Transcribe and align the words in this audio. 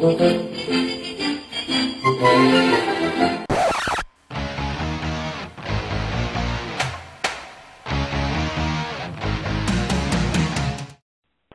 Well, 0.00 0.16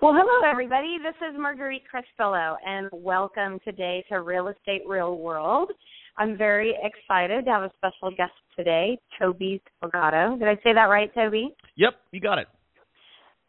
hello, 0.04 0.48
everybody. 0.48 1.00
This 1.02 1.16
is 1.28 1.36
Marguerite 1.40 1.82
Crespillo, 1.92 2.56
and 2.64 2.88
welcome 2.94 3.58
today 3.66 4.06
to 4.10 4.22
Real 4.22 4.50
Estate 4.50 4.84
Real 4.88 5.18
World. 5.18 5.72
I'm 6.20 6.38
very 6.38 6.76
excited 6.84 7.46
to 7.46 7.52
have 7.52 7.64
a 7.64 7.72
special 7.78 8.16
guest 8.16 8.34
today, 8.56 9.00
Toby 9.18 9.60
Salgado. 9.84 10.38
Did 10.38 10.48
I 10.48 10.56
say 10.58 10.72
that 10.72 10.84
right, 10.84 11.12
Toby? 11.16 11.56
Yep, 11.78 11.96
you 12.12 12.20
got 12.20 12.38
it. 12.38 12.48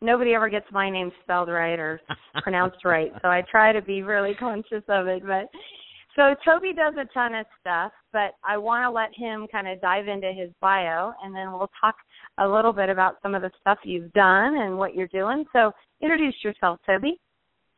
Nobody 0.00 0.34
ever 0.34 0.48
gets 0.48 0.66
my 0.72 0.90
name 0.90 1.10
spelled 1.22 1.48
right 1.48 1.78
or 1.78 2.00
pronounced 2.42 2.84
right, 2.84 3.12
so 3.22 3.28
I 3.28 3.42
try 3.50 3.72
to 3.72 3.82
be 3.82 4.02
really 4.02 4.34
conscious 4.34 4.82
of 4.88 5.06
it. 5.06 5.22
But 5.26 5.48
so 6.16 6.34
Toby 6.44 6.72
does 6.72 6.94
a 6.98 7.12
ton 7.12 7.34
of 7.34 7.46
stuff, 7.60 7.92
but 8.12 8.32
I 8.46 8.56
want 8.56 8.84
to 8.84 8.90
let 8.90 9.10
him 9.14 9.46
kind 9.52 9.68
of 9.68 9.80
dive 9.80 10.08
into 10.08 10.32
his 10.32 10.50
bio, 10.60 11.12
and 11.22 11.34
then 11.34 11.52
we'll 11.52 11.70
talk 11.80 11.94
a 12.38 12.48
little 12.48 12.72
bit 12.72 12.88
about 12.88 13.16
some 13.22 13.34
of 13.34 13.42
the 13.42 13.50
stuff 13.60 13.78
you've 13.84 14.12
done 14.12 14.56
and 14.58 14.78
what 14.78 14.94
you're 14.94 15.08
doing. 15.08 15.44
So 15.52 15.72
introduce 16.00 16.34
yourself, 16.42 16.78
Toby. 16.86 17.20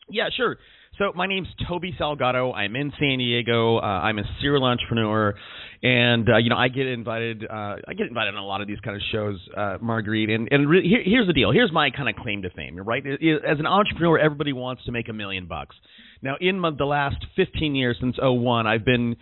Yeah, 0.08 0.28
sure. 0.36 0.56
So 0.98 1.12
my 1.14 1.28
name's 1.28 1.46
Toby 1.68 1.94
Salgado. 1.98 2.52
I'm 2.52 2.74
in 2.74 2.92
San 2.98 3.18
Diego. 3.18 3.76
Uh, 3.76 3.82
I'm 3.82 4.18
a 4.18 4.24
serial 4.40 4.64
entrepreneur, 4.64 5.32
and 5.80 6.28
uh, 6.28 6.38
you 6.38 6.50
know 6.50 6.56
I 6.56 6.66
get 6.66 6.88
invited. 6.88 7.44
Uh, 7.44 7.76
I 7.86 7.94
get 7.96 8.08
invited 8.08 8.34
on 8.34 8.42
a 8.42 8.44
lot 8.44 8.62
of 8.62 8.66
these 8.66 8.80
kind 8.80 8.96
of 8.96 9.02
shows, 9.12 9.38
uh, 9.56 9.78
Marguerite. 9.80 10.28
And 10.28 10.48
and 10.50 10.68
re- 10.68 10.82
here, 10.82 11.00
here's 11.04 11.28
the 11.28 11.32
deal. 11.32 11.52
Here's 11.52 11.70
my 11.70 11.90
kind 11.90 12.08
of 12.08 12.16
claim 12.16 12.42
to 12.42 12.50
fame. 12.50 12.76
Right? 12.80 13.04
As 13.06 13.60
an 13.60 13.66
entrepreneur, 13.66 14.18
everybody 14.18 14.52
wants 14.52 14.84
to 14.86 14.92
make 14.92 15.08
a 15.08 15.12
million 15.12 15.46
bucks. 15.46 15.76
Now, 16.20 16.34
in 16.40 16.58
my, 16.58 16.72
the 16.77 16.84
last 16.84 17.24
15 17.36 17.77
years 17.77 17.96
since 18.00 18.16
01, 18.20 18.66
I've 18.66 18.84
been 18.84 19.14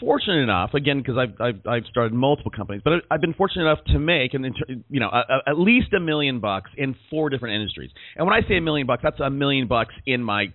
fortunate 0.00 0.42
enough 0.42 0.74
again 0.74 0.98
because 0.98 1.16
I've, 1.18 1.40
I've 1.40 1.66
I've 1.66 1.84
started 1.90 2.12
multiple 2.12 2.50
companies, 2.50 2.82
but 2.84 2.94
I've 3.10 3.20
been 3.20 3.34
fortunate 3.34 3.62
enough 3.62 3.84
to 3.88 3.98
make 3.98 4.34
and 4.34 4.46
you 4.88 5.00
know 5.00 5.08
a, 5.08 5.18
a, 5.18 5.50
at 5.50 5.58
least 5.58 5.92
a 5.92 6.00
million 6.00 6.40
bucks 6.40 6.70
in 6.76 6.94
four 7.10 7.30
different 7.30 7.54
industries. 7.54 7.90
And 8.16 8.26
when 8.26 8.34
I 8.34 8.46
say 8.48 8.56
a 8.56 8.60
million 8.60 8.86
bucks, 8.86 9.02
that's 9.02 9.20
a 9.20 9.30
million 9.30 9.68
bucks 9.68 9.94
in 10.06 10.22
my 10.22 10.46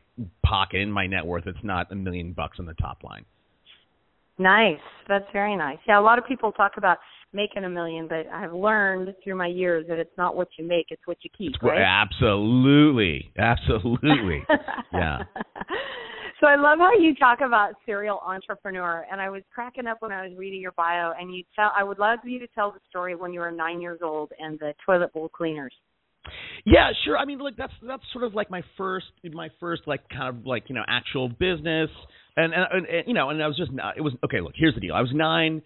pocket, 0.44 0.81
in 0.81 0.92
my 0.92 1.08
net 1.08 1.26
worth. 1.26 1.48
It's 1.48 1.58
not 1.64 1.92
a 1.92 1.95
million 1.95 2.34
bucks 2.34 2.58
on 2.59 2.66
the 2.66 2.73
top 2.73 3.03
line. 3.03 3.26
Nice, 4.38 4.80
that's 5.08 5.26
very 5.33 5.58
nice. 5.58 5.78
Yeah, 5.88 6.00
a 6.00 6.02
lot 6.02 6.17
of 6.17 6.26
people 6.26 6.52
talk 6.54 6.73
about 6.78 6.98
making 7.33 7.64
a 7.64 7.70
million, 7.70 8.08
but 8.08 8.26
I've 8.33 8.54
learned 8.54 9.14
through 9.23 9.36
my 9.36 9.48
years 9.48 9.86
that 9.89 10.00
it's 10.00 10.17
not 10.17 10.36
what 10.36 10.48
you 10.58 10.66
make, 10.66 10.88
it's 10.89 11.02
what 11.06 11.17
you 11.22 11.30
keep. 11.38 11.61
Right? 11.61 11.81
Absolutely, 11.81 13.31
absolutely. 13.38 14.44
yeah. 14.94 15.20
So 16.40 16.48
I 16.48 16.56
love 16.56 16.80
how 16.80 16.94
you 16.98 17.16
talk 17.16 17.40
about 17.42 17.73
serial 17.86 18.22
entrepreneur, 18.26 19.06
and 19.12 19.20
I 19.20 19.30
was 19.30 19.44
cracking 19.54 19.88
up 19.88 19.98
when 20.00 20.14
I 20.14 20.26
was 20.26 20.38
reading 20.38 20.62
your 20.62 20.72
bio. 20.72 21.12
And 21.20 21.36
you 21.36 21.44
tell, 21.54 21.72
I 21.76 21.84
would 21.84 22.00
love 22.00 22.20
you 22.23 22.40
to 22.40 22.48
tell 22.48 22.72
the 22.72 22.80
story 22.90 23.16
when 23.16 23.34
you 23.34 23.42
were 23.42 23.52
nine 23.52 23.82
years 23.82 24.00
old 24.02 24.32
and 24.40 24.58
the 24.60 24.73
toilet 24.86 25.12
bowl 25.14 25.28
cleaners. 25.28 25.73
Yeah, 26.66 26.92
sure. 27.04 27.17
I 27.17 27.26
mean, 27.26 27.40
like 27.40 27.56
that's 27.58 27.73
that's 27.86 28.04
sort 28.14 28.23
of 28.23 28.36
like 28.36 28.50
my 28.50 28.62
first 28.78 29.08
my 29.34 29.50
first 29.60 29.84
like 29.86 30.08
kind 30.10 30.38
of 30.38 30.45
like 30.45 30.64
you 30.67 30.76
know 30.76 30.84
actual 30.88 31.28
business, 31.28 31.90
and 32.38 32.54
and, 32.54 32.66
and, 32.72 32.86
and 32.86 33.08
you 33.08 33.14
know, 33.14 33.30
and 33.30 33.42
I 33.42 33.48
was 33.48 33.58
just 33.58 33.72
not, 33.72 33.98
it 33.98 34.02
was 34.02 34.14
okay. 34.23 34.40
Look, 34.42 34.54
here's 34.56 34.76
the 34.76 34.82
deal. 34.82 34.94
I 34.94 35.02
was 35.02 35.12
nine 35.14 35.62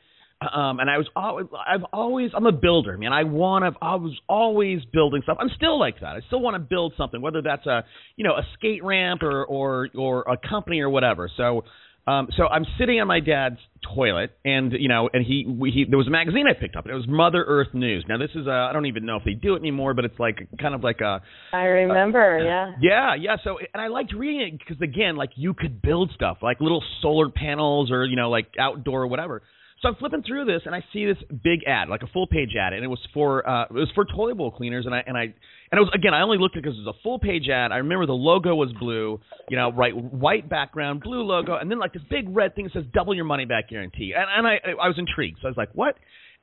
um, 0.52 0.80
and 0.80 0.90
I 0.90 0.98
was 0.98 1.08
always, 1.16 1.48
I've 1.54 1.84
always, 1.94 2.32
I'm 2.36 2.46
a 2.46 2.52
builder, 2.52 2.98
man. 2.98 3.14
I 3.14 3.24
want 3.24 3.64
to, 3.64 3.80
I 3.82 3.96
was 3.96 4.20
always 4.28 4.80
building 4.92 5.22
stuff. 5.24 5.38
I'm 5.40 5.52
still 5.56 5.80
like 5.80 6.00
that. 6.02 6.16
I 6.16 6.22
still 6.28 6.42
want 6.42 6.56
to 6.56 6.60
build 6.60 6.94
something, 6.98 7.22
whether 7.22 7.42
that's 7.42 7.66
a, 7.66 7.84
you 8.16 8.24
know, 8.24 8.34
a 8.34 8.44
skate 8.56 8.84
ramp 8.84 9.24
or, 9.24 9.46
or, 9.46 9.90
or 9.96 10.22
a 10.22 10.38
company 10.38 10.82
or 10.82 10.90
whatever. 10.90 11.30
So, 11.36 11.64
um, 12.06 12.28
so 12.36 12.48
I'm 12.48 12.66
sitting 12.78 13.00
on 13.00 13.08
my 13.08 13.22
dad's 13.22 13.60
toilet, 13.96 14.32
and 14.44 14.74
you 14.74 14.90
know, 14.90 15.10
and 15.14 15.26
he, 15.26 15.46
we, 15.48 15.72
he, 15.72 15.86
there 15.88 15.98
was 15.98 16.08
a 16.08 16.12
magazine 16.12 16.46
I 16.50 16.54
picked 16.54 16.76
up, 16.76 16.86
it 16.86 16.94
was 16.94 17.06
Mother 17.08 17.46
Earth 17.48 17.74
News. 17.74 18.04
Now 18.10 18.18
this 18.18 18.32
is, 18.36 18.46
a, 18.46 18.52
I 18.52 18.74
don't 18.74 18.88
even 18.88 19.06
know 19.06 19.16
if 19.16 19.24
they 19.24 19.32
do 19.32 19.56
it 19.56 19.60
anymore, 19.60 19.94
but 19.94 20.04
it's 20.04 20.20
like 20.20 20.46
kind 20.60 20.76
of 20.76 20.84
like 20.84 21.00
a. 21.00 21.22
I 21.54 21.64
remember, 21.64 22.40
uh, 22.40 22.44
yeah. 22.44 22.72
Yeah, 22.82 23.16
yeah. 23.16 23.36
So, 23.42 23.58
and 23.74 23.82
I 23.82 23.88
liked 23.88 24.14
reading 24.14 24.42
it 24.42 24.60
because 24.60 24.82
again, 24.82 25.16
like 25.16 25.30
you 25.36 25.54
could 25.54 25.82
build 25.82 26.12
stuff, 26.14 26.40
like 26.42 26.60
little 26.60 26.84
solar 27.02 27.30
panels 27.30 27.90
or 27.90 28.06
you 28.06 28.18
know, 28.18 28.30
like 28.30 28.48
outdoor 28.60 29.04
or 29.04 29.08
whatever. 29.08 29.42
So 29.84 29.90
I'm 29.90 29.96
flipping 29.96 30.24
through 30.24 30.46
this 30.46 30.62
and 30.66 30.74
I 30.74 30.82
see 30.94 31.06
this 31.06 31.18
big 31.44 31.66
ad, 31.68 31.90
like 31.90 32.04
a 32.04 32.08
full 32.08 32.26
page 32.26 32.52
ad, 32.58 32.72
and 32.72 32.86
it 32.86 32.88
was 32.88 33.00
for 33.14 33.48
uh, 33.48 33.66
it 33.66 33.74
was 33.74 33.92
for 33.94 34.06
toilet 34.06 34.36
bowl 34.36 34.50
cleaners, 34.50 34.86
and 34.86 34.96
I 34.96 35.04
and 35.06 35.18
I 35.18 35.24
and 35.24 35.34
it 35.74 35.80
was 35.80 35.92
again 35.94 36.14
I 36.14 36.22
only 36.22 36.38
looked 36.38 36.56
at 36.56 36.60
it 36.60 36.64
because 36.64 36.78
it 36.78 36.86
was 36.86 36.96
a 36.98 37.04
full 37.04 37.20
page 37.20 37.50
ad. 37.50 37.74
I 37.74 37.78
remember 37.78 38.06
the 38.06 38.14
logo 38.14 38.56
was 38.56 38.72
blue, 38.80 39.20
you 39.50 39.58
know, 39.58 39.74
right, 39.74 39.94
white 39.94 40.50
background, 40.50 41.02
blue 41.04 41.24
logo, 41.24 41.58
and 41.58 41.70
then 41.70 41.80
like 41.80 41.92
this 41.92 42.02
big 42.10 42.34
red 42.34 42.56
thing 42.56 42.64
that 42.64 42.74
says 42.74 42.86
double 42.94 43.14
your 43.14 43.26
money 43.26 43.44
back 43.44 43.68
guarantee, 43.68 44.14
and 44.16 44.26
and 44.34 44.48
I 44.48 44.60
I 44.82 44.88
was 44.88 44.98
intrigued, 44.98 45.40
so 45.42 45.48
I 45.48 45.52
was 45.52 45.58
like, 45.58 45.72
what? 45.74 45.96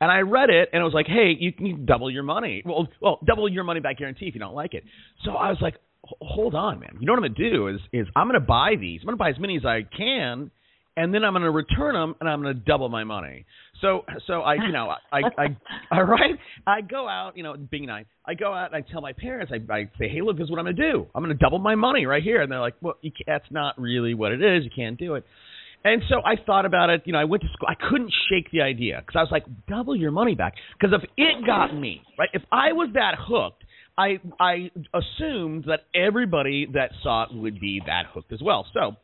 And 0.02 0.10
I 0.10 0.20
read 0.20 0.50
it, 0.50 0.68
and 0.74 0.80
it 0.80 0.84
was 0.84 0.94
like, 0.94 1.06
hey, 1.06 1.34
you 1.38 1.52
can 1.52 1.86
double 1.86 2.10
your 2.10 2.22
money. 2.22 2.62
Well, 2.64 2.88
well, 3.00 3.20
double 3.26 3.48
your 3.48 3.64
money 3.64 3.80
back 3.80 3.96
guarantee 3.96 4.26
if 4.26 4.34
you 4.34 4.40
don't 4.40 4.54
like 4.54 4.74
it. 4.74 4.84
So 5.24 5.32
I 5.32 5.48
was 5.48 5.58
like, 5.62 5.76
hold 6.20 6.54
on, 6.54 6.78
man. 6.78 6.98
You 7.00 7.06
know 7.06 7.14
what 7.14 7.24
I'm 7.24 7.32
gonna 7.34 7.50
do 7.50 7.68
is 7.68 7.80
is 7.94 8.06
I'm 8.14 8.28
gonna 8.28 8.40
buy 8.40 8.74
these. 8.78 9.00
I'm 9.00 9.06
gonna 9.06 9.16
buy 9.16 9.30
as 9.30 9.38
many 9.38 9.56
as 9.56 9.64
I 9.64 9.80
can 9.96 10.50
and 11.00 11.14
then 11.14 11.24
I'm 11.24 11.32
going 11.32 11.44
to 11.44 11.50
return 11.50 11.94
them 11.94 12.14
and 12.20 12.28
I'm 12.28 12.42
going 12.42 12.54
to 12.54 12.60
double 12.60 12.90
my 12.90 13.04
money. 13.04 13.46
So 13.80 14.04
so 14.26 14.42
I 14.42 14.54
you 14.54 14.72
know 14.72 14.92
I 15.10 15.22
I 15.38 15.46
all 15.90 16.04
right 16.04 16.38
I 16.66 16.82
go 16.82 17.08
out 17.08 17.36
you 17.36 17.42
know 17.42 17.56
being 17.56 17.86
nice 17.86 18.04
I 18.26 18.34
go 18.34 18.52
out 18.52 18.74
and 18.74 18.76
I 18.84 18.86
tell 18.92 19.00
my 19.00 19.14
parents 19.14 19.50
I 19.50 19.72
I 19.72 19.90
say 19.98 20.10
hey 20.10 20.20
look 20.20 20.36
this 20.36 20.44
is 20.44 20.50
what 20.50 20.58
I'm 20.58 20.66
going 20.66 20.76
to 20.76 20.92
do 20.92 21.06
I'm 21.14 21.24
going 21.24 21.34
to 21.34 21.42
double 21.42 21.58
my 21.58 21.74
money 21.74 22.04
right 22.04 22.22
here 22.22 22.42
and 22.42 22.52
they're 22.52 22.60
like 22.60 22.74
well 22.82 22.98
you 23.00 23.10
that's 23.26 23.46
not 23.50 23.80
really 23.80 24.12
what 24.12 24.32
it 24.32 24.42
is 24.42 24.64
you 24.64 24.70
can't 24.74 24.98
do 24.98 25.14
it. 25.14 25.24
And 25.82 26.02
so 26.10 26.16
I 26.22 26.34
thought 26.44 26.66
about 26.66 26.90
it. 26.90 27.04
You 27.06 27.14
know, 27.14 27.20
I 27.20 27.24
went 27.24 27.42
to 27.42 27.48
school. 27.54 27.68
I 27.70 27.88
couldn't 27.88 28.12
shake 28.28 28.50
the 28.50 28.60
idea 28.60 29.00
because 29.00 29.16
I 29.18 29.22
was 29.22 29.30
like, 29.32 29.46
double 29.66 29.96
your 29.96 30.10
money 30.10 30.34
back. 30.34 30.52
Because 30.78 30.94
if 30.94 31.08
it 31.16 31.46
got 31.46 31.74
me, 31.74 32.02
right, 32.18 32.28
if 32.34 32.42
I 32.52 32.72
was 32.72 32.90
that 32.92 33.14
hooked, 33.18 33.64
I 33.96 34.20
I 34.38 34.70
assumed 34.92 35.64
that 35.68 35.80
everybody 35.94 36.66
that 36.74 36.90
saw 37.02 37.22
it 37.22 37.34
would 37.34 37.58
be 37.58 37.80
that 37.86 38.04
hooked 38.12 38.30
as 38.30 38.42
well. 38.42 38.66
So 38.74 38.96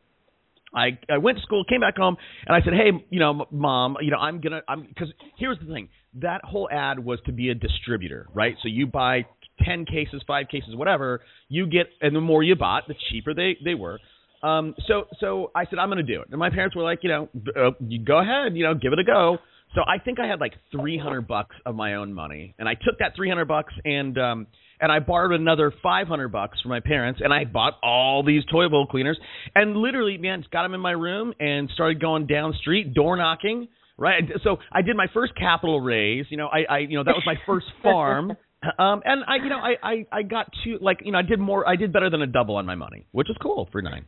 I 0.76 0.98
I 1.10 1.18
went 1.18 1.38
to 1.38 1.42
school, 1.42 1.64
came 1.64 1.80
back 1.80 1.96
home, 1.96 2.16
and 2.46 2.54
I 2.54 2.64
said, 2.64 2.74
"Hey, 2.74 2.90
you 3.10 3.18
know, 3.18 3.46
mom, 3.50 3.96
you 4.00 4.10
know, 4.10 4.18
I'm 4.18 4.40
gonna, 4.40 4.60
I'm 4.68 4.82
because 4.82 5.08
here's 5.38 5.58
the 5.58 5.72
thing. 5.72 5.88
That 6.20 6.42
whole 6.44 6.68
ad 6.70 6.98
was 6.98 7.18
to 7.26 7.32
be 7.32 7.48
a 7.50 7.54
distributor, 7.54 8.28
right? 8.34 8.54
So 8.62 8.68
you 8.68 8.86
buy 8.86 9.26
ten 9.64 9.86
cases, 9.86 10.22
five 10.26 10.48
cases, 10.48 10.76
whatever, 10.76 11.22
you 11.48 11.66
get, 11.66 11.86
and 12.00 12.14
the 12.14 12.20
more 12.20 12.42
you 12.42 12.56
bought, 12.56 12.86
the 12.88 12.94
cheaper 13.10 13.34
they 13.34 13.56
they 13.64 13.74
were. 13.74 13.98
Um, 14.42 14.74
so 14.86 15.04
so 15.18 15.50
I 15.54 15.64
said 15.64 15.78
I'm 15.78 15.88
gonna 15.88 16.02
do 16.02 16.20
it, 16.20 16.28
and 16.30 16.38
my 16.38 16.50
parents 16.50 16.76
were 16.76 16.82
like, 16.82 17.00
you 17.02 17.08
know, 17.08 17.28
uh, 17.56 17.70
you 17.80 18.04
go 18.04 18.18
ahead, 18.20 18.54
you 18.54 18.64
know, 18.64 18.74
give 18.74 18.92
it 18.92 18.98
a 18.98 19.04
go. 19.04 19.38
So 19.74 19.82
I 19.86 19.98
think 19.98 20.20
I 20.20 20.26
had 20.26 20.40
like 20.40 20.54
300 20.72 21.26
bucks 21.26 21.56
of 21.66 21.74
my 21.74 21.94
own 21.94 22.12
money, 22.12 22.54
and 22.58 22.68
I 22.68 22.74
took 22.74 22.98
that 23.00 23.16
300 23.16 23.46
bucks 23.46 23.74
and 23.84 24.16
um 24.18 24.46
and 24.80 24.92
I 24.92 24.98
borrowed 24.98 25.38
another 25.38 25.72
500 25.82 26.28
bucks 26.28 26.60
from 26.60 26.70
my 26.70 26.80
parents, 26.80 27.20
and 27.22 27.32
I 27.32 27.44
bought 27.44 27.78
all 27.82 28.22
these 28.22 28.44
toy 28.50 28.68
bowl 28.68 28.86
cleaners, 28.86 29.18
and 29.54 29.76
literally, 29.76 30.18
man, 30.18 30.44
got 30.52 30.62
them 30.62 30.74
in 30.74 30.80
my 30.80 30.92
room 30.92 31.32
and 31.40 31.70
started 31.74 32.00
going 32.00 32.26
down 32.26 32.54
street, 32.60 32.94
door 32.94 33.16
knocking. 33.16 33.68
Right, 33.98 34.24
so 34.44 34.58
I 34.70 34.82
did 34.82 34.94
my 34.94 35.06
first 35.14 35.34
capital 35.36 35.80
raise. 35.80 36.26
You 36.28 36.36
know, 36.36 36.48
I, 36.48 36.64
I 36.70 36.78
you 36.80 36.98
know, 36.98 37.04
that 37.04 37.14
was 37.14 37.22
my 37.24 37.36
first 37.46 37.64
farm. 37.82 38.32
Um, 38.78 39.00
and 39.04 39.24
I, 39.26 39.36
you 39.42 39.48
know, 39.48 39.58
I, 39.58 39.74
I, 39.82 40.06
I 40.12 40.22
got 40.22 40.48
to 40.64 40.76
like, 40.82 40.98
you 41.02 41.12
know, 41.12 41.18
I 41.18 41.22
did 41.22 41.40
more, 41.40 41.66
I 41.66 41.76
did 41.76 41.94
better 41.94 42.10
than 42.10 42.20
a 42.20 42.26
double 42.26 42.56
on 42.56 42.66
my 42.66 42.74
money, 42.74 43.06
which 43.12 43.30
is 43.30 43.36
cool 43.40 43.70
for 43.72 43.80
nine. 43.80 44.04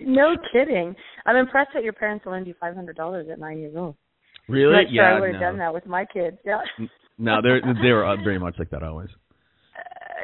No 0.00 0.34
kidding. 0.52 0.96
I'm 1.26 1.36
impressed 1.36 1.70
that 1.74 1.84
your 1.84 1.92
parents 1.92 2.24
will 2.24 2.32
lend 2.32 2.48
you 2.48 2.54
five 2.58 2.74
hundred 2.74 2.96
dollars 2.96 3.28
at 3.30 3.38
nine 3.38 3.58
years 3.58 3.74
old. 3.76 3.94
Really? 4.48 4.72
Not 4.72 4.84
sure 4.86 4.94
yeah. 4.94 5.16
I 5.16 5.20
would 5.20 5.30
have 5.30 5.40
no. 5.40 5.46
done 5.46 5.58
that 5.58 5.74
with 5.74 5.86
my 5.86 6.04
kids. 6.04 6.38
Yeah. 6.44 6.60
no, 7.18 7.40
they're 7.40 7.60
they 7.82 7.92
were 7.92 8.04
uh, 8.04 8.16
very 8.16 8.38
much 8.40 8.56
like 8.58 8.70
that 8.70 8.82
always 8.82 9.10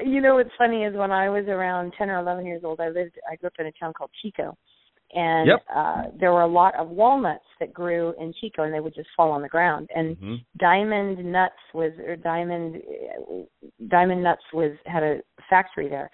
you 0.04 0.20
know 0.20 0.36
what's 0.36 0.50
funny 0.58 0.84
is 0.84 0.94
when 0.94 1.10
I 1.10 1.28
was 1.28 1.44
around 1.48 1.92
ten 1.96 2.10
or 2.10 2.18
eleven 2.18 2.46
years 2.46 2.62
old, 2.64 2.80
I 2.80 2.88
lived 2.88 3.12
I 3.30 3.36
grew 3.36 3.48
up 3.48 3.54
in 3.58 3.66
a 3.66 3.72
town 3.72 3.92
called 3.92 4.10
Chico, 4.22 4.56
and 5.12 5.48
yep. 5.48 5.64
uh 5.74 6.02
there 6.18 6.32
were 6.32 6.42
a 6.42 6.46
lot 6.46 6.74
of 6.76 6.88
walnuts 6.88 7.44
that 7.60 7.72
grew 7.72 8.14
in 8.20 8.32
Chico, 8.40 8.62
and 8.62 8.72
they 8.74 8.80
would 8.80 8.94
just 8.94 9.08
fall 9.16 9.30
on 9.30 9.42
the 9.42 9.48
ground. 9.48 9.88
And 9.94 10.16
mm-hmm. 10.16 10.34
Diamond 10.58 11.24
Nuts 11.32 11.54
was 11.74 11.92
or 12.06 12.16
Diamond 12.16 12.82
Diamond 13.88 14.22
Nuts 14.22 14.42
was 14.52 14.72
had 14.86 15.02
a 15.02 15.20
factory 15.48 15.88
there. 15.88 16.10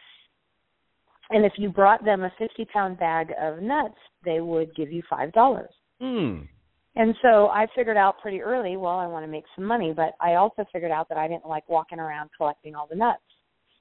And 1.31 1.45
if 1.45 1.53
you 1.57 1.71
brought 1.71 2.05
them 2.05 2.23
a 2.23 2.33
fifty 2.39 2.67
pound 2.73 2.99
bag 2.99 3.33
of 3.41 3.63
nuts, 3.63 3.97
they 4.25 4.41
would 4.41 4.75
give 4.75 4.93
you 4.93 5.03
five 5.09 5.33
dollars. 5.33 5.71
Mm. 6.03 6.49
And 6.97 7.15
so 7.23 7.49
I 7.49 7.67
figured 7.75 7.97
out 7.97 8.21
pretty 8.23 8.41
early, 8.41 8.77
well, 8.77 8.99
I 8.99 9.07
want 9.09 9.25
to 9.25 9.31
make 9.31 9.45
some 9.57 9.65
money, 9.65 9.93
but 9.95 10.13
I 10.21 10.35
also 10.35 10.65
figured 10.73 10.93
out 10.93 11.09
that 11.09 11.19
I 11.19 11.27
didn't 11.27 11.47
like 11.47 11.69
walking 11.69 11.99
around 11.99 12.31
collecting 12.37 12.77
all 12.77 12.87
the 12.89 12.95
nuts. 12.95 13.23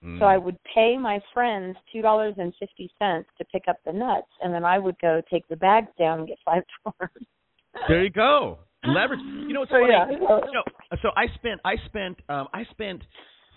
Mm. 0.03 0.19
So 0.19 0.25
I 0.25 0.37
would 0.37 0.57
pay 0.75 0.97
my 0.97 1.19
friends 1.33 1.77
two 1.91 2.01
dollars 2.01 2.35
and 2.37 2.53
fifty 2.59 2.91
cents 2.99 3.29
to 3.37 3.45
pick 3.45 3.63
up 3.67 3.77
the 3.85 3.93
nuts, 3.93 4.27
and 4.41 4.53
then 4.53 4.65
I 4.65 4.77
would 4.77 4.99
go 4.99 5.21
take 5.31 5.47
the 5.47 5.55
bags 5.55 5.87
down 5.97 6.19
and 6.19 6.27
get 6.27 6.37
five 6.45 6.63
dollars. 6.83 7.25
There 7.87 8.03
you 8.03 8.09
go. 8.09 8.59
Leverage. 8.85 9.19
You 9.21 9.53
know 9.53 9.61
what's 9.61 9.71
so, 9.71 9.79
funny? 9.79 9.93
Yeah. 9.93 10.11
You 10.11 10.19
know, 10.19 10.63
so 11.01 11.09
I 11.15 11.25
spent 11.35 11.61
I 11.63 11.75
spent 11.85 12.17
um 12.27 12.47
I 12.53 12.65
spent 12.71 13.01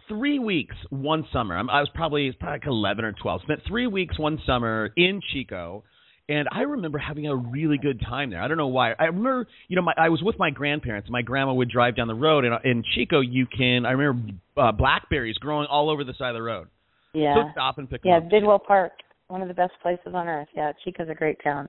three 0.08 0.38
weeks 0.38 0.76
one 0.90 1.26
summer. 1.32 1.56
I'm, 1.56 1.68
I 1.68 1.80
was 1.80 1.90
probably 1.94 2.32
probably 2.38 2.58
like 2.58 2.66
eleven 2.66 3.04
or 3.04 3.12
twelve. 3.20 3.42
Spent 3.42 3.60
three 3.66 3.86
weeks 3.86 4.18
one 4.18 4.40
summer 4.46 4.90
in 4.96 5.20
Chico, 5.32 5.84
and 6.28 6.48
I 6.50 6.62
remember 6.62 6.98
having 6.98 7.26
a 7.26 7.36
really 7.36 7.78
good 7.78 8.00
time 8.00 8.30
there. 8.30 8.42
I 8.42 8.48
don't 8.48 8.56
know 8.56 8.66
why. 8.66 8.92
I 8.98 9.04
remember, 9.04 9.46
you 9.68 9.76
know, 9.76 9.82
my, 9.82 9.94
I 9.96 10.08
was 10.08 10.22
with 10.22 10.38
my 10.38 10.50
grandparents. 10.50 11.08
My 11.08 11.22
grandma 11.22 11.54
would 11.54 11.70
drive 11.70 11.96
down 11.96 12.08
the 12.08 12.14
road, 12.14 12.44
and 12.44 12.54
uh, 12.54 12.58
in 12.64 12.82
Chico, 12.94 13.20
you 13.20 13.46
can. 13.46 13.86
I 13.86 13.92
remember 13.92 14.32
uh, 14.56 14.72
blackberries 14.72 15.36
growing 15.38 15.68
all 15.70 15.88
over 15.88 16.02
the 16.02 16.14
side 16.18 16.30
of 16.30 16.34
the 16.34 16.42
road. 16.42 16.68
Yeah. 17.14 17.34
So 17.34 17.50
stop 17.52 17.78
and 17.78 17.88
pick 17.88 18.00
yeah, 18.04 18.18
them 18.18 18.26
up. 18.26 18.30
Bidwell 18.30 18.58
Park, 18.58 18.92
one 19.28 19.40
of 19.40 19.48
the 19.48 19.54
best 19.54 19.72
places 19.82 20.14
on 20.14 20.26
earth. 20.26 20.48
Yeah, 20.54 20.72
Chico's 20.84 21.08
a 21.08 21.14
great 21.14 21.38
town. 21.44 21.68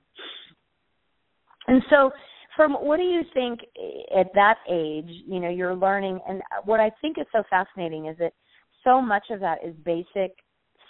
And 1.67 1.81
so, 1.89 2.11
from 2.55 2.73
what 2.73 2.97
do 2.97 3.03
you 3.03 3.21
think 3.33 3.59
eh, 3.77 4.19
at 4.19 4.27
that 4.33 4.55
age? 4.69 5.09
You 5.27 5.39
know, 5.39 5.49
you're 5.49 5.75
learning, 5.75 6.19
and 6.27 6.39
uh, 6.39 6.61
what 6.65 6.79
I 6.79 6.89
think 7.01 7.17
is 7.19 7.25
so 7.31 7.43
fascinating 7.49 8.07
is 8.07 8.17
that 8.17 8.33
so 8.83 9.01
much 9.01 9.25
of 9.29 9.39
that 9.41 9.59
is 9.63 9.75
basic 9.85 10.35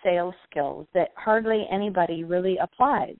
sales 0.03 0.35
skills 0.49 0.87
that 0.93 1.09
hardly 1.17 1.65
anybody 1.69 2.23
really 2.23 2.57
applies. 2.61 3.17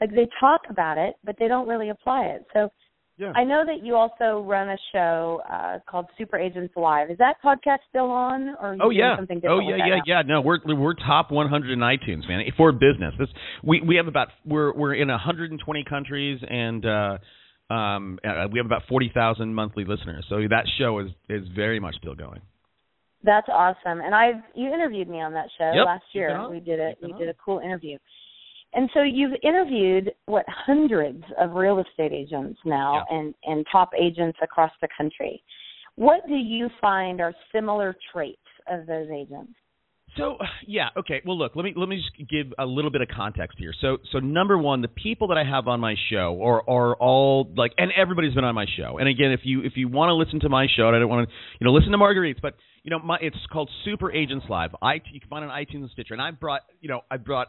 Like 0.00 0.10
they 0.14 0.28
talk 0.38 0.62
about 0.70 0.98
it, 0.98 1.16
but 1.24 1.36
they 1.38 1.48
don't 1.48 1.68
really 1.68 1.90
apply 1.90 2.24
it. 2.26 2.46
So 2.54 2.70
Yeah. 3.18 3.32
I 3.34 3.44
know 3.44 3.64
that 3.66 3.84
you 3.84 3.96
also 3.96 4.42
run 4.48 4.70
a 4.70 4.78
show 4.92 5.42
uh, 5.50 5.78
called 5.86 6.06
Super 6.16 6.38
Agents 6.38 6.72
Live. 6.74 7.10
Is 7.10 7.18
that 7.18 7.36
podcast 7.44 7.78
still 7.90 8.10
on, 8.10 8.56
or 8.60 8.76
Oh 8.80 8.88
yeah. 8.90 9.16
something 9.16 9.40
Oh 9.46 9.60
yeah, 9.60 9.76
yeah, 9.76 9.96
now? 9.96 10.02
yeah. 10.06 10.22
No, 10.22 10.40
we're 10.40 10.58
we're 10.64 10.94
top 10.94 11.30
100 11.30 11.70
in 11.70 11.80
iTunes, 11.80 12.26
man, 12.28 12.42
for 12.56 12.72
business. 12.72 13.12
This 13.18 13.28
we 13.62 13.82
we 13.82 13.96
have 13.96 14.06
about 14.06 14.28
we're 14.46 14.72
we're 14.72 14.94
in 14.94 15.08
120 15.08 15.84
countries 15.84 16.40
and 16.48 16.86
uh 16.86 17.18
um 17.70 18.18
uh, 18.24 18.46
we 18.50 18.58
have 18.58 18.66
about 18.66 18.82
40,000 18.88 19.54
monthly 19.54 19.84
listeners. 19.84 20.24
So 20.30 20.36
that 20.48 20.64
show 20.78 21.00
is 21.00 21.10
is 21.28 21.46
very 21.54 21.78
much 21.78 21.96
still 21.96 22.14
going. 22.14 22.40
That's 23.22 23.48
awesome. 23.50 24.00
And 24.00 24.14
I've 24.14 24.42
you 24.54 24.72
interviewed 24.72 25.08
me 25.08 25.20
on 25.20 25.34
that 25.34 25.48
show 25.58 25.72
Yep, 25.74 25.84
last 25.84 26.04
year. 26.14 26.48
We 26.50 26.60
did 26.60 26.80
it. 26.80 26.98
We 27.02 27.12
did 27.12 27.28
a 27.28 27.34
cool 27.44 27.58
interview. 27.58 27.98
And 28.72 28.88
so 28.94 29.02
you've 29.02 29.36
interviewed 29.42 30.12
what 30.26 30.44
hundreds 30.48 31.24
of 31.40 31.52
real 31.52 31.80
estate 31.80 32.12
agents 32.12 32.58
now 32.64 33.04
and 33.10 33.34
and 33.44 33.66
top 33.70 33.90
agents 34.00 34.38
across 34.42 34.70
the 34.80 34.88
country. 34.96 35.42
What 35.96 36.26
do 36.28 36.34
you 36.34 36.68
find 36.80 37.20
are 37.20 37.34
similar 37.52 37.96
traits 38.12 38.38
of 38.68 38.86
those 38.86 39.08
agents? 39.10 39.52
So 40.16 40.38
yeah, 40.66 40.88
okay. 40.96 41.20
Well, 41.24 41.38
look, 41.38 41.52
let 41.54 41.64
me 41.64 41.72
let 41.76 41.88
me 41.88 41.96
just 41.96 42.30
give 42.30 42.52
a 42.58 42.66
little 42.66 42.90
bit 42.90 43.00
of 43.00 43.08
context 43.08 43.58
here. 43.58 43.72
So 43.80 43.98
so 44.12 44.18
number 44.18 44.58
one, 44.58 44.82
the 44.82 44.88
people 44.88 45.28
that 45.28 45.38
I 45.38 45.44
have 45.44 45.68
on 45.68 45.78
my 45.80 45.94
show 46.10 46.40
are 46.42 46.68
are 46.68 46.96
all 46.96 47.48
like, 47.56 47.72
and 47.78 47.90
everybody's 47.96 48.34
been 48.34 48.44
on 48.44 48.54
my 48.54 48.66
show. 48.76 48.98
And 48.98 49.08
again, 49.08 49.30
if 49.30 49.40
you 49.44 49.62
if 49.62 49.74
you 49.76 49.88
want 49.88 50.10
to 50.10 50.14
listen 50.14 50.40
to 50.40 50.48
my 50.48 50.66
show, 50.76 50.88
and 50.88 50.96
I 50.96 50.98
don't 50.98 51.08
want 51.08 51.28
to 51.28 51.34
you 51.60 51.64
know 51.64 51.72
listen 51.72 51.92
to 51.92 51.98
Marguerite's, 51.98 52.40
but 52.40 52.54
you 52.82 52.90
know 52.90 52.98
my 52.98 53.18
it's 53.20 53.36
called 53.52 53.70
Super 53.84 54.12
Agents 54.12 54.46
Live. 54.48 54.70
I 54.82 54.94
you 55.12 55.20
can 55.20 55.28
find 55.28 55.44
it 55.44 55.50
on 55.50 55.56
iTunes 55.56 55.82
and 55.82 55.90
Stitcher, 55.92 56.14
and 56.14 56.22
I've 56.22 56.40
brought 56.40 56.62
you 56.80 56.88
know 56.88 57.02
I 57.10 57.16
brought 57.16 57.48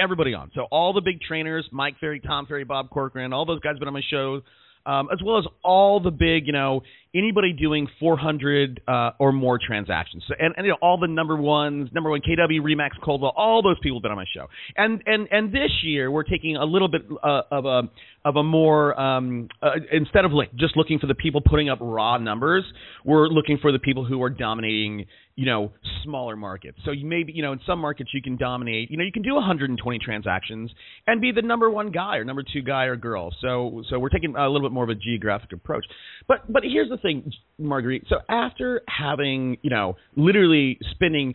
everybody 0.00 0.34
on. 0.34 0.50
So 0.54 0.62
all 0.70 0.92
the 0.92 1.00
big 1.00 1.20
trainers, 1.20 1.68
Mike 1.72 1.96
Ferry, 2.00 2.20
Tom 2.20 2.46
Ferry, 2.46 2.64
Bob 2.64 2.90
Corcoran, 2.90 3.32
all 3.32 3.44
those 3.44 3.60
guys 3.60 3.78
been 3.78 3.88
on 3.88 3.94
my 3.94 4.02
show, 4.08 4.40
um, 4.86 5.08
as 5.12 5.18
well 5.24 5.38
as 5.38 5.44
all 5.62 6.00
the 6.00 6.10
big, 6.10 6.46
you 6.46 6.52
know, 6.52 6.82
anybody 7.14 7.52
doing 7.52 7.88
400 7.98 8.80
uh, 8.86 9.10
or 9.18 9.32
more 9.32 9.58
transactions. 9.64 10.22
So, 10.28 10.34
and, 10.38 10.54
and 10.56 10.66
you 10.66 10.72
know, 10.72 10.78
all 10.80 10.98
the 10.98 11.08
number 11.08 11.36
ones, 11.36 11.90
number 11.92 12.10
one 12.10 12.20
KW, 12.20 12.60
Remax, 12.60 12.90
Coldwell, 13.02 13.32
all 13.36 13.62
those 13.62 13.78
people 13.82 13.98
have 13.98 14.02
been 14.02 14.12
on 14.12 14.16
my 14.16 14.24
show. 14.32 14.46
And 14.76 15.02
and 15.06 15.28
and 15.30 15.52
this 15.52 15.70
year 15.82 16.10
we're 16.10 16.22
taking 16.22 16.56
a 16.56 16.64
little 16.64 16.88
bit 16.88 17.02
uh, 17.22 17.42
of 17.50 17.64
a 17.64 17.82
of 18.24 18.36
a 18.36 18.42
more 18.42 18.98
um, 19.00 19.48
uh, 19.62 19.70
instead 19.92 20.24
of 20.24 20.32
like 20.32 20.54
just 20.54 20.76
looking 20.76 20.98
for 20.98 21.06
the 21.06 21.14
people 21.14 21.40
putting 21.40 21.68
up 21.68 21.78
raw 21.80 22.18
numbers, 22.18 22.64
we're 23.04 23.28
looking 23.28 23.58
for 23.60 23.72
the 23.72 23.78
people 23.78 24.04
who 24.04 24.22
are 24.22 24.30
dominating 24.30 25.06
you 25.36 25.46
know 25.46 25.72
smaller 26.04 26.36
markets. 26.36 26.78
So 26.84 26.90
you 26.90 27.06
maybe 27.06 27.32
you 27.32 27.42
know 27.42 27.52
in 27.52 27.60
some 27.66 27.78
markets 27.78 28.10
you 28.12 28.20
can 28.20 28.36
dominate. 28.36 28.90
You 28.90 28.98
know 28.98 29.04
you 29.04 29.12
can 29.12 29.22
do 29.22 29.34
120 29.34 29.98
transactions 29.98 30.70
and 31.06 31.20
be 31.20 31.32
the 31.32 31.42
number 31.42 31.70
one 31.70 31.90
guy 31.90 32.16
or 32.16 32.24
number 32.24 32.42
two 32.42 32.62
guy 32.62 32.84
or 32.84 32.96
girl. 32.96 33.34
So 33.40 33.82
so 33.88 33.98
we're 33.98 34.10
taking 34.10 34.36
a 34.36 34.48
little 34.48 34.68
bit 34.68 34.72
more 34.72 34.84
of 34.84 34.90
a 34.90 34.94
geographic 34.94 35.52
approach. 35.52 35.86
But 36.28 36.52
but 36.52 36.62
here's 36.62 36.90
the 36.90 36.98
thing, 37.00 37.32
Marguerite. 37.58 38.04
So 38.08 38.16
after 38.28 38.82
having 38.88 39.58
you 39.62 39.70
know 39.70 39.96
literally 40.16 40.78
spending 40.92 41.34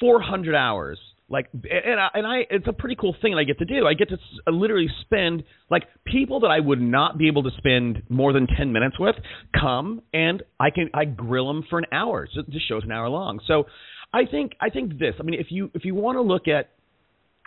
400 0.00 0.54
hours 0.54 0.98
like 1.30 1.48
and 1.52 2.00
I, 2.00 2.08
and 2.14 2.26
I 2.26 2.38
it's 2.50 2.66
a 2.66 2.72
pretty 2.72 2.96
cool 2.96 3.14
thing 3.20 3.32
that 3.32 3.38
I 3.38 3.44
get 3.44 3.58
to 3.58 3.64
do. 3.64 3.86
I 3.86 3.94
get 3.94 4.08
to 4.08 4.16
uh, 4.46 4.50
literally 4.50 4.88
spend 5.02 5.44
like 5.70 5.84
people 6.06 6.40
that 6.40 6.48
I 6.48 6.60
would 6.60 6.80
not 6.80 7.18
be 7.18 7.28
able 7.28 7.42
to 7.42 7.50
spend 7.58 8.02
more 8.08 8.32
than 8.32 8.46
10 8.46 8.72
minutes 8.72 8.98
with 8.98 9.16
come 9.58 10.00
and 10.14 10.42
I 10.58 10.70
can 10.70 10.90
I 10.94 11.04
grill 11.04 11.48
them 11.48 11.64
for 11.68 11.78
an 11.78 11.86
hour. 11.92 12.28
So 12.34 12.42
the 12.46 12.60
show's 12.66 12.84
an 12.84 12.92
hour 12.92 13.08
long. 13.08 13.40
So 13.46 13.64
I 14.12 14.24
think 14.24 14.52
I 14.60 14.70
think 14.70 14.98
this. 14.98 15.14
I 15.20 15.22
mean 15.22 15.38
if 15.38 15.48
you 15.50 15.70
if 15.74 15.84
you 15.84 15.94
want 15.94 16.16
to 16.16 16.22
look 16.22 16.48
at 16.48 16.70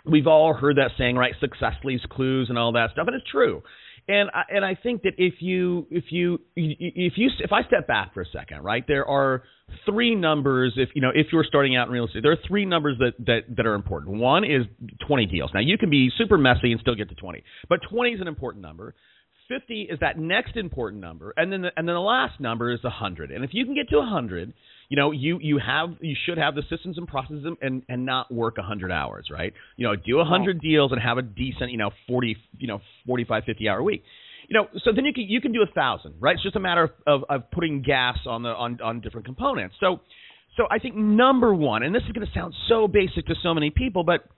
we've 0.04 0.26
all 0.26 0.54
heard 0.54 0.76
that 0.76 0.92
saying, 0.96 1.16
right? 1.16 1.34
Success 1.40 1.74
leaves 1.84 2.02
clues 2.10 2.48
and 2.48 2.58
all 2.58 2.72
that 2.72 2.90
stuff, 2.92 3.06
and 3.06 3.16
it's 3.16 3.30
true. 3.30 3.62
And 4.08 4.30
I, 4.34 4.42
and 4.48 4.64
I 4.64 4.74
think 4.74 5.02
that 5.02 5.12
if 5.16 5.34
you 5.40 5.86
if 5.90 6.04
you 6.10 6.40
if 6.56 7.12
you 7.16 7.30
if 7.38 7.52
I 7.52 7.62
step 7.62 7.86
back 7.86 8.12
for 8.14 8.22
a 8.22 8.26
second, 8.32 8.62
right? 8.64 8.84
There 8.86 9.06
are 9.06 9.44
three 9.86 10.16
numbers. 10.16 10.74
If 10.76 10.88
you 10.94 11.02
know 11.02 11.10
if 11.14 11.28
you're 11.32 11.44
starting 11.44 11.76
out 11.76 11.86
in 11.86 11.92
real 11.92 12.06
estate, 12.06 12.22
there 12.22 12.32
are 12.32 12.38
three 12.48 12.64
numbers 12.64 12.96
that 12.98 13.12
that 13.26 13.56
that 13.56 13.64
are 13.64 13.74
important. 13.74 14.18
One 14.18 14.44
is 14.44 14.66
20 15.06 15.26
deals. 15.26 15.50
Now 15.54 15.60
you 15.60 15.78
can 15.78 15.88
be 15.88 16.10
super 16.18 16.36
messy 16.36 16.72
and 16.72 16.80
still 16.80 16.96
get 16.96 17.10
to 17.10 17.14
20, 17.14 17.44
but 17.68 17.78
20 17.90 18.10
is 18.10 18.20
an 18.20 18.28
important 18.28 18.62
number. 18.62 18.94
50 19.48 19.82
is 19.90 19.98
that 20.00 20.18
next 20.18 20.56
important 20.56 21.02
number, 21.02 21.34
and 21.36 21.52
then 21.52 21.62
the, 21.62 21.70
and 21.76 21.86
then 21.86 21.94
the 21.94 22.00
last 22.00 22.40
number 22.40 22.72
is 22.72 22.82
100. 22.82 23.30
And 23.30 23.44
if 23.44 23.50
you 23.52 23.64
can 23.64 23.74
get 23.74 23.88
to 23.90 23.98
100, 23.98 24.52
you 24.88 24.96
know 24.96 25.10
you 25.12 25.38
you 25.40 25.58
have 25.58 25.90
you 26.00 26.16
should 26.26 26.38
have 26.38 26.54
the 26.54 26.62
systems 26.68 26.98
and 26.98 27.06
processes 27.08 27.44
and 27.60 27.82
and 27.88 28.06
not 28.06 28.32
work 28.32 28.56
100 28.56 28.90
hours, 28.92 29.28
right? 29.30 29.52
You 29.76 29.86
know, 29.86 29.96
do 29.96 30.16
100 30.16 30.60
deals 30.60 30.92
and 30.92 31.00
have 31.00 31.18
a 31.18 31.22
decent, 31.22 31.70
you 31.70 31.78
know, 31.78 31.90
40, 32.08 32.36
you 32.58 32.66
know, 32.66 32.80
45 33.06 33.44
50 33.44 33.68
hour 33.68 33.82
week. 33.82 34.02
You 34.48 34.54
know, 34.58 34.68
so 34.84 34.90
then 34.94 35.04
you 35.04 35.12
can 35.12 35.24
you 35.24 35.40
can 35.40 35.52
do 35.52 35.62
a 35.62 35.72
thousand, 35.72 36.14
right? 36.20 36.34
It's 36.34 36.42
just 36.42 36.56
a 36.56 36.60
matter 36.60 36.82
of, 36.84 36.90
of, 37.06 37.24
of 37.30 37.50
putting 37.52 37.82
gas 37.82 38.18
on 38.26 38.42
the 38.42 38.50
on 38.50 38.80
on 38.82 39.00
different 39.00 39.24
components. 39.26 39.76
So 39.80 40.00
so 40.56 40.64
I 40.70 40.78
think 40.78 40.94
number 40.96 41.54
one, 41.54 41.82
and 41.82 41.94
this 41.94 42.02
is 42.02 42.12
going 42.12 42.26
to 42.26 42.32
sound 42.34 42.52
so 42.68 42.86
basic 42.86 43.26
to 43.26 43.34
so 43.42 43.54
many 43.54 43.70
people, 43.70 44.04
but 44.04 44.28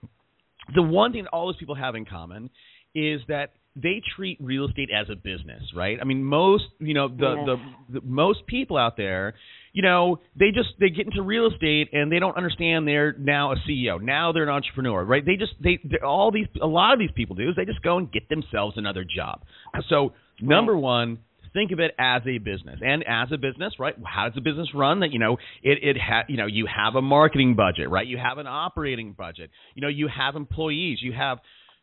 the 0.74 0.82
one 0.82 1.12
thing 1.12 1.24
that 1.24 1.30
all 1.30 1.46
those 1.46 1.56
people 1.56 1.74
have 1.74 1.94
in 1.96 2.04
common 2.04 2.50
is 2.94 3.20
that 3.28 3.52
they 3.74 4.00
treat 4.14 4.38
real 4.40 4.68
estate 4.68 4.88
as 4.94 5.10
a 5.10 5.16
business, 5.16 5.62
right? 5.74 5.98
I 6.00 6.04
mean, 6.04 6.22
most 6.22 6.64
you 6.78 6.94
know 6.94 7.08
the, 7.08 7.34
Yeah. 7.34 7.44
the 7.90 8.00
the 8.00 8.06
most 8.06 8.46
people 8.46 8.76
out 8.76 8.96
there, 8.96 9.34
you 9.74 9.82
know, 9.82 10.20
they 10.38 10.52
just 10.52 10.68
they 10.78 10.88
get 10.88 11.04
into 11.04 11.20
real 11.20 11.48
estate 11.48 11.88
and 11.92 12.10
they 12.10 12.20
don't 12.20 12.36
understand 12.36 12.86
they're 12.86 13.12
now 13.18 13.52
a 13.52 13.56
CEO, 13.68 14.00
now 14.00 14.30
they're 14.32 14.44
an 14.44 14.48
entrepreneur, 14.48 15.04
right? 15.04 15.26
They 15.26 15.34
just 15.34 15.52
they 15.62 15.80
all 16.02 16.30
these 16.30 16.46
a 16.62 16.66
lot 16.66 16.92
of 16.92 17.00
these 17.00 17.10
people 17.14 17.34
do 17.34 17.50
is 17.50 17.56
they 17.56 17.64
just 17.64 17.82
go 17.82 17.98
and 17.98 18.10
get 18.10 18.28
themselves 18.28 18.78
another 18.78 19.04
job. 19.04 19.42
So 19.90 20.12
number 20.40 20.76
one, 20.76 21.18
think 21.52 21.72
of 21.72 21.80
it 21.80 21.90
as 21.98 22.22
a 22.24 22.38
business. 22.38 22.78
And 22.82 23.04
as 23.08 23.28
a 23.32 23.36
business 23.36 23.74
right 23.80 23.96
how 24.04 24.28
does 24.28 24.38
a 24.38 24.40
business 24.40 24.68
run 24.74 25.00
that 25.00 25.10
you 25.10 25.18
know 25.18 25.38
it 25.64 25.78
it 25.82 25.96
ha- 26.00 26.24
you 26.28 26.36
know 26.36 26.46
you 26.46 26.66
have 26.66 26.94
a 26.94 27.02
marketing 27.02 27.56
budget 27.56 27.90
right? 27.90 28.06
You 28.06 28.16
have 28.16 28.38
an 28.38 28.46
operating 28.46 29.12
budget. 29.12 29.50
You 29.74 29.82
know 29.82 29.88
you 29.88 30.08
have 30.08 30.36
employees. 30.36 30.98
You 31.02 31.12
have 31.14 31.38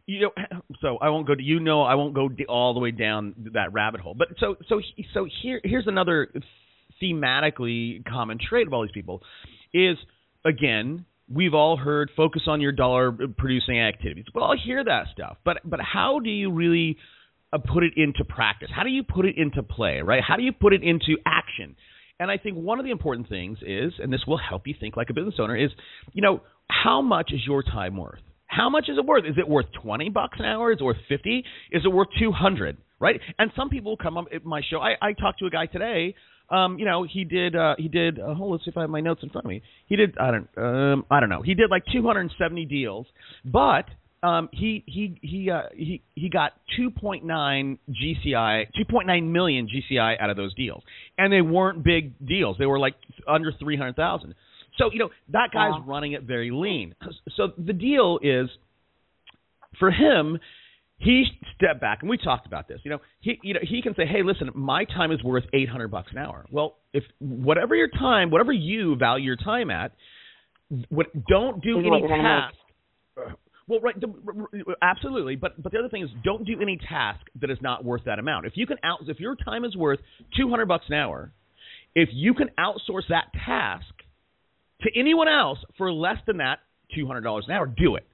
you 0.06 0.22
know 0.22 0.32
so 0.82 0.98
i 1.02 1.10
won't 1.10 1.28
go 1.28 1.36
to 1.36 1.44
you 1.44 1.60
know 1.60 1.84
i 1.84 1.96
won't 1.96 2.14
go 2.16 2.30
d- 2.30 2.46
all 2.48 2.74
the 2.74 2.80
way 2.80 2.92
down 2.92 3.36
that 3.54 3.74
rabbit 3.74 4.00
hole. 4.00 4.16
But 4.18 4.30
so 4.40 4.56
so 4.70 4.80
so 5.14 5.28
here 5.44 5.60
here's 5.66 5.88
another 5.88 6.32
thematically 7.02 8.06
common 8.06 8.38
trait 8.38 8.68
of 8.68 8.74
all 8.74 8.82
these 8.82 8.92
people 8.92 9.22
is 9.74 9.98
again 10.46 11.06
we've 11.30 11.54
all 11.54 11.78
heard 11.78 12.12
focus 12.16 12.44
on 12.48 12.62
your 12.62 12.72
dollar 12.72 13.12
producing 13.38 13.80
activities 13.80 14.26
well 14.34 14.46
i 14.46 14.56
hear 14.64 14.84
that 14.84 15.06
stuff 15.14 15.38
but 15.46 15.58
but 15.64 15.80
how 15.82 16.20
do 16.20 16.30
you 16.30 16.52
really 16.52 16.98
uh, 17.54 17.58
put 17.58 17.84
it 17.84 17.94
into 17.98 18.24
practice? 18.24 18.70
How 18.74 18.84
do 18.84 18.90
you 18.90 19.04
put 19.04 19.26
it 19.26 19.38
into 19.38 19.64
play, 19.64 20.02
right? 20.02 20.24
How 20.26 20.36
do 20.36 20.44
you 20.44 20.52
put 20.54 20.74
it 20.74 20.84
into 20.84 21.18
action? 21.26 21.76
And 22.20 22.30
I 22.30 22.38
think 22.38 22.56
one 22.56 22.80
of 22.80 22.86
the 22.86 22.92
important 22.92 23.28
things 23.30 23.58
is, 23.66 23.94
and 24.00 24.14
this 24.14 24.22
will 24.28 24.38
help 24.38 24.68
you 24.68 24.76
think 24.80 24.96
like 24.96 25.10
a 25.10 25.14
business 25.14 25.36
owner, 25.40 25.56
is, 25.56 25.72
you 26.14 26.22
know, 26.22 26.42
how 26.70 27.02
much 27.02 27.32
is 27.34 27.42
your 27.46 27.64
time 27.64 27.98
worth? 27.98 28.22
How 28.46 28.70
much 28.70 28.86
is 28.90 28.98
it 28.98 29.06
worth? 29.06 29.26
Is 29.26 29.36
it 29.38 29.48
worth 29.48 29.66
20 29.82 30.10
bucks 30.10 30.38
an 30.40 30.46
hour? 30.46 30.72
Is 30.72 30.78
it 30.80 30.84
worth 30.84 30.98
50? 31.10 31.44
Is 31.72 31.82
it 31.84 31.88
worth 31.88 32.10
200? 32.20 32.78
Right? 33.00 33.20
And 33.40 33.52
some 33.56 33.70
people 33.70 33.98
come 33.98 34.18
on 34.18 34.28
my 34.44 34.62
show. 34.70 34.80
I, 34.80 34.94
I 35.02 35.14
talked 35.14 35.40
to 35.40 35.46
a 35.46 35.50
guy 35.50 35.66
today. 35.66 36.16
Um, 36.52 36.78
you 36.78 36.86
know, 36.86 37.04
he 37.10 37.24
did. 37.24 37.56
Uh, 37.56 37.76
he 37.78 37.88
did. 37.88 38.20
Uh, 38.20 38.34
hold. 38.34 38.52
Let's 38.52 38.66
see 38.66 38.72
if 38.72 38.78
I 38.78 38.82
have 38.82 38.90
my 38.90 39.00
notes 39.02 39.24
in 39.24 39.30
front 39.30 39.46
of 39.46 39.50
me. 39.50 39.62
He 39.88 39.96
did. 39.96 40.18
I 40.18 40.32
don't. 40.32 40.50
Um, 40.58 41.06
I 41.10 41.20
don't 41.20 41.30
know. 41.30 41.42
He 41.42 41.54
did 41.54 41.72
like 41.72 41.84
270 41.92 42.66
deals, 42.66 43.08
but 43.46 43.86
um, 44.24 44.50
he 44.52 44.84
he 44.86 45.18
he 45.22 45.50
uh, 45.50 45.64
he 45.74 46.02
he 46.14 46.30
got 46.30 46.52
2.9 46.80 47.24
GCI, 47.90 48.68
2.9 48.80 49.24
million 49.32 49.68
GCI 49.68 50.22
out 50.22 50.30
of 50.30 50.38
those 50.38 50.54
deals, 50.56 50.84
and 51.18 51.32
they 51.32 51.42
weren't 51.42 51.84
big 51.84 52.14
deals. 52.26 52.58
They 52.60 52.66
were 52.66 52.80
like 52.80 52.96
under 53.28 53.52
300,000. 53.58 54.36
So 54.78 54.90
you 54.92 55.00
know 55.00 55.10
that 55.30 55.50
guy's 55.54 55.72
Wow. 55.72 55.84
running 55.88 56.14
it 56.14 56.24
very 56.24 56.52
lean. 56.52 56.96
So 57.36 57.50
the 57.58 57.74
deal 57.74 58.20
is 58.22 58.50
for 59.80 59.90
him. 59.90 60.38
He 61.02 61.26
stepped 61.56 61.82
back, 61.82 62.00
and 62.02 62.10
we 62.10 62.18
talked 62.18 62.46
about 62.46 62.68
this. 62.68 62.80
You 62.84 62.92
know, 62.92 63.00
he 63.22 63.40
you 63.44 63.54
know 63.56 63.60
he 63.64 63.82
can 63.82 63.96
say, 63.96 64.06
"Hey, 64.06 64.22
listen, 64.24 64.50
my 64.54 64.86
time 64.86 65.12
is 65.12 65.24
worth 65.24 65.44
800 65.52 65.88
bucks 65.90 66.12
an 66.12 66.20
hour." 66.20 66.46
Well, 66.52 66.78
if 66.94 67.04
whatever 67.20 67.76
your 67.76 67.88
time, 67.88 68.30
whatever 68.30 68.52
you 68.52 68.96
value 68.98 69.26
your 69.26 69.36
time 69.36 69.72
at, 69.72 69.94
what 70.90 71.08
don't 71.28 71.62
do 71.64 71.80
any 71.80 72.02
task 72.08 72.56
Well, 73.68 73.80
right, 73.80 73.96
absolutely. 74.82 75.36
But 75.36 75.62
but 75.62 75.72
the 75.72 75.80
other 75.80 75.90
thing 75.90 76.04
is, 76.04 76.10
don't 76.24 76.46
do 76.46 76.62
any 76.62 76.78
task 76.88 77.22
that 77.40 77.50
is 77.50 77.58
not 77.62 77.84
worth 77.84 78.04
that 78.06 78.20
amount. 78.20 78.46
If 78.46 78.54
you 78.56 78.68
can 78.68 78.78
out, 78.84 79.00
if 79.08 79.20
your 79.20 79.36
time 79.36 79.66
is 79.66 79.76
worth 79.76 80.00
two 80.38 80.50
hundred 80.50 80.68
bucks 80.68 80.86
an 80.90 80.96
hour, 80.96 81.32
if 81.96 82.10
you 82.12 82.34
can 82.34 82.50
outsource 82.60 83.08
that 83.10 83.26
task 83.46 83.86
to 84.82 84.90
anyone 84.96 85.28
else 85.28 85.60
for 85.78 85.92
less 85.92 86.18
than 86.28 86.38
that 86.38 86.60
two 86.96 87.08
hundred 87.08 87.22
dollars 87.22 87.46
an 87.48 87.54
hour, 87.54 87.66
do 87.66 87.96
it. 87.96 88.06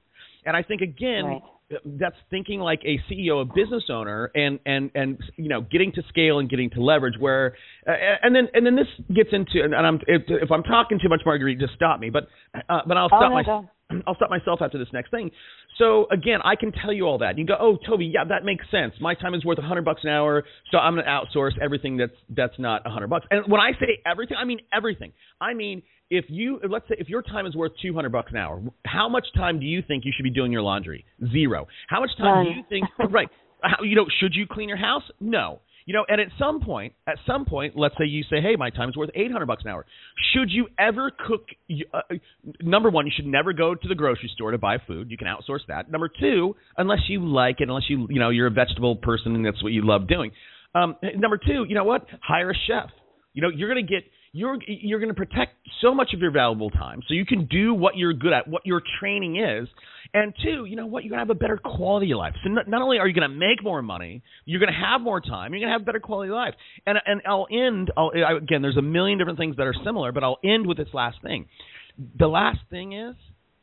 And 0.44 0.56
I 0.56 0.62
think 0.62 0.80
again, 0.80 1.24
Right. 1.24 1.42
That's 1.84 2.16
thinking 2.30 2.60
like 2.60 2.80
a 2.84 2.98
CEO, 3.10 3.42
a 3.42 3.44
business 3.44 3.84
owner, 3.90 4.30
and 4.34 4.58
and 4.64 4.90
and 4.94 5.18
you 5.36 5.48
know, 5.48 5.60
getting 5.60 5.92
to 5.92 6.02
scale 6.08 6.38
and 6.38 6.48
getting 6.48 6.70
to 6.70 6.82
leverage. 6.82 7.14
Where 7.18 7.56
uh, 7.86 7.92
and 8.22 8.34
then 8.34 8.48
and 8.54 8.64
then 8.64 8.76
this 8.76 8.86
gets 9.14 9.30
into 9.32 9.62
and 9.62 9.74
I'm 9.74 10.00
if, 10.06 10.22
if 10.28 10.50
I'm 10.50 10.62
talking 10.62 10.98
too 11.00 11.08
much, 11.08 11.20
Marguerite, 11.26 11.58
just 11.58 11.74
stop 11.74 12.00
me. 12.00 12.10
But 12.10 12.28
uh, 12.68 12.80
but 12.86 12.96
I'll 12.96 13.06
Oh, 13.06 13.18
stop 13.18 13.22
no, 13.22 13.30
my 13.30 13.42
go. 13.42 13.68
I'll 14.06 14.14
stop 14.14 14.30
myself 14.30 14.60
after 14.62 14.78
this 14.78 14.88
next 14.92 15.10
thing. 15.10 15.30
So 15.78 16.06
again, 16.10 16.40
I 16.44 16.56
can 16.56 16.72
tell 16.72 16.92
you 16.92 17.04
all 17.04 17.18
that. 17.18 17.38
You 17.38 17.46
go, 17.46 17.56
oh, 17.58 17.78
Toby, 17.86 18.06
yeah, 18.06 18.24
that 18.28 18.44
makes 18.44 18.64
sense. 18.70 18.94
My 19.00 19.14
time 19.14 19.34
is 19.34 19.44
worth 19.44 19.58
a 19.58 19.62
hundred 19.62 19.84
bucks 19.84 20.02
an 20.04 20.10
hour, 20.10 20.44
so 20.70 20.78
I'm 20.78 20.94
going 20.94 21.04
to 21.04 21.10
outsource 21.10 21.52
everything 21.62 21.96
that's 21.96 22.12
that's 22.36 22.58
not 22.58 22.86
a 22.86 22.90
hundred 22.90 23.08
bucks. 23.08 23.26
And 23.30 23.50
when 23.50 23.60
I 23.60 23.72
say 23.78 24.00
everything, 24.06 24.36
I 24.40 24.44
mean 24.44 24.60
everything. 24.72 25.12
I 25.40 25.54
mean 25.54 25.82
if 26.10 26.24
you 26.28 26.58
let's 26.68 26.88
say 26.88 26.96
if 26.98 27.08
your 27.08 27.22
time 27.22 27.46
is 27.46 27.54
worth 27.54 27.72
two 27.82 27.94
hundred 27.94 28.10
bucks 28.12 28.30
an 28.32 28.38
hour, 28.38 28.62
how 28.86 29.08
much 29.08 29.26
time 29.34 29.60
do 29.60 29.66
you 29.66 29.82
think 29.86 30.04
you 30.04 30.12
should 30.16 30.22
be 30.24 30.30
doing 30.30 30.52
your 30.52 30.62
laundry? 30.62 31.04
Zero. 31.32 31.66
How 31.88 32.00
much 32.00 32.10
time 32.18 32.44
do 32.44 32.50
you 32.50 32.62
think? 32.68 32.86
right. 33.12 33.28
How, 33.62 33.82
you 33.82 33.96
know, 33.96 34.06
should 34.20 34.34
you 34.34 34.46
clean 34.50 34.68
your 34.68 34.78
house? 34.78 35.02
No. 35.20 35.60
You 35.88 35.94
know, 35.94 36.04
and 36.06 36.20
at 36.20 36.28
some 36.38 36.60
point, 36.60 36.92
at 37.06 37.16
some 37.26 37.46
point, 37.46 37.72
let's 37.74 37.94
say 37.96 38.04
you 38.04 38.22
say, 38.24 38.42
"Hey, 38.42 38.56
my 38.56 38.68
time 38.68 38.90
is 38.90 38.96
worth 38.98 39.08
eight 39.14 39.32
hundred 39.32 39.46
bucks 39.46 39.62
an 39.64 39.70
hour." 39.70 39.86
Should 40.34 40.50
you 40.50 40.68
ever 40.78 41.10
cook? 41.10 41.46
Uh, 41.70 41.96
uh, 41.96 42.14
number 42.60 42.90
one, 42.90 43.06
you 43.06 43.12
should 43.16 43.24
never 43.24 43.54
go 43.54 43.74
to 43.74 43.88
the 43.88 43.94
grocery 43.94 44.30
store 44.34 44.50
to 44.50 44.58
buy 44.58 44.76
food. 44.86 45.10
You 45.10 45.16
can 45.16 45.28
outsource 45.28 45.60
that. 45.68 45.90
Number 45.90 46.10
two, 46.10 46.56
unless 46.76 46.98
you 47.08 47.26
like 47.26 47.62
it, 47.62 47.70
unless 47.70 47.84
you 47.88 48.06
you 48.10 48.20
know 48.20 48.28
you're 48.28 48.48
a 48.48 48.50
vegetable 48.50 48.96
person 48.96 49.34
and 49.34 49.46
that's 49.46 49.62
what 49.62 49.72
you 49.72 49.80
love 49.82 50.06
doing. 50.08 50.30
Um, 50.74 50.96
number 51.16 51.38
two, 51.38 51.64
you 51.66 51.74
know 51.74 51.84
what? 51.84 52.04
Hire 52.20 52.50
a 52.50 52.54
chef. 52.66 52.90
You 53.32 53.40
know, 53.40 53.48
you're 53.48 53.72
going 53.72 53.86
to 53.86 53.90
get 53.90 54.04
you're 54.32 54.58
you're 54.66 54.98
going 54.98 55.08
to 55.08 55.14
protect 55.14 55.54
so 55.80 55.94
much 55.94 56.10
of 56.12 56.20
your 56.20 56.32
valuable 56.32 56.68
time, 56.68 57.00
so 57.08 57.14
you 57.14 57.24
can 57.24 57.46
do 57.46 57.72
what 57.72 57.96
you're 57.96 58.12
good 58.12 58.34
at, 58.34 58.46
what 58.46 58.66
your 58.66 58.82
training 59.00 59.36
is. 59.36 59.68
And 60.14 60.34
two, 60.42 60.64
you 60.64 60.74
know 60.74 60.86
what? 60.86 61.04
You're 61.04 61.10
going 61.10 61.18
to 61.18 61.26
have 61.26 61.36
a 61.36 61.38
better 61.38 61.58
quality 61.58 62.12
of 62.12 62.18
life. 62.18 62.34
So 62.42 62.48
not, 62.48 62.66
not 62.66 62.80
only 62.80 62.98
are 62.98 63.06
you 63.06 63.14
going 63.14 63.30
to 63.30 63.36
make 63.36 63.62
more 63.62 63.82
money, 63.82 64.22
you're 64.46 64.60
going 64.60 64.72
to 64.72 64.78
have 64.78 65.02
more 65.02 65.20
time. 65.20 65.52
You're 65.52 65.60
going 65.60 65.68
to 65.68 65.74
have 65.74 65.82
a 65.82 65.84
better 65.84 66.00
quality 66.00 66.30
of 66.30 66.34
life. 66.34 66.54
And 66.86 66.98
and 67.04 67.20
I'll 67.26 67.46
end. 67.50 67.92
I'll, 67.96 68.10
I, 68.14 68.36
again, 68.36 68.62
there's 68.62 68.78
a 68.78 68.82
million 68.82 69.18
different 69.18 69.38
things 69.38 69.56
that 69.56 69.66
are 69.66 69.74
similar, 69.84 70.12
but 70.12 70.24
I'll 70.24 70.38
end 70.42 70.66
with 70.66 70.78
this 70.78 70.88
last 70.94 71.18
thing. 71.22 71.46
The 72.18 72.26
last 72.26 72.60
thing 72.70 72.92
is 72.94 73.14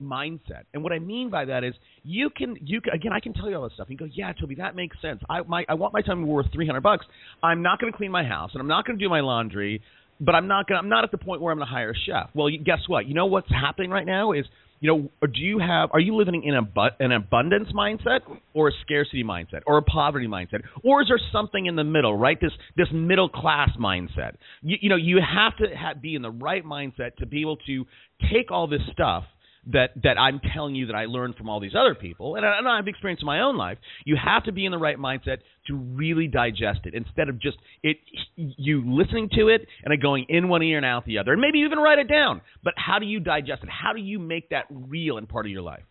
mindset. 0.02 0.64
And 0.74 0.84
what 0.84 0.92
I 0.92 1.00
mean 1.00 1.30
by 1.30 1.46
that 1.46 1.64
is 1.64 1.74
you 2.04 2.30
can 2.30 2.58
you 2.62 2.82
can, 2.82 2.94
again 2.94 3.12
I 3.14 3.20
can 3.20 3.34
tell 3.34 3.50
you 3.50 3.56
all 3.56 3.64
this 3.64 3.74
stuff. 3.74 3.88
You 3.90 3.98
go, 3.98 4.08
yeah, 4.12 4.34
Toby, 4.34 4.56
that 4.56 4.76
makes 4.76 5.02
sense. 5.02 5.22
I 5.30 5.42
my 5.42 5.66
I 5.68 5.74
want 5.74 5.94
my 5.94 6.02
time 6.02 6.28
worth 6.28 6.48
three 6.54 6.68
hundred 6.68 6.82
bucks. 6.82 7.06
I'm 7.42 7.62
not 7.62 7.80
going 7.80 7.92
to 7.92 7.98
clean 7.98 8.12
my 8.12 8.24
house 8.24 8.52
and 8.54 8.62
I'm 8.62 8.68
not 8.68 8.86
going 8.86 9.00
to 9.00 9.04
do 9.04 9.10
my 9.10 9.22
laundry, 9.22 9.82
but 10.20 10.36
I'm 10.36 10.48
not 10.48 10.68
going. 10.68 10.78
to 10.78 10.84
I'm 10.84 10.90
not 10.90 11.04
at 11.04 11.12
the 11.12 11.18
point 11.18 11.42
where 11.42 11.52
I'm 11.52 11.58
going 11.58 11.68
to 11.68 11.74
hire 11.74 11.92
a 11.92 11.96
chef. 12.06 12.30
Well, 12.36 12.50
guess 12.64 12.80
what? 12.88 13.08
You 13.08 13.14
know 13.14 13.26
what's 13.26 13.50
happening 13.50 13.90
right 13.90 14.06
now 14.06 14.32
is. 14.34 14.46
You 14.86 14.92
know, 14.92 15.28
do 15.34 15.42
you 15.42 15.58
have? 15.58 15.90
Are 15.94 16.00
you 16.00 16.16
living 16.16 16.44
in 16.44 16.54
a 16.54 16.62
bu- 16.62 16.96
an 17.00 17.12
abundance 17.12 17.70
mindset, 17.74 18.20
or 18.54 18.68
a 18.68 18.72
scarcity 18.84 19.24
mindset, 19.24 19.62
or 19.66 19.80
a 19.80 19.82
poverty 19.82 20.28
mindset, 20.28 20.62
or 20.84 21.02
is 21.02 21.08
there 21.08 21.20
something 21.32 21.66
in 21.66 21.76
the 21.76 21.84
middle? 21.84 22.16
Right, 22.16 22.40
this 22.40 22.52
this 22.78 22.90
middle 22.94 23.28
class 23.28 23.72
mindset. 23.80 24.34
You, 24.62 24.78
you 24.80 24.90
know, 24.90 24.96
you 24.96 25.18
have 25.22 25.58
to 25.58 25.76
ha 25.76 25.96
be 26.00 26.14
in 26.14 26.22
the 26.22 26.30
right 26.30 26.64
mindset 26.64 27.16
to 27.16 27.26
be 27.26 27.42
able 27.42 27.58
to 27.66 27.86
take 28.32 28.52
all 28.52 28.68
this 28.68 28.82
stuff 28.92 29.24
that 29.72 29.92
that 30.04 30.20
I'm 30.20 30.40
telling 30.54 30.76
you 30.76 30.88
that 30.88 30.96
I 30.96 31.06
learned 31.06 31.36
from 31.36 31.50
all 31.50 31.60
these 31.60 31.76
other 31.76 31.96
people, 31.96 32.36
and 32.36 32.46
I, 32.46 32.58
and 32.58 32.68
I've 32.68 32.88
experienced 32.88 33.24
in 33.24 33.28
my 33.28 33.42
own 33.42 33.58
life. 33.58 33.78
You 34.06 34.16
have 34.24 34.44
to 34.46 34.52
be 34.52 34.66
in 34.66 34.72
the 34.72 34.78
right 34.78 34.98
mindset 34.98 35.38
to 35.68 35.76
really 35.76 36.28
digest 36.28 36.82
it, 36.86 36.94
instead 36.94 37.30
of 37.30 37.42
just 37.42 37.58
it 37.84 37.98
you 38.36 38.84
listening 38.86 39.30
to 39.34 39.48
it 39.48 39.68
and 39.84 39.94
it 39.94 40.02
going 40.02 40.26
in 40.30 40.48
one 40.50 40.62
ear 40.64 40.78
and 40.78 40.86
out 40.86 41.06
the 41.06 41.18
other, 41.18 41.34
and 41.34 41.42
maybe 41.42 41.60
even 41.60 41.80
write 41.80 42.00
it 42.00 42.08
down. 42.08 42.42
But 42.64 42.74
how 42.78 43.00
do 43.00 43.06
you 43.06 43.20
digest 43.20 43.64
it? 43.64 43.70
How 43.70 43.94
do 43.94 44.02
you 44.02 44.20
make 44.20 44.50
that 44.50 44.66
real 44.70 45.18
and 45.18 45.28
part 45.28 45.46
of 45.46 45.52
your 45.52 45.62
life? 45.62 45.84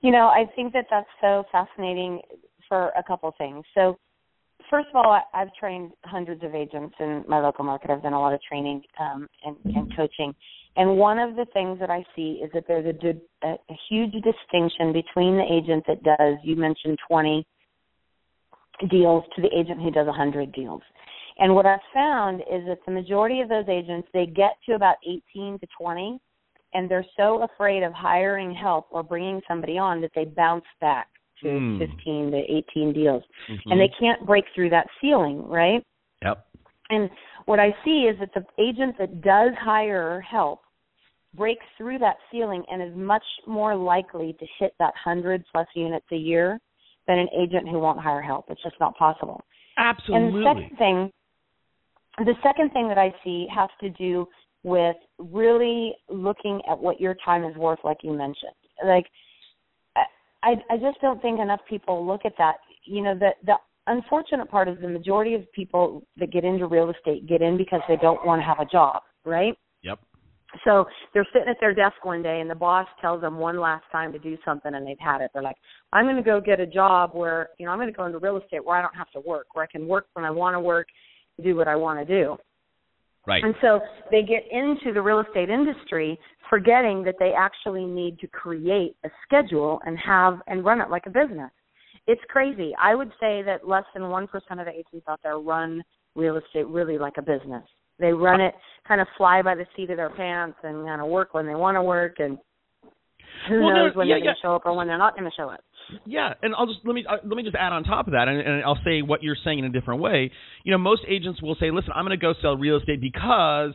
You 0.00 0.10
know, 0.10 0.26
I 0.26 0.44
think 0.54 0.72
that 0.74 0.86
that's 0.90 1.08
so 1.20 1.44
fascinating 1.50 2.20
for 2.68 2.88
a 2.90 3.02
couple 3.02 3.34
things. 3.38 3.64
So, 3.74 3.98
first 4.70 4.88
of 4.88 4.96
all, 4.96 5.12
I, 5.12 5.22
I've 5.32 5.52
trained 5.58 5.92
hundreds 6.04 6.42
of 6.42 6.54
agents 6.54 6.94
in 7.00 7.24
my 7.28 7.40
local 7.40 7.64
market. 7.64 7.90
I've 7.90 8.02
done 8.02 8.12
a 8.12 8.20
lot 8.20 8.34
of 8.34 8.40
training 8.42 8.82
um, 9.00 9.28
and, 9.44 9.56
and 9.64 9.96
coaching. 9.96 10.34
And 10.76 10.96
one 10.96 11.18
of 11.18 11.36
the 11.36 11.46
things 11.52 11.78
that 11.80 11.90
I 11.90 12.04
see 12.16 12.40
is 12.44 12.50
that 12.52 12.64
there's 12.66 12.84
a, 12.84 13.46
a, 13.46 13.78
huge 13.88 14.12
distinction 14.12 14.92
between 14.92 15.36
the 15.36 15.46
agent 15.48 15.84
that 15.86 16.02
does, 16.02 16.36
you 16.42 16.56
mentioned 16.56 16.98
20 17.08 17.46
deals, 18.90 19.24
to 19.36 19.42
the 19.42 19.56
agent 19.56 19.80
who 19.80 19.92
does 19.92 20.06
100 20.06 20.52
deals. 20.52 20.82
And 21.38 21.54
what 21.54 21.66
I've 21.66 21.78
found 21.92 22.40
is 22.40 22.66
that 22.66 22.78
the 22.86 22.92
majority 22.92 23.40
of 23.40 23.48
those 23.48 23.68
agents, 23.68 24.08
they 24.12 24.26
get 24.26 24.56
to 24.68 24.74
about 24.74 24.96
18 25.06 25.58
to 25.60 25.66
20, 25.80 26.18
and 26.74 26.90
they're 26.90 27.06
so 27.16 27.42
afraid 27.44 27.84
of 27.84 27.92
hiring 27.92 28.52
help 28.52 28.88
or 28.90 29.04
bringing 29.04 29.40
somebody 29.46 29.78
on 29.78 30.00
that 30.00 30.10
they 30.14 30.24
bounce 30.24 30.64
back 30.80 31.08
to 31.44 31.58
Hmm. 31.58 31.78
15 31.78 32.30
to 32.32 32.36
18 32.36 32.92
deals. 32.92 33.22
And 33.66 33.80
they 33.80 33.90
can't 34.00 34.26
break 34.26 34.44
through 34.54 34.70
that 34.70 34.86
ceiling, 35.00 35.46
right? 35.46 35.82
yep. 36.22 36.46
And 36.90 37.08
what 37.46 37.60
I 37.60 37.74
see 37.84 38.08
is 38.10 38.18
that 38.18 38.34
the 38.34 38.44
agent 38.62 38.96
that 38.98 39.22
does 39.22 39.52
hire 39.58 40.20
help 40.20 40.60
breaks 41.34 41.64
through 41.76 41.98
that 41.98 42.16
ceiling 42.30 42.62
and 42.70 42.82
is 42.82 42.96
much 42.96 43.24
more 43.46 43.74
likely 43.74 44.34
to 44.38 44.46
hit 44.58 44.74
that 44.78 44.92
100 45.04 45.44
plus 45.50 45.66
units 45.74 46.06
a 46.12 46.16
year 46.16 46.60
than 47.06 47.18
an 47.18 47.28
agent 47.38 47.68
who 47.68 47.78
won't 47.78 48.00
hire 48.00 48.22
help. 48.22 48.46
It's 48.48 48.62
just 48.62 48.76
not 48.80 48.96
possible. 48.96 49.42
Absolutely. 49.76 50.26
And 50.26 50.34
the 50.34 50.48
second 50.48 50.78
thing, 50.78 51.12
the 52.18 52.34
second 52.42 52.70
thing 52.72 52.88
that 52.88 52.98
I 52.98 53.12
see 53.24 53.46
has 53.54 53.68
to 53.80 53.90
do 53.90 54.26
with 54.62 54.96
really 55.18 55.94
looking 56.08 56.60
at 56.70 56.78
what 56.78 57.00
your 57.00 57.16
time 57.24 57.44
is 57.44 57.56
worth, 57.56 57.80
like 57.84 57.98
you 58.02 58.12
mentioned. 58.12 58.52
Like, 58.84 59.06
I 60.44 60.54
I 60.70 60.76
just 60.76 61.00
don't 61.00 61.20
think 61.20 61.40
enough 61.40 61.60
people 61.68 62.06
look 62.06 62.20
at 62.24 62.34
that. 62.38 62.56
You 62.84 63.02
know, 63.02 63.14
the 63.18 63.30
the 63.44 63.54
unfortunate 63.86 64.50
part 64.50 64.68
is 64.68 64.76
the 64.80 64.88
majority 64.88 65.34
of 65.34 65.50
people 65.52 66.06
that 66.18 66.30
get 66.30 66.44
into 66.44 66.66
real 66.66 66.90
estate 66.90 67.26
get 67.26 67.42
in 67.42 67.56
because 67.56 67.80
they 67.88 67.96
don't 67.96 68.24
want 68.24 68.40
to 68.40 68.44
have 68.44 68.60
a 68.60 68.66
job, 68.66 69.02
right? 69.24 69.54
Yep. 69.82 69.98
So 70.64 70.86
they're 71.12 71.26
sitting 71.32 71.48
at 71.48 71.56
their 71.60 71.74
desk 71.74 72.04
one 72.04 72.22
day 72.22 72.40
and 72.40 72.48
the 72.48 72.54
boss 72.54 72.86
tells 73.00 73.20
them 73.20 73.38
one 73.38 73.58
last 73.58 73.84
time 73.90 74.12
to 74.12 74.18
do 74.18 74.38
something 74.44 74.74
and 74.74 74.86
they've 74.86 74.96
had 75.00 75.20
it. 75.20 75.30
They're 75.34 75.42
like, 75.42 75.56
I'm 75.92 76.04
going 76.04 76.16
to 76.16 76.22
go 76.22 76.40
get 76.40 76.60
a 76.60 76.66
job 76.66 77.10
where, 77.12 77.48
you 77.58 77.66
know, 77.66 77.72
I'm 77.72 77.78
going 77.78 77.88
to 77.88 77.96
go 77.96 78.06
into 78.06 78.18
real 78.18 78.36
estate 78.36 78.64
where 78.64 78.76
I 78.76 78.82
don't 78.82 78.94
have 78.94 79.10
to 79.12 79.20
work, 79.20 79.46
where 79.54 79.64
I 79.64 79.68
can 79.68 79.88
work 79.88 80.06
when 80.12 80.24
I 80.24 80.30
want 80.30 80.54
to 80.54 80.60
work, 80.60 80.86
do 81.42 81.56
what 81.56 81.66
I 81.66 81.74
want 81.74 81.98
to 81.98 82.04
do. 82.04 82.36
Right. 83.26 83.42
And 83.42 83.54
so 83.60 83.80
they 84.10 84.22
get 84.22 84.42
into 84.50 84.92
the 84.92 85.00
real 85.00 85.20
estate 85.20 85.48
industry 85.48 86.18
forgetting 86.50 87.02
that 87.04 87.14
they 87.18 87.32
actually 87.36 87.86
need 87.86 88.18
to 88.20 88.26
create 88.26 88.96
a 89.04 89.08
schedule 89.26 89.80
and 89.86 89.98
have 89.98 90.40
and 90.46 90.64
run 90.64 90.80
it 90.80 90.90
like 90.90 91.06
a 91.06 91.10
business. 91.10 91.50
It's 92.06 92.20
crazy. 92.28 92.72
I 92.78 92.94
would 92.94 93.10
say 93.18 93.42
that 93.42 93.66
less 93.66 93.84
than 93.94 94.02
1% 94.02 94.24
of 94.24 94.66
the 94.66 94.70
agents 94.70 95.06
out 95.08 95.20
there 95.22 95.38
run 95.38 95.82
real 96.14 96.36
estate 96.36 96.66
really 96.66 96.98
like 96.98 97.14
a 97.16 97.22
business. 97.22 97.64
They 97.98 98.12
run 98.12 98.40
it 98.40 98.54
kind 98.86 99.00
of 99.00 99.06
fly 99.16 99.40
by 99.40 99.54
the 99.54 99.66
seat 99.74 99.90
of 99.90 99.96
their 99.96 100.10
pants 100.10 100.58
and 100.62 100.84
kind 100.84 101.00
of 101.00 101.08
work 101.08 101.32
when 101.32 101.46
they 101.46 101.54
want 101.54 101.76
to 101.76 101.82
work 101.82 102.16
and 102.18 102.36
who 103.48 103.62
Well, 103.62 103.74
knows 103.74 103.94
when 103.94 104.06
yeah, 104.06 104.16
they're 104.16 104.24
going 104.24 104.34
to 104.34 104.40
yeah. 104.40 104.48
show 104.48 104.54
up 104.56 104.62
or 104.66 104.76
when 104.76 104.86
they're 104.86 104.98
not 104.98 105.16
going 105.16 105.24
to 105.24 105.34
show 105.36 105.48
up. 105.48 105.60
Yeah, 106.06 106.34
and 106.42 106.54
I'll 106.54 106.66
just 106.66 106.80
let 106.84 106.94
me 106.94 107.04
uh, 107.08 107.16
let 107.24 107.36
me 107.36 107.42
just 107.42 107.56
add 107.56 107.72
on 107.72 107.84
top 107.84 108.06
of 108.06 108.12
that, 108.12 108.28
and, 108.28 108.40
and 108.40 108.64
I'll 108.64 108.78
say 108.84 109.02
what 109.02 109.22
you're 109.22 109.36
saying 109.44 109.58
in 109.58 109.64
a 109.64 109.70
different 109.70 110.00
way. 110.00 110.30
You 110.64 110.72
know, 110.72 110.78
most 110.78 111.02
agents 111.08 111.42
will 111.42 111.56
say, 111.60 111.70
"Listen, 111.70 111.90
I'm 111.94 112.04
going 112.04 112.18
to 112.18 112.22
go 112.22 112.34
sell 112.40 112.56
real 112.56 112.78
estate 112.78 113.00
because 113.00 113.72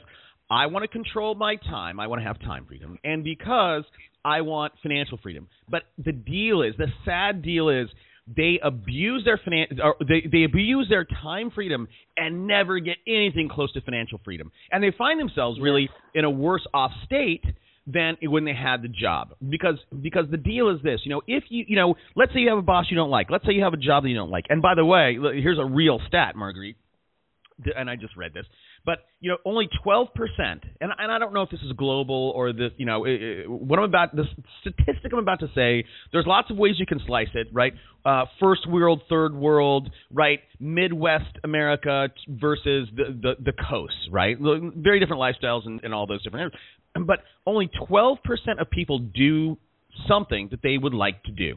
I 0.49 0.67
want 0.67 0.83
to 0.83 0.87
control 0.87 1.35
my 1.35 1.55
time. 1.55 1.99
I 1.99 2.07
want 2.07 2.21
to 2.21 2.27
have 2.27 2.39
time 2.39 2.65
freedom, 2.65 2.97
and 3.03 3.23
because 3.23 3.83
I 4.23 4.41
want 4.41 4.73
financial 4.81 5.17
freedom." 5.21 5.47
But 5.69 5.83
the 6.03 6.11
deal 6.11 6.61
is, 6.61 6.73
the 6.77 6.87
sad 7.05 7.41
deal 7.41 7.69
is, 7.69 7.87
they 8.35 8.59
abuse 8.63 9.23
their 9.25 9.37
finan- 9.37 9.79
or 9.83 9.95
they 9.99 10.27
they 10.31 10.43
abuse 10.43 10.87
their 10.89 11.05
time 11.05 11.51
freedom 11.51 11.87
and 12.17 12.47
never 12.47 12.79
get 12.79 12.97
anything 13.07 13.49
close 13.49 13.71
to 13.73 13.81
financial 13.81 14.19
freedom, 14.23 14.51
and 14.71 14.83
they 14.83 14.91
find 14.97 15.19
themselves 15.19 15.59
really 15.59 15.89
in 16.13 16.25
a 16.25 16.29
worse 16.29 16.65
off 16.73 16.91
state 17.05 17.43
than 17.87 18.17
when 18.23 18.45
they 18.45 18.53
had 18.53 18.81
the 18.81 18.87
job. 18.87 19.35
Because 19.47 19.77
because 20.01 20.25
the 20.29 20.37
deal 20.37 20.69
is 20.69 20.81
this 20.83 21.01
you 21.03 21.11
know 21.11 21.21
if 21.27 21.43
you 21.49 21.65
you 21.67 21.75
know 21.75 21.95
let's 22.15 22.33
say 22.33 22.39
you 22.39 22.49
have 22.49 22.57
a 22.57 22.63
boss 22.63 22.85
you 22.89 22.95
don't 22.95 23.09
like. 23.09 23.29
Let's 23.29 23.45
say 23.45 23.53
you 23.53 23.63
have 23.63 23.73
a 23.73 23.77
job 23.77 24.03
that 24.03 24.09
you 24.09 24.15
don't 24.15 24.31
like. 24.31 24.45
And 24.49 24.61
by 24.61 24.75
the 24.75 24.85
way 24.85 25.17
here's 25.41 25.59
a 25.59 25.65
real 25.65 25.99
stat 26.07 26.35
marguerite. 26.35 26.77
And 27.75 27.89
I 27.89 27.97
just 27.97 28.15
read 28.15 28.33
this. 28.33 28.45
But 28.85 28.99
you 29.19 29.29
know 29.31 29.37
only 29.45 29.67
12% 29.85 30.07
and 30.39 30.61
and 30.79 31.11
I 31.11 31.19
don't 31.19 31.33
know 31.33 31.41
if 31.41 31.49
this 31.49 31.59
is 31.61 31.73
global 31.73 32.31
or 32.35 32.53
this 32.53 32.71
you 32.77 32.85
know 32.85 33.03
what 33.47 33.79
I'm 33.79 33.85
about 33.85 34.15
the 34.15 34.23
statistic 34.61 35.11
I'm 35.11 35.19
about 35.19 35.41
to 35.41 35.49
say 35.53 35.83
there's 36.11 36.25
lots 36.25 36.49
of 36.49 36.57
ways 36.57 36.75
you 36.77 36.85
can 36.85 37.01
slice 37.05 37.27
it 37.33 37.47
right? 37.51 37.73
Uh, 38.05 38.25
first 38.39 38.67
world 38.69 39.01
third 39.09 39.35
world 39.35 39.89
right? 40.11 40.39
Midwest 40.59 41.37
America 41.43 42.07
versus 42.29 42.87
the 42.95 43.17
the, 43.21 43.33
the 43.43 43.53
coast 43.69 43.93
right? 44.11 44.37
Very 44.39 44.99
different 44.99 45.21
lifestyles 45.21 45.65
and, 45.65 45.81
and 45.83 45.93
all 45.93 46.07
those 46.07 46.23
different 46.23 46.43
areas 46.43 46.59
but 46.95 47.19
only 47.45 47.69
12% 47.89 48.17
of 48.59 48.69
people 48.69 48.99
do 48.99 49.57
something 50.07 50.49
that 50.51 50.61
they 50.61 50.77
would 50.77 50.93
like 50.93 51.23
to 51.23 51.31
do. 51.31 51.55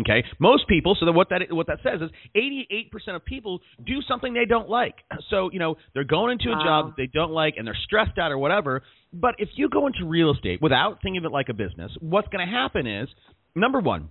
Okay, 0.00 0.24
most 0.40 0.66
people. 0.66 0.96
So 0.98 1.06
that 1.06 1.12
what 1.12 1.28
that 1.30 1.42
what 1.50 1.68
that 1.68 1.78
says 1.84 2.00
is 2.00 2.10
88% 2.34 3.14
of 3.14 3.24
people 3.24 3.60
do 3.86 4.02
something 4.08 4.34
they 4.34 4.44
don't 4.44 4.68
like. 4.68 4.96
So 5.30 5.50
you 5.52 5.60
know 5.60 5.76
they're 5.94 6.02
going 6.02 6.32
into 6.32 6.48
a 6.48 6.56
Wow. 6.56 6.64
job 6.64 6.86
that 6.86 6.96
they 6.96 7.06
don't 7.06 7.30
like 7.30 7.54
and 7.56 7.66
they're 7.66 7.78
stressed 7.84 8.18
out 8.18 8.32
or 8.32 8.38
whatever. 8.38 8.82
But 9.12 9.36
if 9.38 9.50
you 9.54 9.68
go 9.68 9.86
into 9.86 10.04
real 10.04 10.32
estate 10.32 10.60
without 10.60 10.98
thinking 11.00 11.18
of 11.18 11.24
it 11.24 11.30
like 11.32 11.48
a 11.48 11.54
business, 11.54 11.92
what's 12.00 12.26
going 12.28 12.44
to 12.44 12.52
happen 12.52 12.88
is 12.88 13.08
number 13.54 13.78
one, 13.78 14.10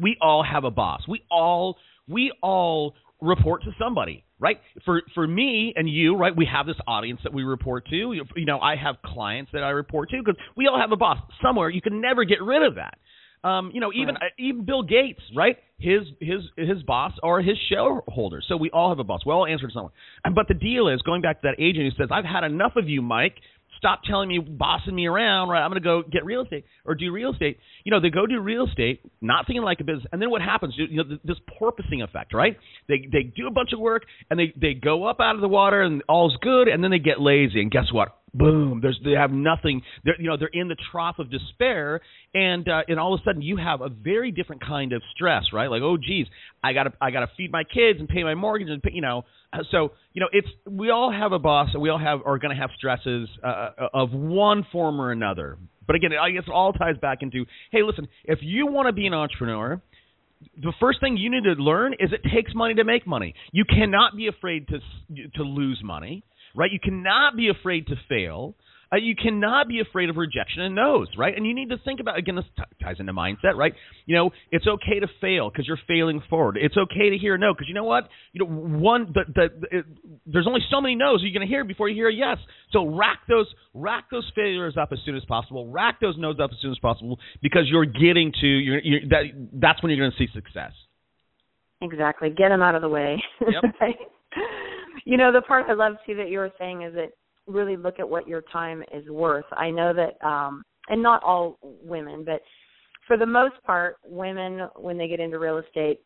we 0.00 0.16
all 0.20 0.44
have 0.44 0.62
a 0.62 0.70
boss. 0.70 1.02
We 1.08 1.22
all 1.30 1.76
we 2.06 2.32
all 2.40 2.94
report 3.20 3.62
to 3.64 3.70
somebody, 3.78 4.24
right? 4.38 4.58
For 4.84 5.02
for 5.14 5.26
me 5.26 5.72
and 5.76 5.88
you, 5.88 6.16
right? 6.16 6.34
We 6.36 6.46
have 6.46 6.66
this 6.66 6.76
audience 6.86 7.20
that 7.24 7.32
we 7.32 7.42
report 7.42 7.86
to. 7.88 7.96
You 7.96 8.24
you 8.36 8.46
know, 8.46 8.60
I 8.60 8.76
have 8.76 8.96
clients 9.04 9.50
that 9.52 9.62
I 9.64 9.70
report 9.70 10.10
to 10.10 10.18
because 10.24 10.40
we 10.56 10.66
all 10.66 10.78
have 10.78 10.92
a 10.92 10.96
boss 10.96 11.18
somewhere. 11.42 11.68
You 11.70 11.80
can 11.82 12.00
never 12.00 12.24
get 12.24 12.42
rid 12.42 12.62
of 12.62 12.76
that. 12.76 12.98
Um, 13.44 13.70
you 13.72 13.80
know, 13.80 13.92
even 13.94 14.16
Right. 14.16 14.32
even 14.38 14.64
Bill 14.64 14.82
Gates, 14.82 15.20
right? 15.36 15.56
His 15.78 16.02
his 16.20 16.42
his 16.56 16.82
boss 16.82 17.12
are 17.22 17.40
his 17.40 17.56
shareholders. 17.68 18.44
So 18.48 18.56
we 18.56 18.68
all 18.70 18.88
have 18.88 18.98
a 18.98 19.04
boss. 19.04 19.24
We 19.24 19.32
all 19.32 19.46
answer 19.46 19.68
to 19.68 19.72
someone. 19.72 19.92
But 20.34 20.48
the 20.48 20.54
deal 20.54 20.88
is 20.88 21.00
going 21.02 21.22
back 21.22 21.40
to 21.42 21.48
that 21.48 21.54
agent 21.62 21.84
who 21.84 22.02
says, 22.02 22.08
"I've 22.10 22.24
had 22.24 22.42
enough 22.44 22.74
of 22.76 22.88
you, 22.88 23.00
Mike." 23.00 23.40
Stop 23.78 24.02
telling 24.04 24.28
me, 24.28 24.38
bossing 24.38 24.94
me 24.94 25.06
around, 25.06 25.48
right? 25.48 25.62
I'm 25.62 25.70
going 25.70 25.80
to 25.80 25.86
go 25.86 26.02
get 26.02 26.24
real 26.24 26.42
estate 26.42 26.64
or 26.84 26.94
do 26.94 27.10
real 27.12 27.32
estate. 27.32 27.58
You 27.84 27.92
know, 27.92 28.00
they 28.00 28.10
go 28.10 28.26
do 28.26 28.40
real 28.40 28.66
estate, 28.66 29.00
not 29.20 29.46
thinking 29.46 29.62
like 29.62 29.80
a 29.80 29.84
business, 29.84 30.06
and 30.12 30.20
then 30.20 30.30
what 30.30 30.42
happens? 30.42 30.74
You 30.76 31.04
know, 31.04 31.18
this 31.24 31.36
porpoising 31.60 32.02
effect, 32.02 32.34
right? 32.34 32.56
They 32.88 33.08
they 33.10 33.22
do 33.22 33.46
a 33.46 33.50
bunch 33.52 33.72
of 33.72 33.80
work 33.80 34.02
and 34.30 34.38
they 34.38 34.52
they 34.60 34.74
go 34.74 35.04
up 35.04 35.20
out 35.20 35.36
of 35.36 35.40
the 35.40 35.48
water 35.48 35.82
and 35.82 36.02
all's 36.08 36.36
good, 36.42 36.68
and 36.68 36.82
then 36.82 36.90
they 36.90 36.98
get 36.98 37.20
lazy, 37.20 37.60
and 37.60 37.70
guess 37.70 37.92
what? 37.92 38.17
Boom! 38.34 38.80
There's 38.82 39.00
they 39.04 39.12
have 39.12 39.30
nothing. 39.30 39.82
They're 40.04 40.20
you 40.20 40.28
know 40.28 40.36
they're 40.36 40.50
in 40.52 40.68
the 40.68 40.76
trough 40.92 41.18
of 41.18 41.30
despair, 41.30 42.00
and 42.34 42.68
uh, 42.68 42.82
and 42.86 43.00
all 43.00 43.14
of 43.14 43.20
a 43.20 43.24
sudden 43.24 43.42
you 43.42 43.56
have 43.56 43.80
a 43.80 43.88
very 43.88 44.30
different 44.30 44.64
kind 44.64 44.92
of 44.92 45.02
stress, 45.14 45.44
right? 45.52 45.68
Like, 45.70 45.82
oh 45.82 45.96
geez, 45.96 46.26
I 46.62 46.72
gotta 46.72 46.92
I 47.00 47.10
gotta 47.10 47.30
feed 47.36 47.50
my 47.50 47.64
kids 47.64 47.98
and 48.00 48.08
pay 48.08 48.22
my 48.24 48.34
mortgage 48.34 48.68
and 48.68 48.82
pay, 48.82 48.90
you 48.92 49.02
know. 49.02 49.24
Uh, 49.52 49.58
So 49.70 49.92
you 50.12 50.20
know, 50.20 50.28
it's 50.32 50.48
we 50.68 50.90
all 50.90 51.10
have 51.10 51.32
a 51.32 51.38
boss, 51.38 51.70
and 51.72 51.82
we 51.82 51.88
all 51.88 51.98
have 51.98 52.20
are 52.26 52.38
going 52.38 52.54
to 52.54 52.60
have 52.60 52.70
stresses 52.76 53.28
uh, 53.42 53.70
of 53.94 54.12
one 54.12 54.66
form 54.70 55.00
or 55.00 55.10
another. 55.10 55.56
But 55.86 55.96
again, 55.96 56.10
I 56.20 56.30
guess 56.30 56.42
it 56.46 56.52
all 56.52 56.74
ties 56.74 56.96
back 57.00 57.18
into, 57.22 57.46
hey, 57.72 57.82
listen, 57.82 58.08
if 58.24 58.40
you 58.42 58.66
want 58.66 58.88
to 58.88 58.92
be 58.92 59.06
an 59.06 59.14
entrepreneur, 59.14 59.80
the 60.60 60.72
first 60.78 61.00
thing 61.00 61.16
you 61.16 61.30
need 61.30 61.44
to 61.44 61.52
learn 61.52 61.94
is 61.94 62.10
it 62.12 62.20
takes 62.34 62.54
money 62.54 62.74
to 62.74 62.84
make 62.84 63.06
money. 63.06 63.34
You 63.52 63.64
cannot 63.64 64.14
be 64.14 64.26
afraid 64.28 64.68
to 64.68 64.80
to 65.36 65.42
lose 65.42 65.80
money, 65.82 66.22
right? 66.58 66.70
You 66.72 66.80
cannot 66.80 67.36
be 67.36 67.48
afraid 67.48 67.86
to 67.86 67.94
fail. 68.08 68.56
Uh, 68.90 68.96
you 68.96 69.14
cannot 69.14 69.68
be 69.68 69.80
afraid 69.80 70.08
of 70.08 70.16
rejection 70.16 70.62
and 70.62 70.74
no's, 70.74 71.08
right? 71.16 71.36
And 71.36 71.46
you 71.46 71.54
need 71.54 71.68
to 71.68 71.76
think 71.84 72.00
about 72.00 72.18
again. 72.18 72.36
This 72.36 72.46
t- 72.56 72.62
ties 72.82 72.96
into 72.98 73.12
mindset, 73.12 73.54
right? 73.54 73.74
You 74.06 74.16
know, 74.16 74.30
it's 74.50 74.66
okay 74.66 74.98
to 74.98 75.06
fail 75.20 75.50
because 75.50 75.66
you're 75.66 75.78
failing 75.86 76.22
forward. 76.30 76.56
It's 76.58 76.76
okay 76.76 77.10
to 77.10 77.18
hear 77.18 77.36
no 77.36 77.52
because 77.52 77.68
you 77.68 77.74
know 77.74 77.84
what? 77.84 78.08
You 78.32 78.44
know, 78.44 78.50
one 78.50 79.12
the 79.12 79.24
the, 79.28 79.48
the 79.60 79.78
it, 79.78 79.84
there's 80.26 80.46
only 80.46 80.62
so 80.70 80.80
many 80.80 80.94
no's 80.94 81.20
you're 81.22 81.38
going 81.38 81.46
to 81.46 81.52
hear 81.52 81.64
before 81.64 81.90
you 81.90 81.94
hear 81.94 82.08
a 82.08 82.14
yes. 82.14 82.38
So 82.72 82.86
rack 82.86 83.20
those 83.28 83.46
rack 83.74 84.04
those 84.10 84.30
failures 84.34 84.76
up 84.80 84.88
as 84.90 84.98
soon 85.04 85.16
as 85.16 85.24
possible. 85.26 85.70
Rack 85.70 86.00
those 86.00 86.16
no's 86.16 86.40
up 86.42 86.50
as 86.50 86.58
soon 86.62 86.72
as 86.72 86.78
possible 86.78 87.18
because 87.42 87.64
you're 87.66 87.84
getting 87.84 88.32
to 88.40 88.46
you're, 88.46 88.80
you're 88.80 89.00
that 89.10 89.50
that's 89.52 89.82
when 89.82 89.90
you're 89.92 90.00
going 90.00 90.12
to 90.12 90.18
see 90.18 90.32
success. 90.32 90.72
Exactly. 91.82 92.30
Get 92.30 92.48
them 92.48 92.62
out 92.62 92.74
of 92.74 92.80
the 92.80 92.88
way. 92.88 93.22
Yep. 93.40 93.74
Right? 93.80 93.96
You 95.04 95.16
know, 95.16 95.32
the 95.32 95.42
part 95.42 95.66
I 95.68 95.74
love 95.74 95.94
too 96.06 96.14
that 96.16 96.30
you 96.30 96.38
were 96.38 96.52
saying 96.58 96.82
is 96.82 96.94
that 96.94 97.10
really 97.46 97.76
look 97.76 97.98
at 97.98 98.08
what 98.08 98.28
your 98.28 98.42
time 98.52 98.82
is 98.92 99.08
worth. 99.08 99.44
I 99.52 99.70
know 99.70 99.92
that 99.94 100.24
um 100.26 100.62
and 100.88 101.02
not 101.02 101.22
all 101.22 101.58
women, 101.62 102.24
but 102.24 102.40
for 103.06 103.16
the 103.16 103.26
most 103.26 103.54
part, 103.64 103.96
women 104.04 104.68
when 104.76 104.98
they 104.98 105.08
get 105.08 105.20
into 105.20 105.38
real 105.38 105.58
estate 105.58 106.00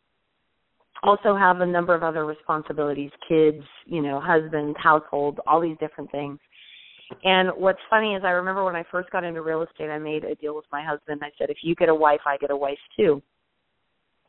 also 1.03 1.37
have 1.37 1.61
a 1.61 1.67
number 1.67 1.95
of 1.95 2.03
other 2.03 2.25
responsibilities, 2.25 3.11
kids, 3.29 3.63
you 3.87 4.03
know, 4.03 4.21
husband, 4.21 4.77
household, 4.79 5.41
all 5.47 5.61
these 5.61 5.77
different 5.81 6.11
things. 6.13 6.39
And 7.25 7.51
what's 7.57 7.81
funny 7.91 8.15
is 8.15 8.23
I 8.25 8.31
remember 8.31 8.65
when 8.65 8.77
I 8.77 8.85
first 8.91 9.11
got 9.11 9.25
into 9.25 9.43
real 9.43 9.63
estate, 9.63 9.91
I 9.91 9.99
made 9.99 10.25
a 10.25 10.35
deal 10.37 10.55
with 10.55 10.65
my 10.73 10.83
husband. 10.83 11.21
I 11.23 11.31
said, 11.37 11.51
if 11.51 11.59
you 11.63 11.75
get 11.75 11.89
a 11.89 11.95
wife, 11.95 12.21
I 12.25 12.37
get 12.37 12.51
a 12.51 12.57
wife 12.57 12.79
too 12.97 13.23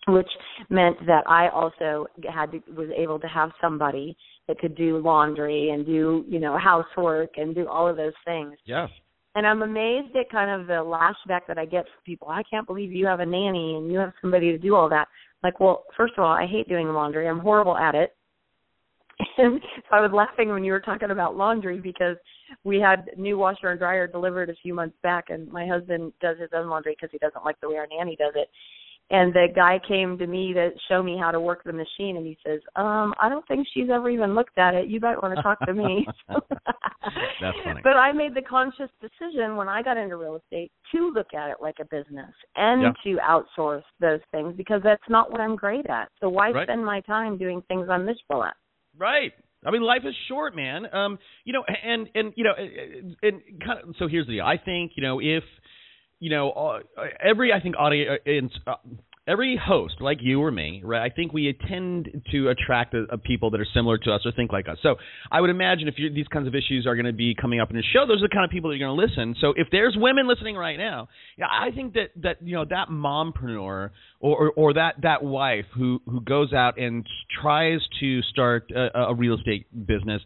which 0.07 0.29
meant 0.69 0.97
that 1.05 1.23
I 1.27 1.49
also 1.49 2.07
had 2.31 2.51
to 2.51 2.61
was 2.75 2.89
able 2.95 3.19
to 3.19 3.27
have 3.27 3.51
somebody 3.61 4.17
that 4.47 4.59
could 4.59 4.75
do 4.75 4.97
laundry 4.97 5.69
and 5.69 5.85
do 5.85 6.25
you 6.27 6.39
know 6.39 6.57
housework 6.57 7.31
and 7.37 7.55
do 7.55 7.67
all 7.67 7.87
of 7.87 7.97
those 7.97 8.13
things. 8.25 8.55
Yeah. 8.65 8.87
And 9.35 9.47
I'm 9.47 9.63
amazed 9.63 10.15
at 10.15 10.29
kind 10.29 10.61
of 10.61 10.67
the 10.67 10.73
lashback 10.73 11.41
that 11.47 11.57
I 11.57 11.65
get 11.65 11.85
from 11.85 12.03
people. 12.05 12.27
I 12.29 12.43
can't 12.49 12.67
believe 12.67 12.91
you 12.91 13.07
have 13.07 13.19
a 13.19 13.25
nanny 13.25 13.75
and 13.75 13.91
you 13.91 13.97
have 13.97 14.13
somebody 14.21 14.51
to 14.51 14.59
do 14.59 14.75
all 14.75 14.89
that. 14.89 15.07
Like, 15.41 15.59
well, 15.59 15.85
first 15.97 16.13
of 16.17 16.23
all, 16.23 16.31
I 16.31 16.45
hate 16.45 16.69
doing 16.69 16.87
laundry. 16.89 17.27
I'm 17.27 17.39
horrible 17.39 17.77
at 17.77 17.95
it. 17.95 18.15
And 19.37 19.61
so 19.89 19.95
I 19.95 20.01
was 20.01 20.11
laughing 20.11 20.49
when 20.49 20.63
you 20.63 20.71
were 20.71 20.79
talking 20.79 21.11
about 21.11 21.37
laundry 21.37 21.79
because 21.79 22.17
we 22.63 22.79
had 22.79 23.09
new 23.17 23.37
washer 23.37 23.69
and 23.69 23.79
dryer 23.79 24.07
delivered 24.07 24.49
a 24.49 24.55
few 24.61 24.73
months 24.73 24.97
back, 25.01 25.25
and 25.29 25.51
my 25.51 25.67
husband 25.67 26.13
does 26.19 26.37
his 26.39 26.49
own 26.53 26.67
laundry 26.67 26.95
because 26.95 27.09
he 27.11 27.19
doesn't 27.19 27.45
like 27.45 27.59
the 27.61 27.69
way 27.69 27.77
our 27.77 27.87
nanny 27.87 28.15
does 28.15 28.33
it. 28.35 28.49
And 29.09 29.33
the 29.33 29.47
guy 29.53 29.79
came 29.87 30.17
to 30.17 30.25
me 30.25 30.53
to 30.53 30.71
show 30.87 31.03
me 31.03 31.17
how 31.19 31.29
to 31.29 31.39
work 31.39 31.63
the 31.63 31.73
machine, 31.73 32.17
and 32.17 32.25
he 32.25 32.37
says, 32.45 32.61
"Um, 32.75 33.13
I 33.19 33.29
don't 33.29 33.45
think 33.47 33.67
she's 33.73 33.89
ever 33.91 34.09
even 34.09 34.33
looked 34.33 34.57
at 34.57 34.73
it. 34.73 34.87
You 34.87 34.99
might 34.99 35.21
want 35.21 35.35
to 35.35 35.43
talk 35.43 35.63
to 35.65 35.73
me." 35.73 36.07
That's 37.41 37.57
funny. 37.63 37.81
But 37.83 37.97
I 37.97 38.11
made 38.13 38.33
the 38.33 38.41
conscious 38.41 38.89
decision 39.01 39.55
when 39.55 39.67
I 39.67 39.83
got 39.83 39.97
into 39.97 40.15
real 40.15 40.37
estate 40.37 40.71
to 40.93 41.11
look 41.11 41.33
at 41.33 41.49
it 41.49 41.57
like 41.61 41.75
a 41.79 41.85
business 41.85 42.33
and 42.55 42.81
Yeah. 42.81 42.93
to 43.03 43.19
outsource 43.19 43.83
those 43.99 44.21
things 44.31 44.55
because 44.55 44.81
that's 44.83 45.03
not 45.09 45.31
what 45.31 45.41
I'm 45.41 45.55
great 45.55 45.85
at. 45.87 46.09
So 46.19 46.29
why 46.29 46.51
Right. 46.51 46.65
spend 46.65 46.85
my 46.85 47.01
time 47.01 47.37
doing 47.37 47.61
things 47.63 47.89
I'm 47.89 48.05
miserable 48.05 48.45
at? 48.45 48.55
Right. 48.97 49.33
I 49.65 49.71
mean, 49.71 49.81
life 49.81 50.05
is 50.05 50.15
short, 50.27 50.55
man. 50.55 50.93
Um, 50.93 51.19
you 51.45 51.53
know, 51.53 51.63
and 51.63 52.09
and 52.15 52.33
you 52.35 52.43
know, 52.43 52.53
and, 52.53 53.15
and 53.21 53.41
kind 53.65 53.79
of. 53.79 53.95
So 53.97 54.07
here's 54.07 54.27
the 54.27 54.33
deal. 54.33 54.45
I 54.45 54.57
think 54.57 54.93
you 54.95 55.03
know 55.03 55.19
if 55.19 55.43
you 56.19 56.29
know 56.29 56.51
uh, 56.51 56.79
every 57.23 57.53
I 57.53 57.59
think 57.59 57.75
audience. 57.77 58.53
Uh, 58.65 58.75
Every 59.25 59.55
host, 59.55 60.01
like 60.01 60.17
you 60.19 60.41
or 60.41 60.51
me, 60.51 60.81
right? 60.83 61.01
I 61.01 61.07
think 61.07 61.31
we 61.31 61.57
tend 61.69 62.23
to 62.31 62.49
attract 62.49 62.93
a, 62.93 63.05
a 63.09 63.17
people 63.17 63.51
that 63.51 63.61
are 63.61 63.67
similar 63.73 63.97
to 63.99 64.11
us 64.11 64.19
or 64.25 64.33
think 64.33 64.51
like 64.51 64.67
us. 64.67 64.77
So 64.83 64.95
I 65.31 65.39
would 65.39 65.49
imagine 65.49 65.87
if 65.87 65.95
these 65.95 66.27
kinds 66.27 66.45
of 66.45 66.53
issues 66.53 66.85
are 66.85 66.93
going 66.93 67.05
to 67.05 67.13
be 67.13 67.33
coming 67.33 67.61
up 67.61 67.69
in 67.69 67.77
the 67.77 67.83
show, 67.93 68.05
those 68.05 68.21
are 68.21 68.27
the 68.27 68.33
kind 68.33 68.43
of 68.43 68.51
people 68.51 68.69
that 68.69 68.75
are 68.75 68.79
going 68.79 68.97
to 68.97 69.01
listen. 69.01 69.33
So 69.39 69.53
if 69.55 69.69
there's 69.71 69.95
women 69.97 70.27
listening 70.27 70.57
right 70.57 70.75
now, 70.75 71.07
yeah, 71.37 71.45
I 71.49 71.71
think 71.71 71.93
that 71.93 72.09
that 72.21 72.45
you 72.45 72.53
know 72.53 72.65
that 72.65 72.89
mompreneur 72.89 73.55
or, 73.57 73.91
or 74.19 74.51
or 74.57 74.73
that 74.73 74.95
that 75.03 75.23
wife 75.23 75.67
who 75.73 76.01
who 76.05 76.19
goes 76.19 76.51
out 76.51 76.77
and 76.77 77.07
tries 77.41 77.79
to 78.01 78.21
start 78.23 78.71
a, 78.75 79.03
a 79.03 79.15
real 79.15 79.37
estate 79.37 79.67
business. 79.87 80.21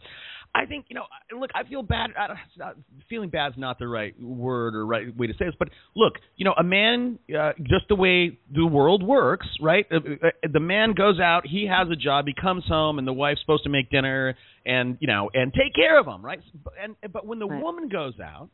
I 0.58 0.66
think 0.66 0.86
you 0.90 0.96
know. 0.96 1.06
Look, 1.40 1.52
I 1.54 1.64
feel 1.64 1.84
bad. 1.84 2.12
I 2.20 2.28
not, 2.58 2.76
feeling 3.10 3.30
bad 3.30 3.54
is 3.54 3.58
not 3.58 3.78
the 3.80 3.88
right 3.88 4.20
word 4.20 4.76
or 4.76 4.86
right 4.86 5.16
way 5.16 5.28
to 5.28 5.34
say 5.34 5.46
this, 5.46 5.54
but 5.60 5.70
look, 5.96 6.14
you 6.36 6.46
know, 6.46 6.54
a 6.58 6.64
man, 6.64 7.20
uh, 7.38 7.52
just 7.60 7.88
the 7.90 7.96
way 7.96 8.40
the 8.54 8.66
world 8.66 9.04
works, 9.04 9.48
right? 9.62 9.86
Uh, 9.92 9.98
uh, 9.98 10.30
the 10.52 10.60
man 10.60 10.94
goes 10.94 11.20
out, 11.20 11.46
he 11.46 11.68
has 11.68 11.88
a 11.92 11.96
job, 11.96 12.26
he 12.26 12.34
comes 12.40 12.64
home, 12.68 12.98
and 12.98 13.08
the 13.08 13.14
wife's 13.14 13.42
supposed 13.42 13.64
to 13.64 13.70
make 13.70 13.90
dinner 13.92 14.36
and 14.66 14.98
you 15.00 15.08
know 15.08 15.30
and 15.34 15.54
take 15.54 15.76
care 15.76 16.00
of 16.00 16.08
him, 16.08 16.26
right? 16.26 16.40
And 16.82 16.96
but 17.14 17.26
when 17.26 17.40
the 17.40 17.48
Right. 17.48 17.62
woman 17.64 17.88
goes 17.88 18.20
out 18.20 18.50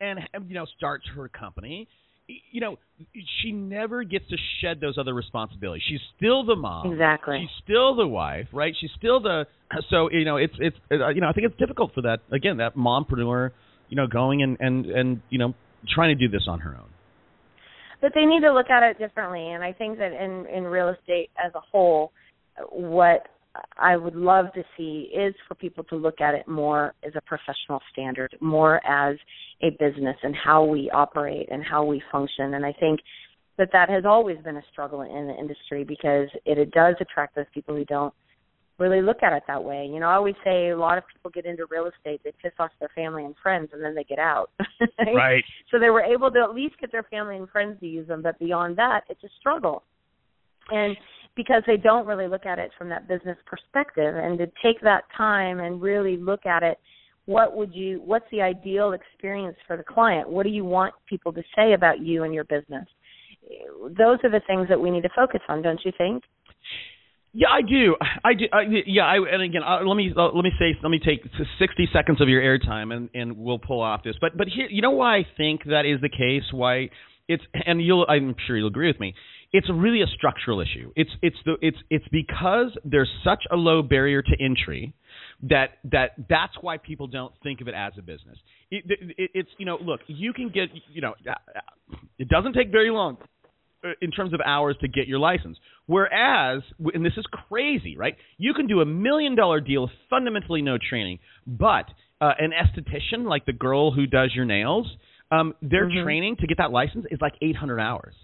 and 0.00 0.20
you 0.46 0.54
know 0.54 0.66
starts 0.76 1.06
her 1.16 1.28
company, 1.28 1.88
you 2.28 2.60
know, 2.60 2.78
she 3.42 3.52
never 3.52 4.02
gets 4.02 4.28
to 4.28 4.36
shed 4.60 4.80
those 4.80 4.98
other 4.98 5.14
responsibilities. 5.14 5.82
She's 5.88 6.00
still 6.16 6.44
the 6.44 6.56
mom. 6.56 6.92
Exactly. 6.92 7.38
She's 7.40 7.64
still 7.64 7.94
the 7.94 8.06
wife, 8.06 8.46
right? 8.52 8.74
She's 8.80 8.90
still 8.98 9.20
the 9.20 9.44
so 9.90 10.10
you 10.10 10.24
know 10.24 10.36
it's 10.36 10.54
it's 10.58 10.76
uh, 10.90 11.08
you 11.08 11.20
know 11.20 11.28
I 11.28 11.32
think 11.32 11.46
it's 11.46 11.58
difficult 11.58 11.92
for 11.94 12.02
that 12.02 12.18
again 12.32 12.58
that 12.58 12.76
mompreneur 12.76 13.50
you 13.88 13.96
know 13.96 14.06
going 14.06 14.42
and 14.42 14.56
and 14.60 14.86
and 14.86 15.20
you 15.30 15.38
know 15.38 15.54
trying 15.94 16.16
to 16.16 16.28
do 16.28 16.30
this 16.30 16.46
on 16.48 16.60
her 16.60 16.70
own. 16.70 16.88
but 18.00 18.12
they 18.14 18.24
need 18.24 18.40
to 18.40 18.52
look 18.52 18.70
at 18.70 18.82
it 18.82 18.98
differently 18.98 19.52
and 19.52 19.62
i 19.62 19.72
think 19.72 19.98
that 19.98 20.12
in 20.12 20.46
in 20.46 20.64
real 20.64 20.88
estate 20.88 21.30
as 21.42 21.52
a 21.54 21.60
whole 21.60 22.12
what 22.70 23.28
i 23.78 23.96
would 23.96 24.14
love 24.14 24.46
to 24.54 24.62
see 24.76 25.10
is 25.14 25.34
for 25.46 25.54
people 25.54 25.84
to 25.84 25.96
look 25.96 26.20
at 26.20 26.34
it 26.34 26.46
more 26.48 26.94
as 27.04 27.12
a 27.16 27.20
professional 27.22 27.80
standard 27.92 28.36
more 28.40 28.84
as 28.86 29.16
a 29.62 29.70
business 29.78 30.16
and 30.22 30.34
how 30.34 30.64
we 30.64 30.90
operate 30.90 31.48
and 31.50 31.62
how 31.64 31.84
we 31.84 32.02
function 32.10 32.54
and 32.54 32.64
i 32.64 32.72
think 32.78 33.00
that 33.58 33.70
that 33.72 33.88
has 33.88 34.04
always 34.04 34.36
been 34.44 34.56
a 34.56 34.62
struggle 34.70 35.02
in 35.02 35.26
the 35.26 35.34
industry 35.38 35.82
because 35.84 36.28
it, 36.44 36.58
it 36.58 36.70
does 36.72 36.94
attract 37.00 37.34
those 37.34 37.46
people 37.54 37.74
who 37.74 37.84
don't 37.86 38.12
really 38.78 39.00
look 39.00 39.22
at 39.22 39.32
it 39.32 39.42
that 39.48 39.62
way. 39.62 39.88
You 39.90 40.00
know, 40.00 40.06
I 40.06 40.14
always 40.14 40.34
say 40.44 40.68
a 40.68 40.78
lot 40.78 40.98
of 40.98 41.04
people 41.12 41.30
get 41.30 41.46
into 41.46 41.64
real 41.70 41.86
estate, 41.86 42.20
they 42.24 42.32
piss 42.42 42.52
off 42.58 42.70
their 42.78 42.90
family 42.94 43.24
and 43.24 43.34
friends 43.42 43.70
and 43.72 43.82
then 43.82 43.94
they 43.94 44.04
get 44.04 44.18
out. 44.18 44.50
Right. 44.98 45.44
So 45.70 45.78
they 45.78 45.88
were 45.88 46.02
able 46.02 46.30
to 46.30 46.40
at 46.40 46.54
least 46.54 46.74
get 46.80 46.92
their 46.92 47.04
family 47.04 47.36
and 47.36 47.48
friends 47.48 47.80
to 47.80 47.86
use 47.86 48.06
them, 48.08 48.22
but 48.22 48.38
beyond 48.38 48.76
that, 48.76 49.02
it's 49.08 49.22
a 49.24 49.28
struggle. 49.40 49.82
And 50.70 50.96
because 51.36 51.62
they 51.66 51.76
don't 51.76 52.06
really 52.06 52.28
look 52.28 52.46
at 52.46 52.58
it 52.58 52.70
from 52.76 52.88
that 52.88 53.06
business 53.06 53.36
perspective 53.46 54.16
and 54.16 54.38
to 54.38 54.46
take 54.62 54.80
that 54.82 55.02
time 55.16 55.60
and 55.60 55.82
really 55.82 56.16
look 56.16 56.46
at 56.46 56.62
it, 56.62 56.78
what 57.26 57.56
would 57.56 57.74
you 57.74 58.00
what's 58.04 58.24
the 58.30 58.40
ideal 58.40 58.92
experience 58.92 59.56
for 59.66 59.76
the 59.76 59.82
client? 59.82 60.28
What 60.28 60.44
do 60.44 60.50
you 60.50 60.64
want 60.64 60.94
people 61.08 61.32
to 61.32 61.42
say 61.54 61.74
about 61.74 62.00
you 62.00 62.24
and 62.24 62.32
your 62.32 62.44
business? 62.44 62.86
those 63.96 64.18
are 64.24 64.30
the 64.30 64.40
things 64.46 64.68
that 64.68 64.80
we 64.80 64.90
need 64.90 65.02
to 65.02 65.10
focus 65.14 65.40
on, 65.48 65.62
don't 65.62 65.80
you 65.84 65.92
think? 65.96 66.24
Yeah, 67.32 67.48
I 67.48 67.60
do. 67.60 67.96
I 68.24 68.34
do. 68.34 68.44
I, 68.52 68.60
yeah, 68.86 69.02
I, 69.02 69.16
and 69.16 69.42
again, 69.42 69.60
uh, 69.62 69.84
let 69.84 69.94
me 69.94 70.10
uh, 70.16 70.30
let 70.32 70.42
me 70.42 70.52
say, 70.58 70.74
let 70.82 70.88
me 70.88 70.98
take 70.98 71.20
sixty 71.58 71.86
seconds 71.92 72.20
of 72.22 72.28
your 72.28 72.40
airtime, 72.40 72.94
and 72.94 73.10
and 73.12 73.36
we'll 73.36 73.58
pull 73.58 73.82
off 73.82 74.02
this. 74.02 74.14
But 74.20 74.38
but 74.38 74.48
here, 74.48 74.68
you 74.70 74.80
know 74.80 74.92
why 74.92 75.18
I 75.18 75.26
think 75.36 75.64
that 75.64 75.84
is 75.84 76.00
the 76.00 76.08
case? 76.08 76.44
Why 76.50 76.88
it's 77.28 77.42
and 77.66 77.82
you'll 77.84 78.06
I'm 78.08 78.34
sure 78.46 78.56
you'll 78.56 78.68
agree 78.68 78.86
with 78.86 79.00
me. 79.00 79.14
It's 79.52 79.68
really 79.72 80.02
a 80.02 80.06
structural 80.06 80.60
issue. 80.60 80.92
It's 80.96 81.10
it's 81.22 81.36
the 81.44 81.56
it's 81.62 81.78
it's 81.90 82.06
because 82.10 82.76
there's 82.84 83.10
such 83.24 83.44
a 83.50 83.56
low 83.56 83.82
barrier 83.82 84.22
to 84.22 84.32
entry 84.40 84.94
that 85.44 85.78
that 85.84 86.10
that's 86.28 86.54
why 86.60 86.78
people 86.78 87.06
don't 87.06 87.32
think 87.42 87.60
of 87.60 87.68
it 87.68 87.74
as 87.74 87.92
a 87.98 88.02
business. 88.02 88.38
It, 88.70 88.84
it, 89.16 89.30
it's 89.34 89.50
you 89.58 89.66
know 89.66 89.78
look 89.80 90.00
you 90.06 90.32
can 90.32 90.48
get 90.48 90.68
you 90.92 91.00
know 91.00 91.14
it 92.18 92.28
doesn't 92.28 92.54
take 92.54 92.70
very 92.70 92.90
long 92.90 93.18
uh, 93.84 93.90
in 94.00 94.10
terms 94.10 94.32
of 94.32 94.40
hours 94.44 94.76
to 94.80 94.88
get 94.88 95.06
your 95.06 95.18
license. 95.18 95.58
Whereas, 95.86 96.62
and 96.92 97.04
this 97.04 97.12
is 97.16 97.24
crazy, 97.48 97.96
right? 97.96 98.16
You 98.38 98.54
can 98.54 98.66
do 98.66 98.80
a 98.80 98.86
million 98.86 99.36
dollar 99.36 99.60
deal 99.60 99.82
with 99.82 99.92
fundamentally 100.10 100.62
no 100.62 100.78
training, 100.78 101.20
but 101.46 101.86
uh, 102.20 102.32
an 102.38 102.50
esthetician, 102.50 103.28
like 103.28 103.46
the 103.46 103.52
girl 103.52 103.92
who 103.92 104.06
does 104.06 104.32
your 104.34 104.44
nails, 104.44 104.90
um, 105.30 105.54
their 105.62 105.86
mm-hmm. 105.86 106.04
training 106.04 106.36
to 106.40 106.46
get 106.46 106.58
that 106.58 106.70
license 106.70 107.04
is 107.10 107.18
like 107.20 107.34
800 107.40 107.78
hours. 107.78 108.14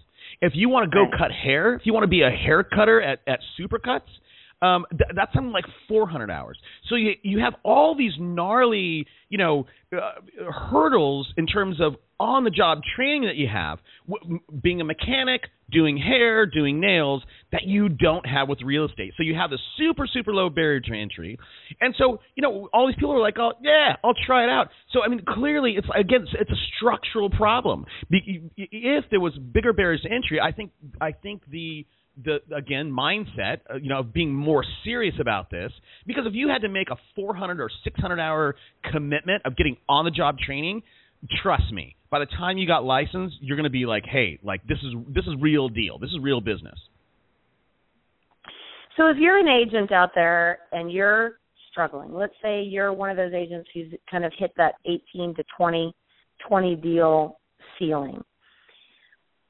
If 0.41 0.53
you 0.55 0.69
want 0.69 0.89
to 0.91 0.95
go 0.95 1.05
cut 1.17 1.31
hair, 1.31 1.75
if 1.75 1.85
you 1.85 1.93
want 1.93 2.03
to 2.03 2.09
be 2.09 2.21
a 2.21 2.29
hair 2.29 2.63
cutter 2.63 3.01
at, 3.01 3.19
at 3.27 3.39
Supercuts, 3.59 4.01
um, 4.61 4.85
th- 4.91 5.11
that's 5.15 5.33
something 5.33 5.51
like 5.51 5.65
400 5.87 6.31
hours. 6.31 6.57
So 6.89 6.95
you 6.95 7.13
you 7.21 7.39
have 7.39 7.55
all 7.63 7.95
these 7.95 8.13
gnarly, 8.19 9.05
you 9.29 9.37
know, 9.37 9.65
uh, 9.95 10.51
hurdles 10.51 11.31
in 11.37 11.45
terms 11.47 11.81
of 11.81 11.95
on 12.19 12.45
the 12.45 12.49
job 12.49 12.79
training 12.95 13.23
that 13.25 13.35
you 13.35 13.47
have, 13.47 13.79
w- 14.07 14.39
being 14.61 14.79
a 14.79 14.85
mechanic, 14.85 15.41
doing 15.71 15.97
hair, 15.97 16.45
doing 16.45 16.79
nails 16.79 17.23
that 17.53 17.65
you 17.65 17.87
don't 17.87 18.25
have 18.25 18.49
with 18.49 18.59
real 18.63 18.85
estate. 18.85 19.13
So 19.15 19.23
you 19.23 19.35
have 19.35 19.51
this 19.51 19.59
super 19.77 20.07
super 20.07 20.33
low 20.33 20.49
barrier 20.49 20.81
to 20.81 20.93
entry, 20.93 21.37
and 21.79 21.95
so 21.97 22.19
you 22.35 22.41
know 22.41 22.67
all 22.73 22.87
these 22.87 22.95
people 22.95 23.13
are 23.13 23.21
like, 23.21 23.37
oh 23.39 23.53
yeah, 23.61 23.95
I'll 24.03 24.15
try 24.25 24.43
it 24.43 24.49
out. 24.49 24.69
So 24.91 25.03
I 25.03 25.07
mean, 25.07 25.21
clearly 25.25 25.75
it's 25.77 25.87
again 25.95 26.25
it's, 26.33 26.49
a 26.49 26.55
structural 26.75 27.29
problem. 27.29 27.85
If 28.09 29.05
there 29.11 29.19
was 29.19 29.33
bigger 29.37 29.71
barriers 29.71 30.01
to 30.01 30.11
entry, 30.11 30.41
I 30.41 30.51
think 30.51 30.71
I 30.99 31.11
think 31.11 31.43
the 31.49 31.85
the 32.23 32.39
again 32.55 32.91
mindset 32.91 33.59
uh, 33.71 33.75
you 33.75 33.89
know 33.89 33.99
of 33.99 34.13
being 34.13 34.33
more 34.33 34.65
serious 34.83 35.15
about 35.19 35.51
this 35.51 35.71
because 36.07 36.25
if 36.25 36.33
you 36.33 36.49
had 36.49 36.63
to 36.63 36.69
make 36.69 36.89
a 36.89 36.97
400 37.15 37.59
or 37.59 37.69
600 37.83 38.19
hour 38.19 38.55
commitment 38.91 39.43
of 39.45 39.55
getting 39.55 39.77
on 39.89 40.05
the 40.05 40.11
job 40.11 40.37
training 40.37 40.83
trust 41.41 41.71
me 41.71 41.95
by 42.11 42.19
the 42.19 42.27
time 42.27 42.59
you 42.59 42.67
got 42.67 42.83
licensed 42.83 43.37
you're 43.41 43.57
going 43.57 43.63
to 43.63 43.71
be 43.71 43.87
like 43.87 44.03
hey 44.05 44.37
like 44.43 44.61
this 44.67 44.77
is 44.83 44.93
this 45.07 45.25
is 45.25 45.33
real 45.41 45.69
deal 45.69 45.97
this 45.97 46.11
is 46.11 46.19
real 46.21 46.39
business 46.39 46.77
so 48.97 49.07
if 49.07 49.17
you're 49.17 49.39
an 49.39 49.47
agent 49.47 49.91
out 49.91 50.11
there 50.15 50.59
and 50.71 50.91
you're 50.91 51.39
struggling 51.71 52.13
let's 52.13 52.33
say 52.41 52.61
you're 52.61 52.93
one 52.93 53.09
of 53.09 53.17
those 53.17 53.33
agents 53.33 53.69
who's 53.73 53.93
kind 54.09 54.25
of 54.25 54.31
hit 54.37 54.51
that 54.57 54.75
18 54.85 55.35
to 55.35 55.43
20 55.57 55.93
20 56.47 56.75
deal 56.75 57.39
ceiling 57.77 58.21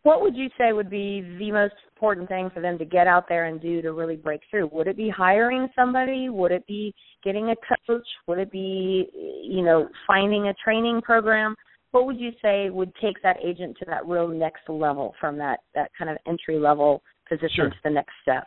what 0.04 0.22
would 0.22 0.36
you 0.36 0.50
say 0.58 0.74
would 0.74 0.90
be 0.90 1.22
the 1.40 1.52
most 1.52 1.76
important 1.96 2.28
thing 2.28 2.50
for 2.54 2.60
them 2.60 2.78
to 2.78 2.86
get 2.86 3.08
out 3.08 3.30
there 3.30 3.46
and 3.46 3.62
do 3.62 3.82
to 3.82 3.94
really 3.94 4.18
break 4.18 4.42
through? 4.52 4.68
Would 4.74 4.88
it 4.88 4.98
be 4.98 5.10
hiring 5.10 5.70
somebody? 5.76 6.28
Would 6.28 6.52
it 6.52 6.68
be 6.68 6.94
getting 7.24 7.50
a 7.50 7.56
coach? 7.88 8.06
Would 8.28 8.38
it 8.38 8.52
be, 8.52 9.08
you 9.44 9.64
know, 9.64 9.88
finding 10.06 10.50
a 10.50 10.54
training 10.62 11.02
program? 11.04 11.56
What 11.92 12.06
would 12.06 12.20
you 12.20 12.32
say 12.42 12.70
would 12.70 12.92
take 13.02 13.22
that 13.24 13.38
agent 13.42 13.78
to 13.80 13.86
that 13.86 14.06
real 14.06 14.28
next 14.28 14.68
level 14.68 15.14
from 15.22 15.38
that 15.38 15.62
that 15.74 15.92
kind 15.98 16.12
of 16.12 16.18
entry 16.28 16.60
level 16.60 17.02
position 17.30 17.50
sure. 17.56 17.70
to 17.70 17.76
the 17.86 17.90
next 17.90 18.14
step? 18.24 18.44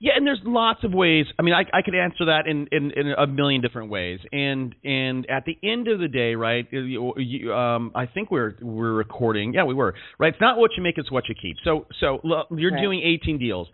Yeah, 0.00 0.12
and 0.16 0.26
there's 0.26 0.40
lots 0.44 0.84
of 0.84 0.92
ways. 0.92 1.26
I 1.38 1.42
mean, 1.42 1.54
I, 1.54 1.64
I 1.76 1.82
could 1.82 1.94
answer 1.94 2.26
that 2.26 2.46
in, 2.46 2.68
in, 2.72 2.90
in 2.92 3.12
a 3.16 3.26
million 3.26 3.60
different 3.60 3.90
ways. 3.90 4.18
And 4.32 4.74
and 4.84 5.28
at 5.28 5.44
the 5.44 5.58
end 5.62 5.88
of 5.88 6.00
the 6.00 6.08
day, 6.08 6.34
right? 6.34 6.66
You, 6.70 7.12
you, 7.16 7.52
um, 7.52 7.92
I 7.94 8.06
think 8.06 8.30
we're 8.30 8.54
we're 8.60 8.92
recording. 8.92 9.52
Yeah, 9.54 9.64
we 9.64 9.74
were. 9.74 9.94
Right. 10.18 10.32
It's 10.32 10.40
not 10.40 10.58
what 10.58 10.70
you 10.76 10.82
make; 10.82 10.96
it's 10.96 11.10
what 11.10 11.28
you 11.28 11.34
keep. 11.40 11.56
So 11.64 11.86
so 12.00 12.20
look, 12.24 12.46
you're 12.50 12.72
right. 12.72 12.80
doing 12.80 13.02
18 13.02 13.38
deals. 13.38 13.68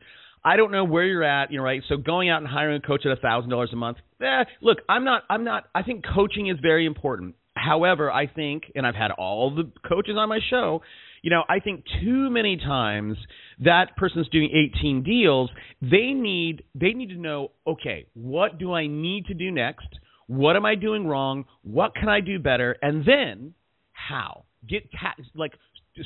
I 0.44 0.56
don't 0.56 0.70
know 0.70 0.84
where 0.84 1.04
you're 1.04 1.24
at, 1.24 1.50
you 1.50 1.58
know, 1.58 1.64
right? 1.64 1.82
So 1.88 1.96
going 1.96 2.30
out 2.30 2.40
and 2.40 2.46
hiring 2.46 2.80
a 2.82 2.86
coach 2.86 3.04
at 3.04 3.10
a 3.10 3.16
thousand 3.16 3.50
dollars 3.50 3.70
a 3.72 3.76
month. 3.76 3.98
Eh, 4.20 4.44
look, 4.62 4.78
I'm 4.88 5.04
not. 5.04 5.22
I'm 5.28 5.44
not. 5.44 5.64
I 5.74 5.82
think 5.82 6.04
coaching 6.14 6.48
is 6.48 6.56
very 6.62 6.86
important. 6.86 7.34
However, 7.56 8.12
I 8.12 8.26
think, 8.26 8.64
and 8.74 8.86
I've 8.86 8.94
had 8.94 9.10
all 9.12 9.54
the 9.54 9.70
coaches 9.88 10.14
on 10.16 10.28
my 10.28 10.38
show 10.50 10.82
you 11.26 11.30
know, 11.30 11.42
I 11.48 11.58
think 11.58 11.82
too 12.00 12.30
many 12.30 12.56
times 12.56 13.16
that 13.58 13.96
person's 13.96 14.28
doing 14.28 14.48
18 14.78 15.02
deals, 15.02 15.50
they 15.82 16.12
need 16.12 16.62
they 16.72 16.92
need 16.92 17.08
to 17.08 17.16
know, 17.16 17.50
okay, 17.66 18.06
what 18.14 18.60
do 18.60 18.72
I 18.72 18.86
need 18.86 19.26
to 19.26 19.34
do 19.34 19.50
next? 19.50 19.88
What 20.28 20.54
am 20.54 20.64
I 20.64 20.76
doing 20.76 21.04
wrong? 21.04 21.46
What 21.64 21.96
can 21.96 22.08
I 22.08 22.20
do 22.20 22.38
better? 22.38 22.76
And 22.80 23.04
then 23.04 23.54
how? 23.90 24.44
Get 24.68 24.88
ta- 24.92 25.16
like 25.34 25.54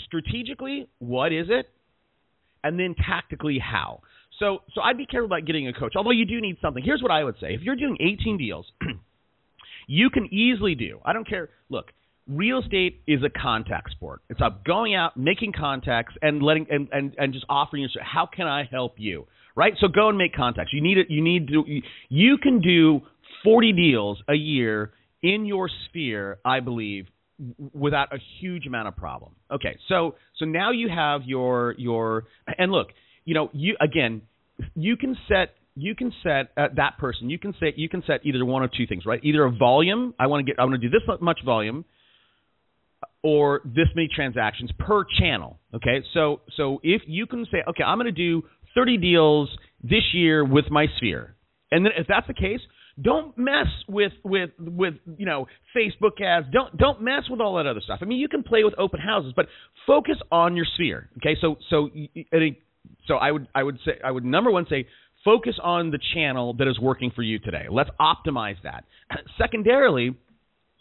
strategically, 0.07 0.89
what 1.01 1.35
is 1.35 1.49
it? 1.51 1.69
And 2.65 2.81
then 2.81 2.95
tactically 3.07 3.59
how? 3.59 4.01
So 4.39 4.61
so 4.75 4.81
I'd 4.81 4.97
be 4.97 5.05
careful 5.05 5.27
about 5.27 5.45
getting 5.45 5.69
a 5.69 5.75
coach. 5.75 5.97
Although 5.97 6.13
you 6.13 6.25
do 6.25 6.41
need 6.41 6.57
something. 6.63 6.83
Here's 6.83 7.03
what 7.03 7.13
I 7.13 7.25
would 7.25 7.37
say. 7.39 7.53
If 7.53 7.61
you're 7.61 7.77
doing 7.77 7.99
18 8.01 8.39
deals, 8.39 8.65
you 9.87 10.09
can 10.09 10.33
easily 10.33 10.75
do. 10.75 10.99
I 11.05 11.13
don't 11.13 11.29
care. 11.29 11.51
Look, 11.69 11.93
real 12.31 12.61
estate 12.61 13.03
is 13.07 13.21
a 13.23 13.31
contact 13.31 13.91
sport. 13.91 14.23
It's 14.29 14.41
about 14.41 14.65
going 14.65 14.95
out, 14.95 15.17
making 15.17 15.53
contacts, 15.53 16.15
and 16.23 16.43
letting 16.43 16.67
and 16.71 16.89
and, 16.93 17.15
and 17.19 17.33
just 17.33 17.45
offering 17.49 17.83
your 17.83 17.91
how 18.03 18.27
can 18.27 18.47
I 18.47 18.69
help 18.71 18.95
you, 18.97 19.27
right? 19.57 19.75
So 19.81 19.89
go 19.89 20.09
and 20.09 20.17
make 20.17 20.35
contacts. 20.35 20.73
You 20.73 20.81
need 20.81 20.99
it. 20.99 21.09
You 21.11 21.23
need 21.23 21.49
to. 21.49 21.65
You 22.09 22.39
can 22.39 22.61
do 22.61 23.01
40 23.45 23.73
deals 23.73 24.19
a 24.29 24.35
year 24.35 24.93
in 25.23 25.45
your 25.45 25.69
sphere, 25.89 26.39
I 26.45 26.61
believe, 26.61 27.07
without 27.73 28.15
a 28.15 28.19
huge 28.41 28.67
amount 28.67 28.89
of 28.89 28.97
problem. 28.97 29.33
Okay, 29.51 29.77
so 29.89 30.15
so 30.39 30.45
now 30.45 30.71
you 30.71 30.89
have 30.89 31.23
your 31.25 31.75
your 31.79 32.25
and 32.59 32.71
look, 32.71 32.89
you 33.25 33.35
know, 33.35 33.51
you 33.53 33.77
again, 33.81 34.23
you 34.75 34.97
can 34.97 35.17
set 35.29 35.55
you 35.77 35.95
can 35.95 36.13
set 36.23 36.51
uh, 36.57 36.69
that 36.77 36.99
person. 36.99 37.31
You 37.31 37.39
can 37.39 37.55
set 37.59 37.79
you 37.79 37.89
can 37.89 38.03
set 38.07 38.21
either 38.25 38.45
one 38.45 38.63
of 38.63 38.71
two 38.73 38.87
things, 38.87 39.05
right? 39.07 39.21
Either 39.23 39.45
a 39.45 39.51
volume. 39.51 40.15
I 40.19 40.27
want 40.27 40.47
to 40.47 40.53
get 40.53 40.61
I 40.61 40.65
want 40.65 40.81
to 40.81 40.89
do 40.89 40.91
this 40.91 41.03
much 41.21 41.41
volume 41.45 41.85
or 43.23 43.61
this 43.65 43.89
many 43.95 44.09
transactions 44.15 44.71
per 44.79 45.05
channel. 45.19 45.59
Okay, 45.75 46.03
so 46.15 46.41
so 46.57 46.81
if 46.83 47.03
you 47.07 47.27
can 47.27 47.47
say, 47.51 47.59
okay, 47.69 47.85
I'm 47.85 47.99
going 47.99 48.07
to 48.07 48.13
do 48.13 48.43
30 48.75 48.99
deals 48.99 49.49
this 49.83 50.03
year 50.13 50.45
with 50.45 50.71
my 50.71 50.87
sphere, 50.97 51.35
and 51.71 51.85
then 51.85 51.93
if 51.97 52.07
that's 52.07 52.27
the 52.27 52.35
case, 52.35 52.61
don't 53.01 53.37
mess 53.37 53.67
with 53.89 54.13
with 54.25 54.51
with 54.59 54.95
you 55.17 55.27
know 55.27 55.47
Facebook 55.77 56.21
ads. 56.23 56.47
Don't 56.53 56.77
don't 56.77 57.01
mess 57.03 57.23
with 57.29 57.41
all 57.41 57.57
that 57.57 57.67
other 57.67 57.81
stuff. 57.81 58.01
I 58.03 58.05
mean, 58.05 58.19
you 58.19 58.29
can 58.29 58.43
play 58.43 58.65
with 58.65 58.75
open 58.79 59.01
houses, 59.01 59.33
but 59.35 59.47
focus 59.87 60.17
on 60.31 60.57
your 60.57 60.67
sphere. 60.75 61.11
Okay, 61.19 61.37
so 61.41 61.57
so 61.69 61.91
so 63.07 63.15
I 63.15 63.31
would 63.31 63.49
I 63.55 63.63
would 63.63 63.79
say 63.85 63.93
I 64.05 64.11
would 64.11 64.25
number 64.25 64.51
one 64.51 64.67
say 64.69 64.87
focus 65.25 65.55
on 65.63 65.91
the 65.91 65.99
channel 66.15 66.55
that 66.55 66.69
is 66.69 66.79
working 66.79 67.11
for 67.15 67.23
you 67.23 67.39
today. 67.39 67.67
Let's 67.71 67.91
optimize 68.01 68.57
that. 68.65 68.85
Secondarily, 69.39 70.17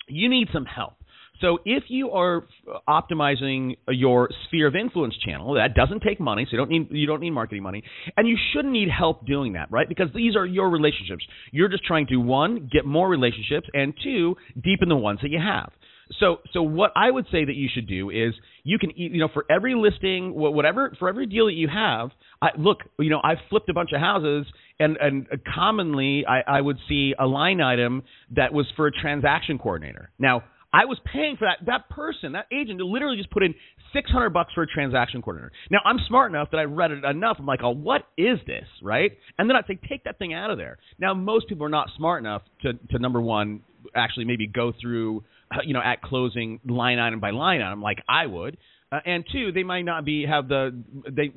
you 0.07 0.29
need 0.29 0.47
some 0.53 0.65
help. 0.65 0.93
So 1.41 1.59
if 1.65 1.85
you 1.87 2.11
are 2.11 2.45
optimizing 2.87 3.77
your 3.87 4.29
sphere 4.45 4.67
of 4.67 4.75
influence 4.75 5.15
channel, 5.25 5.53
that 5.53 5.73
doesn't 5.73 6.01
take 6.01 6.19
money, 6.19 6.45
so 6.45 6.51
you 6.51 6.57
don't 6.57 6.69
need 6.69 6.87
you 6.91 7.07
don't 7.07 7.21
need 7.21 7.31
marketing 7.31 7.63
money, 7.63 7.83
and 8.17 8.27
you 8.27 8.37
shouldn't 8.51 8.73
need 8.73 8.89
help 8.89 9.25
doing 9.25 9.53
that, 9.53 9.71
right? 9.71 9.87
Because 9.87 10.07
these 10.13 10.35
are 10.35 10.45
your 10.45 10.69
relationships. 10.69 11.25
You're 11.51 11.69
just 11.69 11.85
trying 11.85 12.07
to 12.07 12.17
one 12.17 12.69
get 12.71 12.85
more 12.85 13.07
relationships, 13.07 13.67
and 13.73 13.93
two 14.03 14.35
deepen 14.61 14.89
the 14.89 14.95
ones 14.95 15.19
that 15.21 15.29
you 15.29 15.39
have. 15.39 15.71
So 16.19 16.37
so 16.53 16.63
what 16.63 16.91
I 16.95 17.11
would 17.11 17.25
say 17.31 17.45
that 17.45 17.55
you 17.55 17.69
should 17.73 17.87
do 17.87 18.09
is 18.09 18.33
you 18.63 18.79
can 18.79 18.91
you 18.95 19.19
know 19.19 19.29
for 19.33 19.45
every 19.49 19.75
listing 19.75 20.33
whatever 20.33 20.95
for 20.97 21.07
every 21.07 21.27
deal 21.27 21.45
that 21.45 21.53
you 21.53 21.67
have, 21.67 22.09
I, 22.41 22.49
look 22.57 22.79
you 22.97 23.09
know 23.09 23.21
I've 23.23 23.37
flipped 23.49 23.69
a 23.69 23.73
bunch 23.73 23.91
of 23.93 24.01
houses 24.01 24.47
and 24.79 24.97
and 24.97 25.27
commonly 25.53 26.25
I, 26.27 26.57
I 26.57 26.61
would 26.61 26.77
see 26.87 27.13
a 27.19 27.27
line 27.27 27.61
item 27.61 28.03
that 28.35 28.53
was 28.53 28.65
for 28.75 28.87
a 28.87 28.91
transaction 28.91 29.59
coordinator. 29.59 30.09
Now 30.17 30.43
I 30.71 30.85
was 30.85 30.99
paying 31.11 31.35
for 31.37 31.47
that. 31.47 31.65
That 31.65 31.89
person, 31.89 32.33
that 32.33 32.45
agent, 32.51 32.79
literally 32.79 33.17
just 33.17 33.31
put 33.31 33.43
in 33.43 33.55
six 33.93 34.09
hundred 34.11 34.31
bucks 34.31 34.53
for 34.53 34.63
a 34.63 34.67
transaction 34.67 35.21
coordinator. 35.21 35.51
Now 35.71 35.79
I'm 35.83 35.97
smart 36.07 36.31
enough 36.31 36.51
that 36.51 36.57
I 36.57 36.63
read 36.63 36.91
it 36.91 37.03
enough. 37.03 37.37
I'm 37.39 37.45
like, 37.45 37.61
oh, 37.63 37.71
what 37.71 38.03
is 38.17 38.37
this, 38.45 38.65
right? 38.83 39.11
And 39.37 39.49
then 39.49 39.55
I'd 39.55 39.65
say, 39.67 39.79
take 39.89 40.03
that 40.03 40.19
thing 40.19 40.33
out 40.33 40.51
of 40.51 40.57
there. 40.57 40.77
Now 40.99 41.13
most 41.13 41.47
people 41.47 41.65
are 41.65 41.69
not 41.69 41.89
smart 41.97 42.21
enough 42.21 42.43
to 42.61 42.73
to 42.73 42.99
number 42.99 43.21
one 43.21 43.61
actually 43.95 44.25
maybe 44.25 44.45
go 44.45 44.73
through, 44.79 45.23
uh, 45.51 45.59
you 45.65 45.73
know, 45.73 45.81
at 45.83 46.01
closing 46.01 46.59
line 46.67 46.99
item 46.99 47.19
by 47.19 47.31
line 47.31 47.61
item 47.61 47.81
like 47.81 47.97
I 48.07 48.25
would. 48.25 48.57
Uh, 48.91 48.99
and 49.05 49.23
two, 49.31 49.51
they 49.51 49.61
might 49.63 49.83
not 49.83 50.03
be 50.03 50.25
have 50.25 50.47
the 50.47 50.83
they 51.11 51.31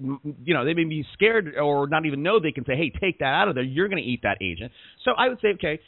you 0.45 0.55
know 0.55 0.65
they 0.65 0.75
may 0.75 0.85
be 0.85 1.05
scared 1.13 1.55
or 1.57 1.87
not 1.87 2.07
even 2.07 2.23
know 2.23 2.41
they 2.41 2.53
can 2.53 2.65
say, 2.65 2.77
hey, 2.77 2.93
take 3.01 3.19
that 3.19 3.27
out 3.27 3.49
of 3.49 3.55
there. 3.55 3.65
You're 3.65 3.89
going 3.89 4.03
to 4.03 4.09
eat 4.09 4.21
that 4.23 4.39
agent. 4.41 4.73
So 5.05 5.13
I 5.17 5.29
would 5.29 5.39
say, 5.41 5.49
okay, 5.55 5.81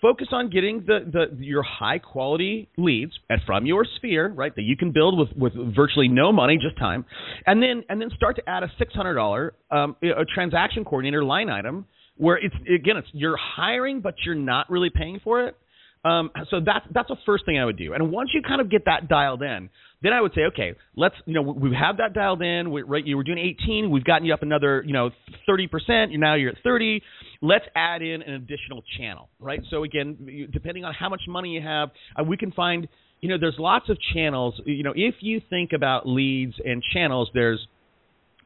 focus 0.00 0.28
on 0.32 0.50
getting 0.50 0.84
the, 0.86 1.00
the 1.10 1.44
your 1.44 1.62
high 1.62 1.98
quality 1.98 2.68
leads 2.76 3.12
and 3.28 3.40
from 3.46 3.66
your 3.66 3.84
sphere, 3.96 4.28
right? 4.28 4.54
That 4.54 4.62
you 4.62 4.76
can 4.76 4.92
build 4.92 5.18
with 5.18 5.36
with 5.36 5.74
virtually 5.74 6.08
no 6.08 6.32
money, 6.32 6.58
just 6.60 6.78
time, 6.78 7.04
and 7.46 7.62
then 7.62 7.84
and 7.88 8.00
then 8.00 8.10
start 8.16 8.36
to 8.36 8.48
add 8.48 8.62
a 8.62 8.72
six 8.78 8.94
hundred 8.94 9.14
dollar 9.14 9.54
um, 9.70 9.96
a 10.02 10.24
transaction 10.34 10.84
coordinator 10.84 11.24
line 11.24 11.48
item 11.48 11.86
where 12.16 12.36
it's 12.36 12.54
again 12.56 12.96
it's 12.96 13.08
you're 13.12 13.36
hiring 13.36 14.00
but 14.00 14.14
you're 14.24 14.34
not 14.34 14.68
really 14.70 14.90
paying 14.90 15.20
for 15.22 15.46
it. 15.46 15.56
Um, 16.04 16.30
so 16.50 16.60
that's 16.64 16.86
that's 16.92 17.08
the 17.08 17.16
first 17.26 17.44
thing 17.44 17.58
I 17.58 17.64
would 17.64 17.76
do. 17.76 17.92
And 17.92 18.12
once 18.12 18.30
you 18.32 18.42
kind 18.42 18.60
of 18.60 18.70
get 18.70 18.84
that 18.86 19.08
dialed 19.08 19.42
in, 19.42 19.68
then 20.02 20.12
I 20.12 20.20
would 20.20 20.32
say, 20.34 20.42
okay, 20.52 20.74
let's 20.96 21.14
you 21.26 21.34
know 21.34 21.42
we 21.42 21.74
have 21.74 21.96
that 21.96 22.14
dialed 22.14 22.42
in. 22.42 22.70
We, 22.70 22.82
right, 22.82 23.04
you 23.04 23.16
were 23.16 23.24
doing 23.24 23.38
18. 23.38 23.90
We've 23.90 24.04
gotten 24.04 24.26
you 24.26 24.32
up 24.32 24.42
another 24.42 24.82
you 24.86 24.92
know 24.92 25.10
30 25.46 25.66
percent. 25.66 26.12
Now 26.12 26.34
you're 26.34 26.50
at 26.50 26.58
30. 26.62 27.02
Let's 27.42 27.64
add 27.74 28.02
in 28.02 28.22
an 28.22 28.34
additional 28.34 28.82
channel, 28.98 29.28
right? 29.40 29.60
So 29.70 29.84
again, 29.84 30.48
depending 30.52 30.84
on 30.84 30.94
how 30.94 31.08
much 31.08 31.22
money 31.28 31.50
you 31.50 31.62
have, 31.62 31.90
uh, 32.18 32.22
we 32.22 32.36
can 32.36 32.52
find 32.52 32.86
you 33.20 33.28
know 33.28 33.38
there's 33.38 33.58
lots 33.58 33.88
of 33.88 33.98
channels. 34.14 34.60
You 34.64 34.84
know, 34.84 34.92
if 34.94 35.16
you 35.20 35.40
think 35.50 35.72
about 35.72 36.06
leads 36.06 36.54
and 36.64 36.82
channels, 36.92 37.28
there's 37.34 37.66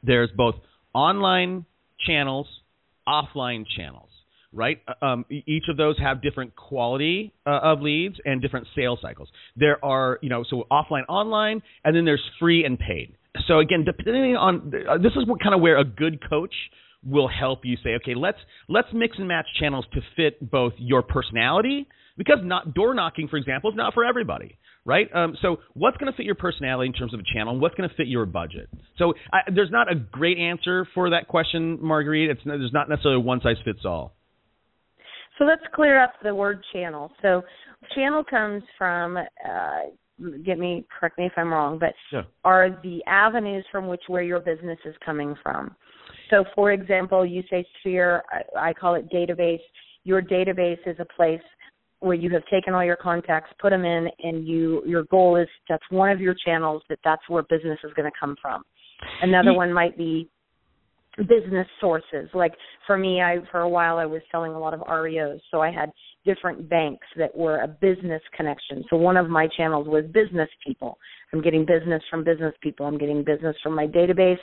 there's 0.03 0.31
both 0.35 0.55
online 0.95 1.67
channels, 2.07 2.47
offline 3.07 3.65
channels 3.77 4.09
right? 4.53 4.81
Uh, 4.87 5.05
um, 5.05 5.25
each 5.31 5.65
of 5.69 5.77
those 5.77 5.99
have 5.99 6.23
different 6.23 6.55
quality 6.57 7.33
uh, 7.47 7.61
of 7.63 7.81
leads 7.81 8.17
and 8.25 8.43
different 8.43 8.67
sales 8.77 8.99
cycles. 9.03 9.29
There 9.57 9.83
are, 9.85 10.19
you 10.23 10.29
know, 10.29 10.45
so 10.49 10.67
offline, 10.71 11.05
online, 11.09 11.63
and 11.85 11.97
then 11.97 12.05
there's 12.05 12.23
free 12.39 12.65
and 12.65 12.79
paid. 12.79 13.15
So 13.47 13.59
again, 13.59 13.85
depending 13.85 14.37
on 14.37 14.73
uh, 14.89 14.99
this 14.99 15.13
is 15.17 15.27
what 15.27 15.43
kind 15.43 15.55
of 15.55 15.61
where 15.61 15.79
a 15.79 15.85
good 15.85 16.21
coach 16.29 16.55
will 17.05 17.29
help 17.29 17.61
you 17.65 17.77
say, 17.83 17.91
okay, 17.95 18.15
let's 18.15 18.39
let's 18.69 18.89
mix 18.93 19.17
and 19.19 19.27
match 19.27 19.47
channels 19.59 19.85
to 19.95 20.01
fit 20.17 20.51
both 20.51 20.75
your 20.77 21.03
personality 21.03 21.89
because 22.17 22.39
not 22.43 22.75
door 22.75 22.95
knocking, 22.95 23.29
for 23.29 23.37
example, 23.37 23.71
is 23.71 23.77
not 23.77 23.95
for 23.95 24.05
everybody, 24.05 24.59
right? 24.85 25.09
Um, 25.15 25.37
so 25.41 25.59
what's 25.75 25.97
going 25.97 26.13
to 26.13 26.17
fit 26.17 26.27
your 26.27 26.35
personality 26.35 26.89
in 26.89 26.93
terms 26.93 27.15
of 27.15 27.21
a 27.21 27.35
channel? 27.35 27.55
and 27.55 27.63
What's 27.63 27.75
going 27.75 27.89
to 27.89 27.95
fit 27.97 28.07
your 28.07 28.27
budget? 28.27 28.69
So 28.99 29.15
I, 29.33 29.51
there's 29.53 29.71
not 29.71 29.91
a 29.91 29.95
great 29.95 30.39
answer 30.39 30.87
for 30.95 31.11
that 31.11 31.27
question, 31.27 31.79
Marguerite. 31.83 32.31
It's 32.31 32.41
there's 32.45 32.73
not 32.73 32.89
necessarily 32.89 33.23
one 33.23 33.41
size 33.41 33.57
fits 33.65 33.81
all. 33.85 34.15
So 35.39 35.45
let's 35.45 35.63
clear 35.75 36.03
up 36.03 36.13
the 36.23 36.35
word 36.35 36.63
channel. 36.73 37.11
So 37.23 37.43
channel 37.95 38.23
comes 38.25 38.63
from 38.79 39.17
uh, 39.17 39.81
get 40.45 40.59
me 40.59 40.85
correct 40.99 41.19
me 41.19 41.27
if 41.27 41.33
I'm 41.37 41.53
wrong, 41.53 41.79
but 41.79 41.95
yeah. 42.13 42.23
are 42.45 42.79
the 42.83 43.03
avenues 43.07 43.65
from 43.73 43.89
which 43.89 44.03
where 44.09 44.23
your 44.23 44.41
business 44.41 44.79
is 44.85 44.95
coming 45.05 45.35
from. 45.43 45.75
So 46.31 46.45
for 46.55 46.73
example, 46.73 47.27
you 47.27 47.43
say 47.51 47.65
sphere, 47.81 48.23
I, 48.31 48.71
I 48.71 48.73
call 48.73 48.95
it 48.95 49.11
database. 49.11 49.61
Your 50.05 50.23
database 50.23 50.79
is 50.87 50.97
a 50.99 51.07
place 51.17 51.41
where 52.01 52.15
you 52.15 52.31
have 52.31 52.43
taken 52.51 52.75
all 52.75 52.85
your 52.85 52.97
contacts, 52.97 53.53
put 53.61 53.71
them 53.71 53.85
in, 53.85 54.09
and 54.21 54.47
you 54.47 54.83
your 54.87 55.05
goal 55.05 55.37
is 55.37 55.49
that's 55.69 55.85
one 55.91 56.11
of 56.11 56.21
your 56.21 56.35
channels 56.45 56.83
that 56.89 56.99
that's 57.05 57.23
where 57.29 57.43
business 57.45 57.79
is 57.85 57.93
going 57.95 58.11
to 58.11 58.19
come 58.19 58.37
from. 58.41 58.63
Another 59.23 59.53
one 59.53 59.73
might 59.73 59.97
be 59.97 60.29
business 61.19 61.67
sources. 61.81 62.29
Like 62.35 62.53
for 62.87 62.97
me, 62.97 63.21
I 63.21 63.39
for 63.51 63.61
a 63.61 63.69
while 63.69 63.99
I 63.99 64.07
was 64.07 64.23
selling 64.31 64.53
a 64.53 64.59
lot 64.59 64.75
of 64.75 64.81
REOs, 64.81 65.41
so 65.51 65.61
I 65.61 65.71
had 65.71 65.91
different 66.25 66.69
banks 66.69 67.07
that 67.17 67.37
were 67.37 67.61
a 67.61 67.69
business 67.69 68.23
connection. 68.37 68.85
So 68.89 68.97
one 68.97 69.17
of 69.17 69.29
my 69.29 69.49
channels 69.57 69.89
was 69.89 70.05
business 70.13 70.49
people. 70.67 70.99
I'm 71.33 71.43
getting 71.43 71.67
business 71.67 72.03
from 72.11 72.25
business 72.25 72.55
people. 72.63 72.87
I'm 72.87 72.99
getting 72.99 73.25
business 73.25 73.57
from 73.63 73.75
my 73.75 73.87
database, 73.87 74.39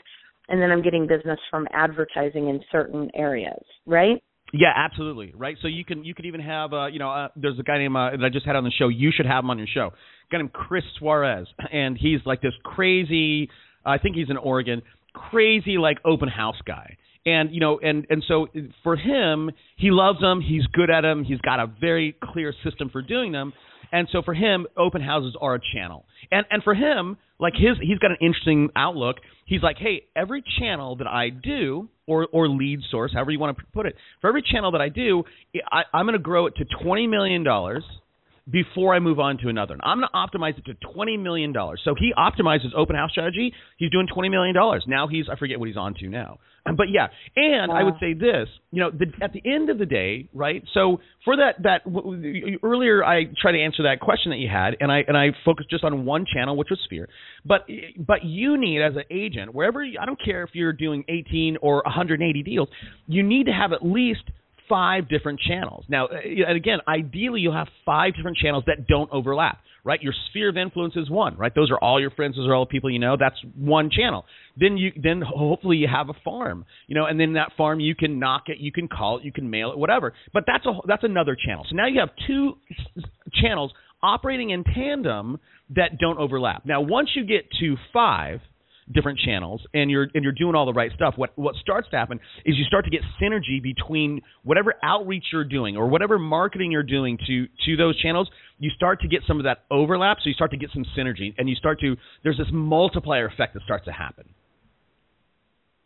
and 0.50 0.62
then 0.62 0.72
I'm 0.72 0.82
getting 0.82 1.08
business 1.08 1.40
from 1.50 1.68
advertising 1.72 2.50
in 2.50 2.62
certain 2.72 3.10
areas. 3.16 3.64
Right? 3.86 4.22
Yeah, 4.52 4.74
absolutely. 4.76 5.34
Right. 5.36 5.58
So 5.62 5.68
you 5.68 5.86
can 5.86 6.04
you 6.04 6.14
could 6.14 6.26
even 6.26 6.42
have 6.42 6.74
uh, 6.74 6.88
you 6.88 7.00
know 7.00 7.10
uh, 7.10 7.28
there's 7.36 7.60
a 7.60 7.64
guy 7.64 7.78
named 7.78 7.96
uh, 7.96 8.12
that 8.12 8.26
I 8.26 8.30
just 8.30 8.46
had 8.46 8.56
on 8.56 8.64
the 8.64 8.72
show. 8.78 8.88
You 8.88 9.12
should 9.16 9.26
have 9.26 9.44
him 9.44 9.50
on 9.50 9.58
your 9.58 9.68
show. 9.72 9.88
A 9.88 10.32
guy 10.32 10.38
named 10.38 10.54
Chris 10.54 10.84
Suarez, 10.98 11.48
and 11.72 11.98
he's 11.98 12.20
like 12.26 12.42
this 12.42 12.54
crazy. 12.64 13.50
I 13.86 13.98
think 13.98 14.16
he's 14.16 14.30
in 14.30 14.38
Oregon 14.38 14.82
crazy 15.30 15.78
like 15.78 15.98
open 16.06 16.30
house 16.30 16.60
guy. 16.66 16.98
And 17.26 17.54
you 17.54 17.60
know 17.60 17.80
and 17.80 18.06
and 18.10 18.24
so 18.28 18.48
for 18.84 18.96
him 18.96 19.52
he 19.78 19.92
loves 19.92 20.20
them 20.22 20.42
he's 20.42 20.66
good 20.68 20.90
at 20.90 21.02
them 21.02 21.24
he's 21.24 21.40
got 21.40 21.60
a 21.60 21.68
very 21.68 22.16
clear 22.24 22.54
system 22.64 22.90
for 22.90 23.02
doing 23.02 23.32
them. 23.32 23.54
And 23.92 24.08
so 24.12 24.22
for 24.22 24.34
him 24.34 24.68
open 24.78 25.02
houses 25.02 25.36
are 25.40 25.56
a 25.56 25.60
channel. 25.74 26.06
And 26.32 26.46
and 26.50 26.64
for 26.64 26.74
him 26.74 27.18
like 27.40 27.54
his 27.54 27.78
he's 27.82 28.00
got 28.00 28.12
an 28.12 28.18
interesting 28.22 28.70
outlook. 28.76 29.18
He's 29.46 29.62
like 29.62 29.78
hey 29.78 30.04
every 30.16 30.44
channel 30.60 30.96
that 30.98 31.08
i 31.08 31.30
do 31.30 31.90
or 32.08 32.28
or 32.32 32.48
lead 32.50 32.80
source 32.90 33.14
however 33.14 33.32
you 33.32 33.40
want 33.40 33.58
to 33.58 33.64
put 33.74 33.86
it 33.86 33.96
for 34.22 34.28
every 34.28 34.42
channel 34.42 34.72
that 34.72 34.82
i 34.82 34.90
do 34.90 35.24
I, 35.72 35.84
i'm 35.94 36.06
going 36.06 36.18
to 36.18 36.20
grow 36.20 36.48
it 36.48 36.56
to 36.58 36.66
20 36.84 37.08
million 37.08 37.44
dollars 37.44 37.84
before 38.50 38.94
I 38.94 39.00
move 39.00 39.20
on 39.20 39.38
to 39.40 39.50
another. 39.50 39.74
And 39.74 39.82
I'm 39.84 40.00
going 40.00 40.10
to 40.12 40.18
optimize 40.18 40.58
it 40.58 40.66
to 40.66 40.74
twenty 40.94 41.18
million 41.18 41.54
dollars. 41.54 41.82
So 41.84 41.96
he 41.98 42.14
optimizes 42.18 42.74
open 42.76 42.96
house 42.96 43.12
strategy. 43.12 43.54
He's 43.78 43.92
doing 43.92 44.08
twenty 44.14 44.30
million 44.30 44.56
dollars 44.56 44.84
now. 44.88 45.08
He's 45.08 45.26
I 45.32 45.38
forget 45.38 45.60
what 45.60 45.68
he's 45.68 45.78
on 45.78 45.94
to 45.96 46.08
now. 46.08 46.40
But 46.78 46.88
yeah, 46.92 47.08
and 47.36 47.72
wow. 47.72 47.80
I 47.80 47.84
would 47.84 47.96
say 48.00 48.14
this. 48.14 48.48
You 48.72 48.82
know, 48.82 48.92
the, 48.92 49.08
at 49.24 49.34
the 49.34 49.42
end 49.44 49.70
of 49.70 49.80
the 49.80 49.86
day, 49.86 50.30
right? 50.34 50.64
So 50.74 51.00
for 51.26 51.36
that 51.38 51.64
that 51.64 51.84
w- 51.86 52.60
earlier, 52.62 53.04
I 53.04 53.24
tried 53.42 53.54
to 53.54 53.60
answer 53.60 53.84
that 53.84 54.00
question 54.02 54.32
that 54.32 54.38
you 54.38 54.50
had, 54.50 54.76
and 54.80 54.92
I 54.92 55.00
and 55.08 55.18
I 55.18 55.30
focused 55.44 55.70
just 55.70 55.84
on 55.84 56.06
one 56.06 56.26
channel, 56.32 56.56
which 56.56 56.68
was 56.70 56.80
Sphere. 56.86 57.10
But 57.46 57.68
but 57.98 58.24
you 58.24 58.58
need 58.58 58.82
as 58.82 58.96
an 58.96 59.04
agent, 59.10 59.54
wherever 59.54 59.84
you, 59.84 60.00
I 60.00 60.06
don't 60.06 60.20
care 60.24 60.44
if 60.44 60.52
you're 60.54 60.74
doing 60.74 61.04
18 61.10 61.58
or 61.62 61.82
180 61.86 62.44
deals, 62.44 62.70
you 63.08 63.24
need 63.24 63.48
to 63.48 63.54
have 63.54 63.74
at 63.74 63.84
least 63.84 64.24
five 64.70 65.10
different 65.10 65.40
channels. 65.40 65.84
Now, 65.90 66.06
uh, 66.06 66.20
and 66.24 66.56
again, 66.56 66.80
ideally 66.88 67.42
you'll 67.42 67.54
have 67.54 67.68
five 67.86 68.16
different 68.16 68.38
channels 68.38 68.64
that 68.68 68.88
don't 68.88 69.10
overlap, 69.12 69.60
right? 69.84 70.02
Your 70.02 70.14
sphere 70.30 70.50
of 70.50 70.58
influence 70.58 70.96
is 70.96 71.10
one, 71.10 71.36
right? 71.36 71.54
Those 71.54 71.72
are 71.72 71.80
all 71.80 72.00
your 72.00 72.12
friends, 72.12 72.38
those 72.38 72.48
are 72.48 72.54
all 72.54 72.66
the 72.66 72.70
people 72.70 72.90
you 72.90 73.00
know. 73.00 73.18
That's 73.20 73.36
one 73.58 73.90
channel. 73.90 74.26
Then 74.56 74.78
you, 74.78 74.92
then 75.02 75.22
hopefully 75.22 75.78
you 75.78 75.88
have 75.92 76.10
a 76.10 76.14
farm, 76.24 76.66
you 76.88 76.96
know, 76.96 77.06
and 77.06 77.20
then 77.20 77.34
that 77.34 77.52
farm 77.58 77.80
you 77.80 77.96
can 77.96 78.20
knock 78.20 78.44
it, 78.48 78.60
you 78.60 78.72
can 78.72 78.88
call 78.88 79.18
it, 79.18 79.26
you 79.26 79.32
can 79.32 79.50
mail 79.50 79.72
it, 79.72 79.78
whatever. 79.78 80.14
But 80.34 80.44
that's 80.48 80.66
a 80.66 80.74
that's 80.86 81.04
another 81.04 81.36
channel. 81.36 81.66
So 81.70 81.76
now 81.76 81.88
you 81.88 82.00
have 82.00 82.10
two 82.28 82.54
channels 83.34 83.74
operating 84.02 84.52
in 84.52 84.64
tandem 84.64 85.40
that 85.76 85.98
don't 86.00 86.18
overlap. 86.18 86.66
Now, 86.66 86.82
once 86.82 87.10
you 87.16 87.26
get 87.26 87.46
to 87.60 87.76
five 87.92 88.40
different 88.92 89.20
channels 89.20 89.62
and 89.74 89.92
you're 89.92 90.08
and 90.14 90.24
you're 90.24 90.34
doing 90.34 90.56
all 90.56 90.66
the 90.66 90.74
right 90.74 90.92
stuff, 90.96 91.14
what 91.18 91.32
what 91.38 91.56
starts 91.56 91.90
to 91.90 91.98
happen 91.98 92.20
is 92.46 92.58
you 92.58 92.66
start 92.66 92.86
to 92.86 92.92
get 92.92 93.02
synergy 93.22 93.62
between 93.62 94.22
whatever 94.44 94.74
outreach 94.84 95.26
you're 95.32 95.44
doing 95.44 95.78
or 95.78 95.88
whatever 95.88 96.18
marketing 96.18 96.72
you're 96.72 96.84
doing 96.84 97.18
to 97.28 97.48
to 97.66 97.78
those 97.78 98.00
channels. 98.02 98.30
You 98.60 98.70
start 98.72 99.02
to 99.02 99.08
get 99.08 99.22
some 99.28 99.38
of 99.38 99.44
that 99.44 99.64
overlap, 99.72 100.18
so 100.18 100.30
you 100.30 100.34
start 100.34 100.52
to 100.52 100.58
get 100.58 100.70
some 100.74 100.86
synergy, 100.98 101.34
and 101.38 101.48
you 101.48 101.56
start 101.56 101.80
to 101.82 101.96
there's 102.24 102.38
this 102.38 102.48
multiplier 102.52 103.28
effect 103.28 103.54
that 103.54 103.64
starts 103.64 103.86
to 103.86 103.92
happen. 103.92 104.26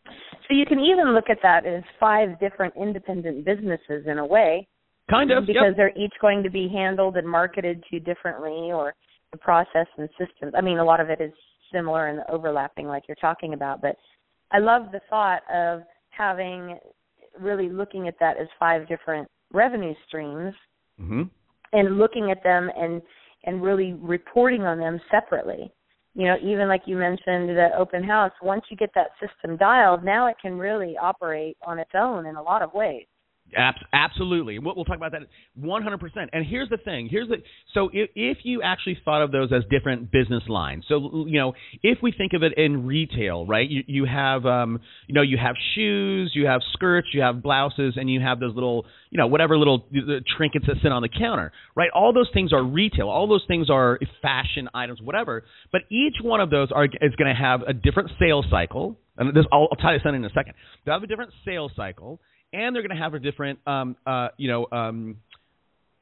So 0.06 0.56
you 0.56 0.66
can 0.66 0.80
even 0.80 1.14
look 1.14 1.30
at 1.30 1.38
that 1.42 1.66
as 1.66 1.84
five 2.00 2.40
different 2.40 2.74
independent 2.76 3.46
businesses 3.46 4.06
in 4.08 4.18
a 4.18 4.26
way. 4.26 4.68
Kind 5.10 5.32
of, 5.32 5.46
because 5.46 5.64
yep. 5.70 5.76
they're 5.76 5.98
each 5.98 6.14
going 6.22 6.44
to 6.44 6.50
be 6.50 6.70
handled 6.74 7.18
and 7.18 7.28
marketed 7.28 7.84
to 7.92 8.00
differently, 8.00 8.72
or 8.72 8.94
the 9.34 9.38
process 9.38 9.88
and 9.98 10.08
systems. 10.18 10.54
I 10.58 10.62
mean, 10.62 10.78
a 10.78 10.84
lot 10.84 11.02
of 11.02 11.10
it 11.10 11.20
is 11.20 11.34
similar 11.74 12.08
and 12.08 12.22
overlapping 12.30 12.88
like 12.88 13.04
you're 13.08 13.16
talking 13.16 13.54
about. 13.54 13.82
But 13.82 13.96
I 14.52 14.60
love 14.60 14.92
the 14.92 15.02
thought 15.10 15.42
of 15.54 15.82
having 16.10 16.78
really 17.40 17.70
looking 17.70 18.08
at 18.08 18.16
that 18.20 18.38
as 18.40 18.48
five 18.60 18.88
different 18.88 19.28
revenue 19.52 19.94
streams 20.08 20.54
mm-hmm. 21.02 21.24
and 21.74 21.98
looking 21.98 22.32
at 22.32 22.44
them 22.44 22.70
and 22.78 23.02
and 23.46 23.62
really 23.62 23.94
reporting 23.94 24.64
on 24.64 24.80
them 24.80 25.02
separately. 25.12 25.72
You 26.16 26.28
know, 26.28 26.36
even 26.42 26.68
like 26.68 26.84
you 26.86 26.96
mentioned 26.96 27.50
the 27.50 27.70
open 27.78 28.04
house, 28.04 28.32
once 28.42 28.64
you 28.70 28.78
get 28.78 28.92
that 28.96 29.10
system 29.20 29.58
dialed, 29.58 30.04
now 30.04 30.28
it 30.28 30.36
can 30.42 30.58
really 30.58 30.96
operate 31.02 31.58
on 31.66 31.80
its 31.80 31.90
own 31.96 32.28
in 32.28 32.36
a 32.36 32.42
lot 32.42 32.62
of 32.62 32.74
ways 32.74 33.06
absolutely. 33.94 34.60
We'll, 34.60 34.76
we'll 34.76 34.86
talk 34.86 34.98
about 34.98 35.12
that 35.14 35.22
100%. 35.60 36.00
And 36.34 36.46
here's 36.46 36.70
the 36.70 36.78
thing. 36.78 37.08
Here's 37.10 37.28
the 37.30 37.38
so 37.74 37.90
if, 37.94 38.10
if 38.16 38.38
you 38.44 38.62
actually 38.62 38.98
thought 39.04 39.22
of 39.22 39.32
those 39.32 39.52
as 39.52 39.64
different 39.70 40.12
business 40.12 40.44
lines. 40.48 40.86
So 40.88 41.26
you 41.28 41.40
know, 41.40 41.54
if 41.82 42.00
we 42.02 42.12
think 42.12 42.34
of 42.34 42.44
it 42.44 42.58
in 42.58 42.86
retail, 42.86 43.46
right? 43.46 43.70
You 43.70 43.84
you 43.88 44.06
have 44.06 44.46
um 44.46 44.80
you 45.08 45.14
know, 45.14 45.22
you 45.22 45.38
have 45.38 45.56
shoes, 45.76 46.32
you 46.36 46.48
have 46.48 46.62
skirts, 46.74 47.08
you 47.14 47.22
have 47.22 47.42
blouses 47.42 47.96
and 47.98 48.10
you 48.10 48.20
have 48.22 48.40
those 48.40 48.54
little, 48.54 48.86
you 49.10 49.18
know, 49.18 49.28
whatever 49.28 49.58
little 49.58 49.86
trinkets 50.38 50.66
that 50.68 50.78
sit 50.82 50.92
on 50.92 51.02
the 51.02 51.10
counter, 51.10 51.52
right? 51.76 51.90
All 51.94 52.14
those 52.14 52.30
things 52.34 52.54
are 52.54 52.64
retail. 52.64 53.10
All 53.10 53.28
those 53.28 53.46
things 53.48 53.70
are 53.70 54.00
fashion 54.22 54.70
items, 54.74 55.02
whatever. 55.02 55.44
But 55.72 55.82
each 55.90 56.16
one 56.22 56.40
of 56.40 56.50
those 56.50 56.70
are 56.72 56.86
is 56.86 57.16
going 57.18 57.34
to 57.34 57.40
have 57.40 57.62
a 57.62 57.74
different 57.74 58.12
sales 58.20 58.46
cycle. 58.50 58.98
And 59.18 59.36
this, 59.36 59.46
I'll, 59.52 59.68
I'll 59.72 59.78
tie 59.78 59.94
this 59.94 60.02
in 60.06 60.16
in 60.16 60.26
a 60.26 60.30
second. 60.30 60.54
They 60.86 60.92
have 60.92 61.04
a 61.04 61.08
different 61.08 61.32
sales 61.46 61.72
cycle 61.76 62.20
and 62.54 62.76
they're 62.76 62.84
going 62.84 62.96
to 62.96 63.04
have 63.04 63.14
a 63.14 63.20
different, 63.20 63.60
um, 63.68 63.96
uh, 64.06 64.30
you 64.38 64.50
know, 64.50 64.68
um, 64.72 65.18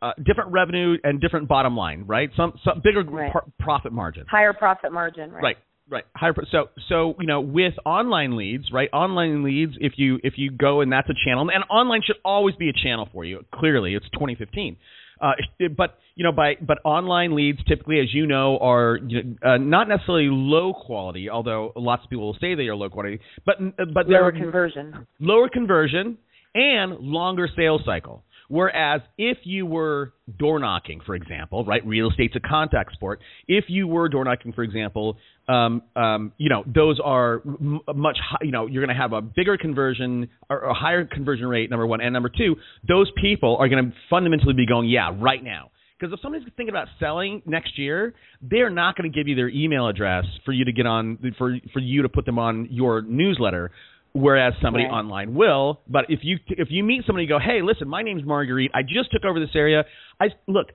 uh, 0.01 0.11
different 0.25 0.51
revenue 0.51 0.97
and 1.03 1.21
different 1.21 1.47
bottom 1.47 1.75
line, 1.75 2.05
right? 2.07 2.29
Some 2.35 2.53
some 2.65 2.81
bigger 2.83 3.03
right. 3.03 3.31
par- 3.31 3.45
profit 3.59 3.93
margin, 3.93 4.25
higher 4.29 4.53
profit 4.53 4.91
margin, 4.91 5.31
right? 5.31 5.43
Right. 5.43 5.57
Right. 5.89 6.03
Higher. 6.15 6.33
So 6.51 6.69
so 6.87 7.15
you 7.19 7.27
know 7.27 7.41
with 7.41 7.73
online 7.85 8.37
leads, 8.37 8.71
right? 8.71 8.89
Online 8.93 9.43
leads. 9.43 9.73
If 9.79 9.93
you 9.97 10.19
if 10.23 10.35
you 10.37 10.49
go 10.49 10.81
and 10.81 10.91
that's 10.91 11.09
a 11.09 11.13
channel, 11.25 11.49
and 11.53 11.63
online 11.69 12.01
should 12.05 12.15
always 12.23 12.55
be 12.55 12.69
a 12.69 12.73
channel 12.73 13.09
for 13.11 13.25
you. 13.25 13.43
Clearly, 13.53 13.93
it's 13.93 14.05
2015. 14.13 14.77
Uh, 15.21 15.33
but 15.77 15.99
you 16.15 16.23
know, 16.23 16.31
by 16.31 16.55
but 16.61 16.79
online 16.83 17.35
leads 17.35 17.59
typically, 17.65 17.99
as 17.99 18.13
you 18.13 18.25
know, 18.25 18.57
are 18.59 18.99
you 19.05 19.23
know, 19.23 19.35
uh, 19.47 19.57
not 19.57 19.87
necessarily 19.87 20.29
low 20.31 20.73
quality, 20.73 21.29
although 21.29 21.73
lots 21.75 22.03
of 22.03 22.09
people 22.09 22.25
will 22.25 22.37
say 22.41 22.55
they 22.55 22.67
are 22.67 22.75
low 22.75 22.89
quality. 22.89 23.19
But 23.45 23.57
but 23.93 24.07
lower 24.07 24.31
conversion, 24.31 25.05
lower 25.19 25.49
conversion, 25.49 26.17
and 26.55 26.99
longer 26.99 27.49
sales 27.55 27.81
cycle. 27.85 28.23
Whereas 28.51 28.99
if 29.17 29.37
you 29.43 29.65
were 29.65 30.11
door 30.37 30.59
knocking, 30.59 30.99
for 31.05 31.15
example, 31.15 31.63
right, 31.63 31.85
real 31.87 32.09
estate's 32.09 32.35
a 32.35 32.41
contact 32.41 32.91
sport. 32.91 33.21
If 33.47 33.65
you 33.69 33.87
were 33.87 34.09
door 34.09 34.25
knocking, 34.25 34.51
for 34.51 34.63
example, 34.63 35.15
um, 35.47 35.81
um, 35.95 36.33
you 36.37 36.49
know, 36.49 36.65
those 36.67 36.99
are 37.01 37.41
m- 37.45 37.79
much, 37.95 38.17
high, 38.21 38.39
you 38.41 38.51
know, 38.51 38.67
you're 38.67 38.85
going 38.85 38.93
to 38.93 39.01
have 39.01 39.13
a 39.13 39.21
bigger 39.21 39.55
conversion 39.55 40.27
or 40.49 40.63
a 40.63 40.73
higher 40.73 41.05
conversion 41.05 41.47
rate, 41.47 41.69
number 41.69 41.87
one. 41.87 42.01
And 42.01 42.11
number 42.11 42.27
two, 42.27 42.57
those 42.85 43.09
people 43.21 43.55
are 43.57 43.69
going 43.69 43.85
to 43.85 43.93
fundamentally 44.09 44.53
be 44.53 44.67
going, 44.67 44.89
yeah, 44.89 45.15
right 45.17 45.41
now. 45.41 45.71
Because 45.97 46.13
if 46.13 46.19
somebody's 46.21 46.45
thinking 46.57 46.69
about 46.69 46.87
selling 46.99 47.41
next 47.45 47.77
year, 47.77 48.13
they're 48.41 48.71
not 48.71 48.97
going 48.97 49.09
to 49.09 49.15
give 49.15 49.27
you 49.27 49.35
their 49.35 49.49
email 49.49 49.87
address 49.87 50.25
for 50.43 50.51
you 50.51 50.65
to 50.65 50.73
get 50.73 50.87
on 50.87 51.19
for 51.37 51.55
for 51.73 51.79
you 51.79 52.01
to 52.01 52.09
put 52.09 52.25
them 52.25 52.39
on 52.39 52.67
your 52.71 53.03
newsletter 53.03 53.71
whereas 54.13 54.53
somebody 54.61 54.85
right. 54.85 54.91
online 54.91 55.33
will. 55.33 55.81
But 55.87 56.05
if 56.09 56.19
you 56.23 56.37
if 56.49 56.67
you 56.69 56.83
meet 56.83 57.05
somebody, 57.05 57.25
you 57.25 57.29
go, 57.29 57.39
hey, 57.39 57.61
listen, 57.61 57.87
my 57.87 58.01
name's 58.01 58.25
Marguerite. 58.25 58.71
I 58.73 58.81
just 58.81 59.11
took 59.11 59.25
over 59.25 59.39
this 59.39 59.55
area. 59.55 59.83
I 60.19 60.27
look, 60.47 60.67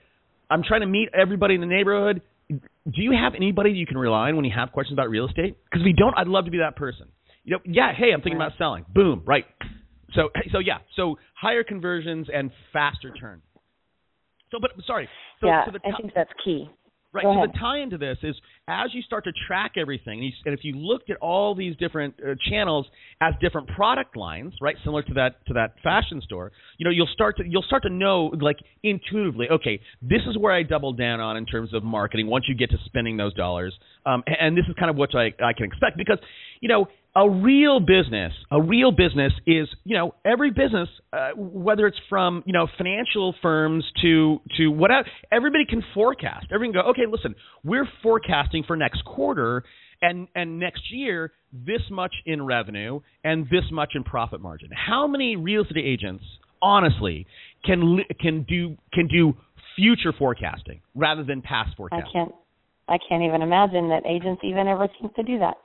I'm 0.50 0.62
trying 0.62 0.82
to 0.82 0.86
meet 0.86 1.08
everybody 1.18 1.54
in 1.54 1.60
the 1.60 1.66
neighborhood. 1.66 2.22
Do 2.48 3.02
you 3.02 3.12
have 3.12 3.34
anybody 3.34 3.70
you 3.70 3.86
can 3.86 3.98
rely 3.98 4.28
on 4.28 4.36
when 4.36 4.44
you 4.44 4.52
have 4.54 4.70
questions 4.72 4.94
about 4.94 5.10
real 5.10 5.26
estate? 5.26 5.56
Because 5.64 5.82
if 5.82 5.86
you 5.86 5.94
don't, 5.94 6.14
I'd 6.16 6.28
love 6.28 6.44
to 6.44 6.50
be 6.50 6.58
that 6.58 6.76
person. 6.76 7.08
You 7.44 7.54
know, 7.54 7.58
yeah, 7.64 7.92
hey, 7.96 8.12
I'm 8.12 8.20
thinking 8.20 8.38
right. 8.38 8.46
about 8.46 8.58
selling. 8.58 8.84
Boom, 8.94 9.22
right. 9.26 9.44
So 10.14 10.30
so 10.52 10.58
yeah, 10.58 10.78
so 10.94 11.16
higher 11.34 11.64
conversions 11.64 12.28
and 12.32 12.50
faster 12.72 13.10
turn. 13.10 13.42
So, 14.50 14.58
but 14.60 14.70
sorry. 14.86 15.08
So, 15.40 15.48
yeah, 15.48 15.66
so 15.66 15.72
the 15.72 15.80
I 15.84 16.00
think 16.00 16.12
that's 16.14 16.30
key. 16.44 16.70
Right. 17.16 17.22
Go 17.22 17.32
so 17.32 17.38
ahead. 17.38 17.54
the 17.54 17.58
tie 17.58 17.78
into 17.78 17.96
this 17.96 18.18
is 18.22 18.36
as 18.68 18.92
you 18.92 19.00
start 19.00 19.24
to 19.24 19.32
track 19.46 19.72
everything, 19.78 20.18
and, 20.18 20.24
you, 20.24 20.32
and 20.44 20.52
if 20.52 20.64
you 20.64 20.74
looked 20.74 21.08
at 21.08 21.16
all 21.16 21.54
these 21.54 21.74
different 21.76 22.14
uh, 22.20 22.34
channels 22.50 22.86
as 23.22 23.32
different 23.40 23.68
product 23.68 24.16
lines, 24.16 24.52
right, 24.60 24.76
similar 24.84 25.02
to 25.02 25.14
that 25.14 25.44
to 25.46 25.54
that 25.54 25.76
fashion 25.82 26.20
store, 26.20 26.52
you 26.76 26.84
know, 26.84 26.90
you'll 26.90 27.08
start 27.14 27.38
to 27.38 27.44
you'll 27.48 27.62
start 27.62 27.84
to 27.84 27.90
know 27.90 28.32
like 28.38 28.56
intuitively, 28.82 29.48
okay, 29.50 29.80
this 30.02 30.20
is 30.28 30.36
where 30.36 30.52
I 30.52 30.62
double 30.62 30.92
down 30.92 31.20
on 31.20 31.38
in 31.38 31.46
terms 31.46 31.72
of 31.72 31.82
marketing 31.82 32.26
once 32.26 32.44
you 32.48 32.54
get 32.54 32.70
to 32.70 32.76
spending 32.84 33.16
those 33.16 33.32
dollars, 33.32 33.74
um, 34.04 34.22
and, 34.26 34.36
and 34.38 34.56
this 34.58 34.64
is 34.68 34.74
kind 34.78 34.90
of 34.90 34.96
what 34.96 35.14
I 35.14 35.32
I 35.42 35.54
can 35.54 35.64
expect 35.64 35.96
because, 35.96 36.18
you 36.60 36.68
know, 36.68 36.86
a 37.16 37.28
real 37.30 37.80
business, 37.80 38.34
a 38.50 38.60
real 38.60 38.92
business 38.92 39.32
is, 39.46 39.66
you 39.84 39.96
know, 39.96 40.14
every 40.24 40.50
business, 40.50 40.88
uh, 41.14 41.30
whether 41.34 41.86
it's 41.86 41.96
from, 42.10 42.44
you 42.46 42.52
know, 42.52 42.68
financial 42.76 43.34
firms 43.40 43.84
to 44.02 44.38
to 44.58 44.68
whatever, 44.68 45.08
everybody 45.32 45.64
can 45.64 45.82
forecast. 45.94 46.46
Everyone 46.52 46.74
can 46.74 46.82
go, 46.82 46.90
okay, 46.90 47.10
listen, 47.10 47.34
we're 47.64 47.88
forecasting 48.02 48.64
for 48.66 48.76
next 48.76 49.02
quarter 49.06 49.64
and 50.02 50.28
and 50.34 50.58
next 50.58 50.92
year 50.92 51.32
this 51.52 51.80
much 51.90 52.12
in 52.26 52.44
revenue 52.44 53.00
and 53.24 53.46
this 53.46 53.64
much 53.72 53.92
in 53.94 54.04
profit 54.04 54.42
margin. 54.42 54.68
How 54.74 55.06
many 55.06 55.36
real 55.36 55.62
estate 55.62 55.86
agents, 55.86 56.22
honestly, 56.60 57.26
can 57.64 58.00
can 58.20 58.42
do 58.42 58.76
can 58.92 59.08
do 59.08 59.32
future 59.74 60.12
forecasting 60.12 60.82
rather 60.94 61.24
than 61.24 61.40
past 61.40 61.70
forecasting? 61.78 62.06
I 62.08 62.12
can't. 62.12 62.34
I 62.88 62.98
can't 63.08 63.24
even 63.24 63.42
imagine 63.42 63.88
that 63.88 64.04
agents 64.06 64.42
even 64.44 64.68
ever 64.68 64.86
think 65.00 65.14
to 65.16 65.22
do 65.24 65.38
that. 65.40 65.56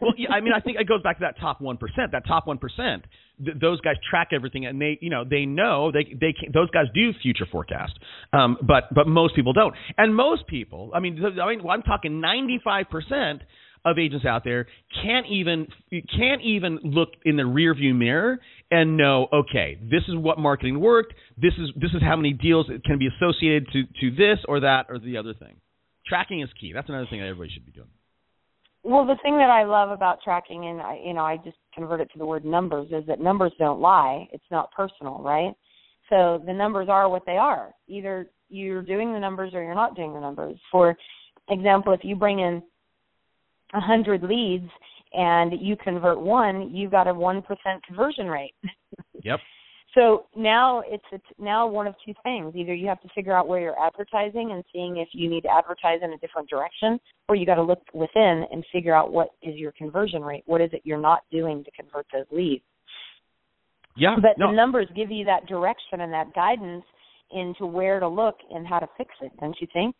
Well, 0.00 0.12
yeah, 0.16 0.30
I 0.30 0.40
mean, 0.40 0.52
I 0.54 0.60
think 0.60 0.78
it 0.78 0.88
goes 0.88 1.02
back 1.02 1.18
to 1.18 1.22
that 1.22 1.38
top 1.40 1.60
one 1.60 1.76
percent. 1.76 2.12
That 2.12 2.26
top 2.26 2.46
one 2.46 2.58
percent, 2.58 3.04
th- 3.44 3.56
those 3.60 3.80
guys 3.80 3.96
track 4.08 4.28
everything, 4.32 4.66
and 4.66 4.80
they, 4.80 4.98
you 5.00 5.10
know, 5.10 5.24
they 5.28 5.46
know 5.46 5.90
they 5.92 6.04
they 6.04 6.32
can, 6.32 6.52
those 6.52 6.70
guys 6.70 6.86
do 6.94 7.12
future 7.22 7.46
forecast, 7.50 7.98
um, 8.32 8.56
but 8.62 8.92
but 8.94 9.06
most 9.06 9.34
people 9.34 9.52
don't. 9.52 9.74
And 9.96 10.14
most 10.14 10.46
people, 10.46 10.90
I 10.94 11.00
mean, 11.00 11.22
I 11.24 11.48
mean, 11.48 11.62
well, 11.62 11.72
I'm 11.72 11.82
talking 11.82 12.20
ninety 12.20 12.60
five 12.62 12.86
percent 12.90 13.42
of 13.84 13.98
agents 13.98 14.26
out 14.26 14.44
there 14.44 14.66
can't 15.02 15.26
even 15.30 15.66
can't 16.16 16.42
even 16.42 16.78
look 16.84 17.10
in 17.24 17.36
the 17.36 17.42
rearview 17.42 17.96
mirror 17.96 18.38
and 18.70 18.96
know, 18.96 19.26
okay, 19.32 19.78
this 19.82 20.02
is 20.08 20.16
what 20.16 20.38
marketing 20.38 20.80
worked. 20.80 21.14
This 21.36 21.54
is 21.58 21.70
this 21.76 21.90
is 21.94 22.02
how 22.02 22.16
many 22.16 22.32
deals 22.32 22.66
can 22.84 22.98
be 22.98 23.08
associated 23.08 23.68
to 23.72 23.84
to 24.00 24.10
this 24.10 24.38
or 24.48 24.60
that 24.60 24.86
or 24.88 24.98
the 24.98 25.16
other 25.16 25.34
thing. 25.34 25.56
Tracking 26.06 26.40
is 26.40 26.48
key. 26.60 26.72
That's 26.74 26.88
another 26.88 27.06
thing 27.08 27.20
that 27.20 27.26
everybody 27.26 27.50
should 27.52 27.66
be 27.66 27.72
doing. 27.72 27.88
Well, 28.82 29.04
the 29.04 29.18
thing 29.22 29.36
that 29.36 29.50
I 29.50 29.64
love 29.64 29.90
about 29.90 30.22
tracking, 30.22 30.66
and 30.66 30.80
I, 30.80 30.98
you 31.04 31.12
know, 31.12 31.24
I 31.24 31.36
just 31.36 31.58
convert 31.74 32.00
it 32.00 32.10
to 32.12 32.18
the 32.18 32.26
word 32.26 32.44
numbers, 32.44 32.88
is 32.90 33.06
that 33.06 33.20
numbers 33.20 33.52
don't 33.58 33.80
lie. 33.80 34.26
It's 34.32 34.42
not 34.50 34.72
personal, 34.72 35.20
right? 35.22 35.52
So 36.08 36.42
the 36.46 36.52
numbers 36.52 36.88
are 36.88 37.08
what 37.08 37.24
they 37.26 37.36
are. 37.36 37.72
Either 37.88 38.30
you're 38.48 38.82
doing 38.82 39.12
the 39.12 39.18
numbers 39.18 39.52
or 39.54 39.62
you're 39.62 39.74
not 39.74 39.94
doing 39.94 40.14
the 40.14 40.20
numbers. 40.20 40.58
For 40.72 40.96
example, 41.50 41.92
if 41.92 42.00
you 42.02 42.16
bring 42.16 42.40
in 42.40 42.62
a 43.74 43.80
hundred 43.80 44.22
leads 44.22 44.68
and 45.12 45.52
you 45.60 45.76
convert 45.76 46.20
one, 46.20 46.74
you've 46.74 46.90
got 46.90 47.06
a 47.06 47.14
one 47.14 47.42
percent 47.42 47.84
conversion 47.86 48.26
rate. 48.26 48.54
Yep. 49.22 49.40
So 49.94 50.26
now 50.36 50.82
it's 50.86 51.04
a, 51.12 51.42
now 51.42 51.66
one 51.66 51.86
of 51.86 51.94
two 52.04 52.14
things. 52.22 52.54
Either 52.54 52.74
you 52.74 52.86
have 52.86 53.00
to 53.00 53.08
figure 53.14 53.36
out 53.36 53.48
where 53.48 53.60
you're 53.60 53.78
advertising 53.78 54.50
and 54.52 54.62
seeing 54.72 54.98
if 54.98 55.08
you 55.12 55.28
need 55.28 55.42
to 55.42 55.48
advertise 55.50 55.98
in 56.02 56.12
a 56.12 56.18
different 56.18 56.48
direction, 56.48 57.00
or 57.28 57.34
you 57.34 57.44
got 57.44 57.56
to 57.56 57.62
look 57.62 57.82
within 57.92 58.44
and 58.52 58.64
figure 58.72 58.94
out 58.94 59.12
what 59.12 59.30
is 59.42 59.56
your 59.56 59.72
conversion 59.72 60.22
rate. 60.22 60.44
What 60.46 60.60
is 60.60 60.70
it 60.72 60.82
you're 60.84 61.00
not 61.00 61.22
doing 61.32 61.64
to 61.64 61.70
convert 61.72 62.06
those 62.12 62.26
leads? 62.30 62.62
Yeah. 63.96 64.16
But 64.16 64.38
no. 64.38 64.48
the 64.48 64.52
numbers 64.52 64.86
give 64.94 65.10
you 65.10 65.24
that 65.24 65.46
direction 65.46 66.00
and 66.00 66.12
that 66.12 66.34
guidance 66.34 66.84
into 67.32 67.66
where 67.66 68.00
to 68.00 68.08
look 68.08 68.36
and 68.50 68.66
how 68.66 68.78
to 68.78 68.88
fix 68.96 69.10
it, 69.22 69.32
don't 69.40 69.56
you 69.60 69.66
think? 69.72 69.94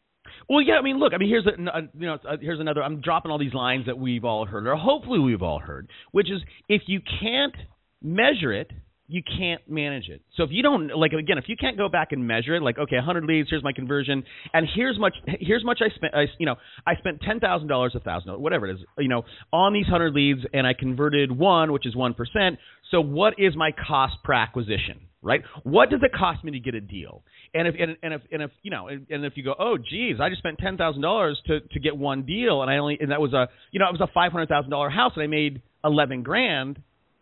Well, 0.49 0.61
yeah. 0.61 0.75
I 0.75 0.83
mean, 0.83 0.99
look. 0.99 1.13
I 1.15 1.19
mean, 1.19 1.29
here's 1.29 1.47
a, 1.47 1.81
you 1.99 2.07
know 2.07 2.19
here's 2.41 2.61
another. 2.61 2.83
I'm 2.83 3.01
dropping 3.01 3.31
all 3.31 3.39
these 3.39 3.55
lines 3.55 3.87
that 3.87 3.99
we've 3.99 4.25
all 4.25 4.47
heard, 4.47 4.67
or 4.67 4.77
hopefully 4.77 5.19
we've 5.19 5.43
all 5.43 5.59
heard, 5.59 5.89
which 6.13 6.31
is 6.31 6.41
if 6.69 6.83
you 6.87 7.01
can't 7.21 7.55
measure 8.03 8.53
it, 8.53 8.71
you 9.11 9.23
can't 9.23 9.61
manage 9.69 10.09
it. 10.09 10.23
So 10.37 10.45
if 10.45 10.51
you 10.53 10.63
don't 10.63 10.89
like 10.97 11.13
again, 11.13 11.37
if 11.37 11.45
you 11.49 11.57
can't 11.57 11.77
go 11.77 11.89
back 11.89 12.13
and 12.13 12.27
measure 12.27 12.55
it, 12.55 12.63
like 12.63 12.79
okay, 12.79 12.97
100 12.97 13.25
leads, 13.25 13.51
here's 13.51 13.65
my 13.65 13.73
conversion, 13.73 14.23
and 14.55 14.67
here's 14.75 14.99
much 14.99 15.15
here's 15.41 15.65
much 15.65 15.81
I 15.83 15.93
spent. 15.95 16.15
I, 16.15 16.27
you 16.39 16.47
know, 16.47 16.55
I 16.87 16.95
spent 16.97 17.21
ten 17.21 17.41
thousand 17.41 17.69
dollars, 17.69 17.93
a 17.97 18.01
thousand, 18.01 18.41
whatever 18.41 18.69
it 18.69 18.75
is, 18.75 18.81
you 18.99 19.09
know, 19.09 19.25
on 19.53 19.73
these 19.73 19.87
100 19.87 20.15
leads, 20.15 20.41
and 20.53 20.67
I 20.67 20.75
converted 20.75 21.37
one, 21.37 21.73
which 21.73 21.87
is 21.87 21.97
one 21.97 22.15
percent. 22.15 22.59
So 22.91 23.01
what 23.01 23.35
is 23.39 23.57
my 23.57 23.73
cost 23.73 24.15
per 24.23 24.33
acquisition? 24.33 25.01
Right? 25.23 25.43
What 25.65 25.91
does 25.91 26.01
it 26.03 26.13
cost 26.13 26.43
me 26.45 26.53
to 26.53 26.61
get 26.61 26.75
a 26.75 26.81
deal? 26.81 27.23
And 27.53 27.67
if 27.67 27.75
and, 27.79 27.97
and 28.03 28.15
if 28.15 28.23
and 28.31 28.43
if 28.43 28.51
you 28.63 28.71
know 28.71 28.89
and, 28.89 29.07
and 29.11 29.25
if 29.25 29.33
you 29.37 29.43
go, 29.43 29.55
oh 29.59 29.77
geez, 29.77 30.17
I 30.21 30.29
just 30.29 30.39
spent 30.39 30.59
ten 30.59 30.77
thousand 30.77 31.03
dollars 31.03 31.41
to 31.47 31.61
to 31.61 31.81
get 31.81 31.97
one 31.97 32.23
deal, 32.23 32.63
and 32.63 32.71
I 32.71 32.79
only 32.79 32.97
and 33.01 33.11
that 33.11 33.21
was 33.21 33.33
a 33.33 33.49
you 33.73 33.81
know 33.81 33.87
it 33.89 33.93
was 33.93 34.01
a 34.01 34.13
five 34.15 34.31
hundred 34.31 34.49
thousand 34.49 34.71
dollar 34.71 34.89
house, 34.89 35.13
and 35.17 35.25
I 35.25 35.27
made 35.27 35.63
eleven 35.85 36.23
grand 36.23 36.81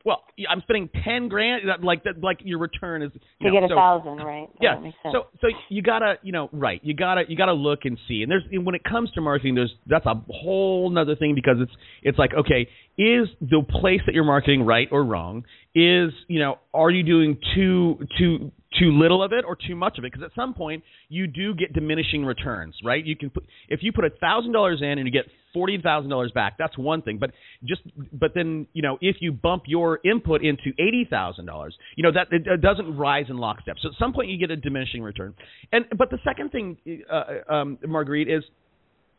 well, 0.09 0.25
I'm 0.49 0.63
spending 0.63 0.89
ten 1.05 1.29
grand. 1.29 1.65
Like 1.83 2.05
that, 2.05 2.23
like 2.23 2.39
your 2.43 2.59
return 2.59 3.03
is 3.03 3.13
to 3.13 3.49
know, 3.49 3.53
get 3.53 3.63
a 3.63 3.69
so, 3.69 3.75
thousand, 3.75 4.17
right? 4.17 4.49
Yeah. 4.59 4.77
That 4.77 4.83
sense. 4.83 4.95
So 5.13 5.27
so 5.43 5.49
you 5.69 5.83
gotta 5.83 6.15
you 6.23 6.33
know 6.33 6.49
right. 6.51 6.81
You 6.83 6.95
gotta 6.95 7.25
you 7.29 7.37
gotta 7.37 7.53
look 7.53 7.81
and 7.85 7.99
see. 8.09 8.23
And 8.23 8.31
there's 8.31 8.45
and 8.51 8.65
when 8.65 8.75
it 8.75 8.83
comes 8.85 9.11
to 9.13 9.21
marketing, 9.21 9.55
there's 9.55 9.75
that's 9.87 10.07
a 10.07 10.15
whole 10.31 10.89
nother 10.89 11.15
thing 11.15 11.35
because 11.35 11.57
it's 11.61 11.73
it's 12.03 12.19
like 12.19 12.31
okay, 12.33 12.63
is 12.97 13.29
the 13.43 13.63
place 13.69 14.01
that 14.07 14.15
you're 14.15 14.25
marketing 14.25 14.63
right 14.63 14.89
or 14.91 15.05
wrong? 15.05 15.45
Is 15.75 16.11
you 16.27 16.41
know 16.41 16.59
are 16.73 16.91
you 16.91 17.03
doing 17.03 17.37
too 17.55 17.99
too 18.19 18.51
too 18.79 18.91
little 18.91 19.23
of 19.23 19.33
it 19.33 19.45
or 19.47 19.57
too 19.57 19.75
much 19.75 19.99
of 19.99 20.05
it 20.05 20.13
because 20.13 20.25
at 20.25 20.35
some 20.35 20.55
point 20.55 20.85
you 21.09 21.27
do 21.27 21.55
get 21.55 21.73
diminishing 21.73 22.25
returns 22.25 22.75
right? 22.85 23.05
You 23.05 23.17
can 23.17 23.31
put 23.31 23.45
if 23.69 23.81
you 23.83 23.93
put 23.93 24.05
a 24.05 24.11
thousand 24.11 24.53
dollars 24.53 24.81
in 24.83 24.99
and 24.99 25.07
you 25.07 25.11
get 25.11 25.25
forty 25.55 25.81
thousand 25.81 26.11
dollars 26.11 26.33
back 26.35 26.57
that's 26.59 26.77
one 26.77 27.03
thing. 27.03 27.19
But 27.19 27.31
just 27.65 27.83
but 28.13 28.33
then 28.35 28.67
you 28.73 28.83
know 28.83 28.99
if 29.01 29.17
you 29.21 29.33
bump 29.33 29.65
your 29.67 30.01
input 30.05 30.45
into 30.45 30.71
eighty 30.79 31.07
thousand 31.09 31.47
dollars 31.47 31.77
you 31.97 32.03
know 32.03 32.13
that 32.13 32.29
it, 32.31 32.61
doesn't 32.61 32.97
rise 32.97 33.27
in 33.29 33.39
lockstep. 33.39 33.77
So 33.81 33.89
at 33.89 33.95
some 33.99 34.13
point 34.13 34.29
you 34.31 34.39
get 34.39 34.51
a 34.51 34.57
diminishing 34.57 35.03
return. 35.03 35.35
And 35.73 35.87
but 35.97 36.11
the 36.11 36.19
second 36.25 36.51
thing 36.51 36.77
uh, 37.11 37.53
um, 37.53 37.79
marguerite 37.87 38.29
is 38.29 38.45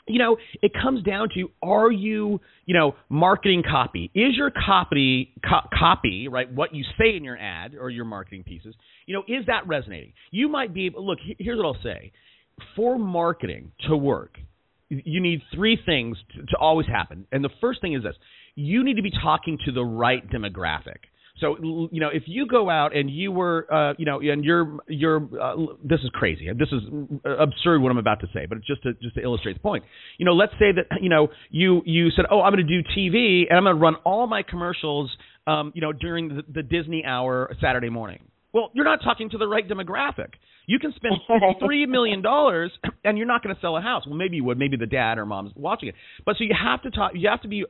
you 0.10 0.20
know, 0.20 0.38
it 0.62 0.74
comes 0.74 1.04
down 1.04 1.30
to 1.36 1.50
are 1.62 1.92
you, 1.92 2.42
you 2.66 2.74
know, 2.74 2.96
marketing 3.10 3.64
copy? 3.64 4.10
Is 4.16 4.36
your 4.36 4.52
copy 4.52 5.34
co- 5.48 5.68
copy, 5.78 6.28
right, 6.28 6.52
what 6.52 6.74
you 6.74 6.84
say 7.00 7.16
in 7.16 7.24
your 7.24 7.38
ad 7.38 7.76
or 7.80 7.90
your 7.90 8.06
marketing 8.06 8.44
pieces, 8.44 8.76
you 9.06 9.14
know, 9.14 9.24
is 9.28 9.46
that 9.46 9.68
resonating? 9.68 10.14
You 10.32 10.50
might 10.50 10.74
be 10.74 10.90
look, 10.96 11.20
here's 11.38 11.58
what 11.58 11.66
I'll 11.66 11.84
say. 11.84 12.12
For 12.76 12.98
marketing 12.98 13.72
to 13.88 13.96
work, 13.96 14.38
you 14.90 15.22
need 15.22 15.42
three 15.54 15.78
things 15.86 16.18
to, 16.36 16.46
to 16.46 16.58
always 16.60 16.88
happen. 16.88 17.26
And 17.32 17.44
the 17.44 17.50
first 17.62 17.80
thing 17.80 17.94
is 17.94 18.04
this. 18.04 18.16
You 18.56 18.84
need 18.84 18.96
to 18.96 19.04
be 19.04 19.12
talking 19.12 19.58
to 19.66 19.72
the 19.72 19.84
right 19.84 20.28
demographic. 20.30 20.98
So 21.40 21.58
you 21.92 22.00
know, 22.00 22.10
if 22.12 22.24
you 22.26 22.48
go 22.48 22.70
out 22.70 22.96
and 22.96 23.10
you 23.10 23.32
were, 23.32 23.66
uh, 23.72 23.94
you 23.98 24.06
know, 24.06 24.20
and 24.20 24.44
you're, 24.44 24.78
you're, 24.88 25.28
uh, 25.42 25.56
this 25.84 26.00
is 26.02 26.10
crazy. 26.14 26.48
This 26.58 26.70
is 26.72 26.82
absurd 27.26 27.80
what 27.80 27.92
I'm 27.92 27.98
about 27.98 28.20
to 28.22 28.28
say, 28.34 28.46
but 28.48 28.58
it's 28.58 28.68
just 28.68 28.84
to 28.84 28.94
just 29.02 29.16
to 29.16 29.22
illustrate 29.22 29.54
the 29.54 29.60
point. 29.60 29.84
You 30.18 30.26
know, 30.26 30.34
let's 30.34 30.54
say 30.54 30.72
that 30.76 31.02
you 31.02 31.10
know 31.10 31.30
you 31.50 31.82
you 31.86 32.10
said, 32.12 32.26
oh, 32.32 32.42
I'm 32.42 32.54
going 32.54 32.66
to 32.66 32.82
do 32.82 32.88
TV 32.98 33.44
and 33.50 33.58
I'm 33.58 33.64
going 33.64 33.76
to 33.76 33.82
run 33.82 33.96
all 34.06 34.28
my 34.28 34.44
commercials, 34.44 35.10
um, 35.48 35.72
you 35.76 35.82
know, 35.82 35.94
during 35.94 36.30
the, 36.30 36.44
the 36.54 36.64
Disney 36.64 37.04
hour 37.06 37.54
Saturday 37.62 37.90
morning. 37.90 38.20
Well, 38.54 38.72
you're 38.74 38.86
not 38.86 39.00
talking 39.04 39.30
to 39.30 39.38
the 39.38 39.48
right 39.48 39.68
demographic. 39.68 40.34
You 40.66 40.80
can 40.80 40.94
spend 40.96 41.16
three 41.60 41.86
million 41.86 42.22
dollars 42.22 42.72
and 43.04 43.18
you're 43.18 43.28
not 43.28 43.44
going 43.44 43.56
to 43.56 43.62
sell 43.62 43.78
a 43.78 43.82
house. 43.82 44.06
Well, 44.06 44.16
maybe 44.16 44.38
you 44.38 44.44
would. 44.46 44.58
Maybe 44.58 44.78
the 44.78 44.88
dad 44.88 45.18
or 45.18 45.26
mom's 45.26 45.52
watching 45.56 45.90
it. 45.90 45.96
But 46.26 46.38
so 46.38 46.44
you 46.44 46.56
have 46.60 46.82
to 46.84 46.92
talk. 46.92 47.12
You 47.16 47.30
have 47.30 47.42
to 47.42 47.48
be 47.48 47.66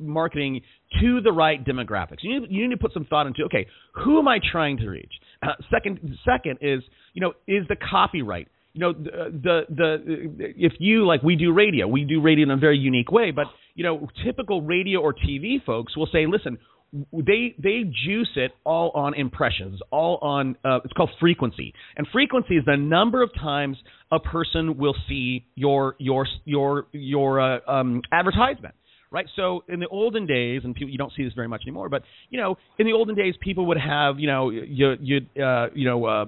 marketing 0.00 0.62
to 1.00 1.20
the 1.20 1.32
right 1.32 1.64
demographics. 1.64 2.18
You 2.22 2.40
need, 2.40 2.50
you 2.50 2.68
need 2.68 2.74
to 2.74 2.80
put 2.80 2.92
some 2.92 3.04
thought 3.04 3.26
into. 3.26 3.44
Okay, 3.44 3.66
who 4.04 4.18
am 4.18 4.28
I 4.28 4.38
trying 4.52 4.78
to 4.78 4.88
reach? 4.88 5.12
Uh, 5.42 5.48
second, 5.70 6.18
second 6.24 6.58
is 6.60 6.82
you 7.14 7.20
know 7.20 7.32
is 7.46 7.66
the 7.68 7.76
copyright. 7.76 8.48
You 8.74 8.80
know 8.80 8.92
the, 8.92 9.30
the 9.42 9.60
the 9.68 10.52
if 10.56 10.74
you 10.78 11.06
like 11.06 11.22
we 11.22 11.36
do 11.36 11.52
radio, 11.52 11.86
we 11.86 12.04
do 12.04 12.20
radio 12.20 12.44
in 12.44 12.50
a 12.50 12.56
very 12.56 12.78
unique 12.78 13.10
way. 13.10 13.30
But 13.30 13.46
you 13.74 13.84
know 13.84 14.08
typical 14.24 14.62
radio 14.62 15.00
or 15.00 15.14
TV 15.14 15.64
folks 15.64 15.96
will 15.96 16.08
say, 16.12 16.26
listen 16.26 16.58
they 17.12 17.54
they 17.62 17.82
juice 17.84 18.30
it 18.36 18.52
all 18.64 18.90
on 18.94 19.14
impressions, 19.14 19.80
all 19.90 20.18
on 20.22 20.56
uh, 20.64 20.78
it's 20.84 20.92
called 20.94 21.10
frequency, 21.20 21.74
and 21.96 22.06
frequency 22.12 22.56
is 22.56 22.64
the 22.64 22.76
number 22.76 23.22
of 23.22 23.30
times 23.34 23.76
a 24.10 24.18
person 24.18 24.78
will 24.78 24.94
see 25.08 25.44
your 25.54 25.96
your 25.98 26.26
your 26.44 26.86
your 26.92 27.40
uh, 27.40 27.58
um, 27.68 28.00
advertisement. 28.10 28.74
Right, 29.10 29.26
so 29.36 29.64
in 29.68 29.80
the 29.80 29.88
olden 29.88 30.26
days, 30.26 30.60
and 30.64 30.74
people, 30.74 30.90
you 30.90 30.98
don't 30.98 31.12
see 31.16 31.24
this 31.24 31.32
very 31.32 31.48
much 31.48 31.62
anymore, 31.62 31.88
but 31.88 32.02
you 32.28 32.38
know, 32.38 32.58
in 32.78 32.86
the 32.86 32.92
olden 32.92 33.14
days, 33.14 33.34
people 33.40 33.64
would 33.66 33.78
have, 33.78 34.18
you 34.18 34.26
know, 34.26 34.50
you 34.50 34.96
you 35.00 35.42
uh, 35.42 35.68
you 35.74 35.86
know, 35.86 36.04
uh, 36.04 36.24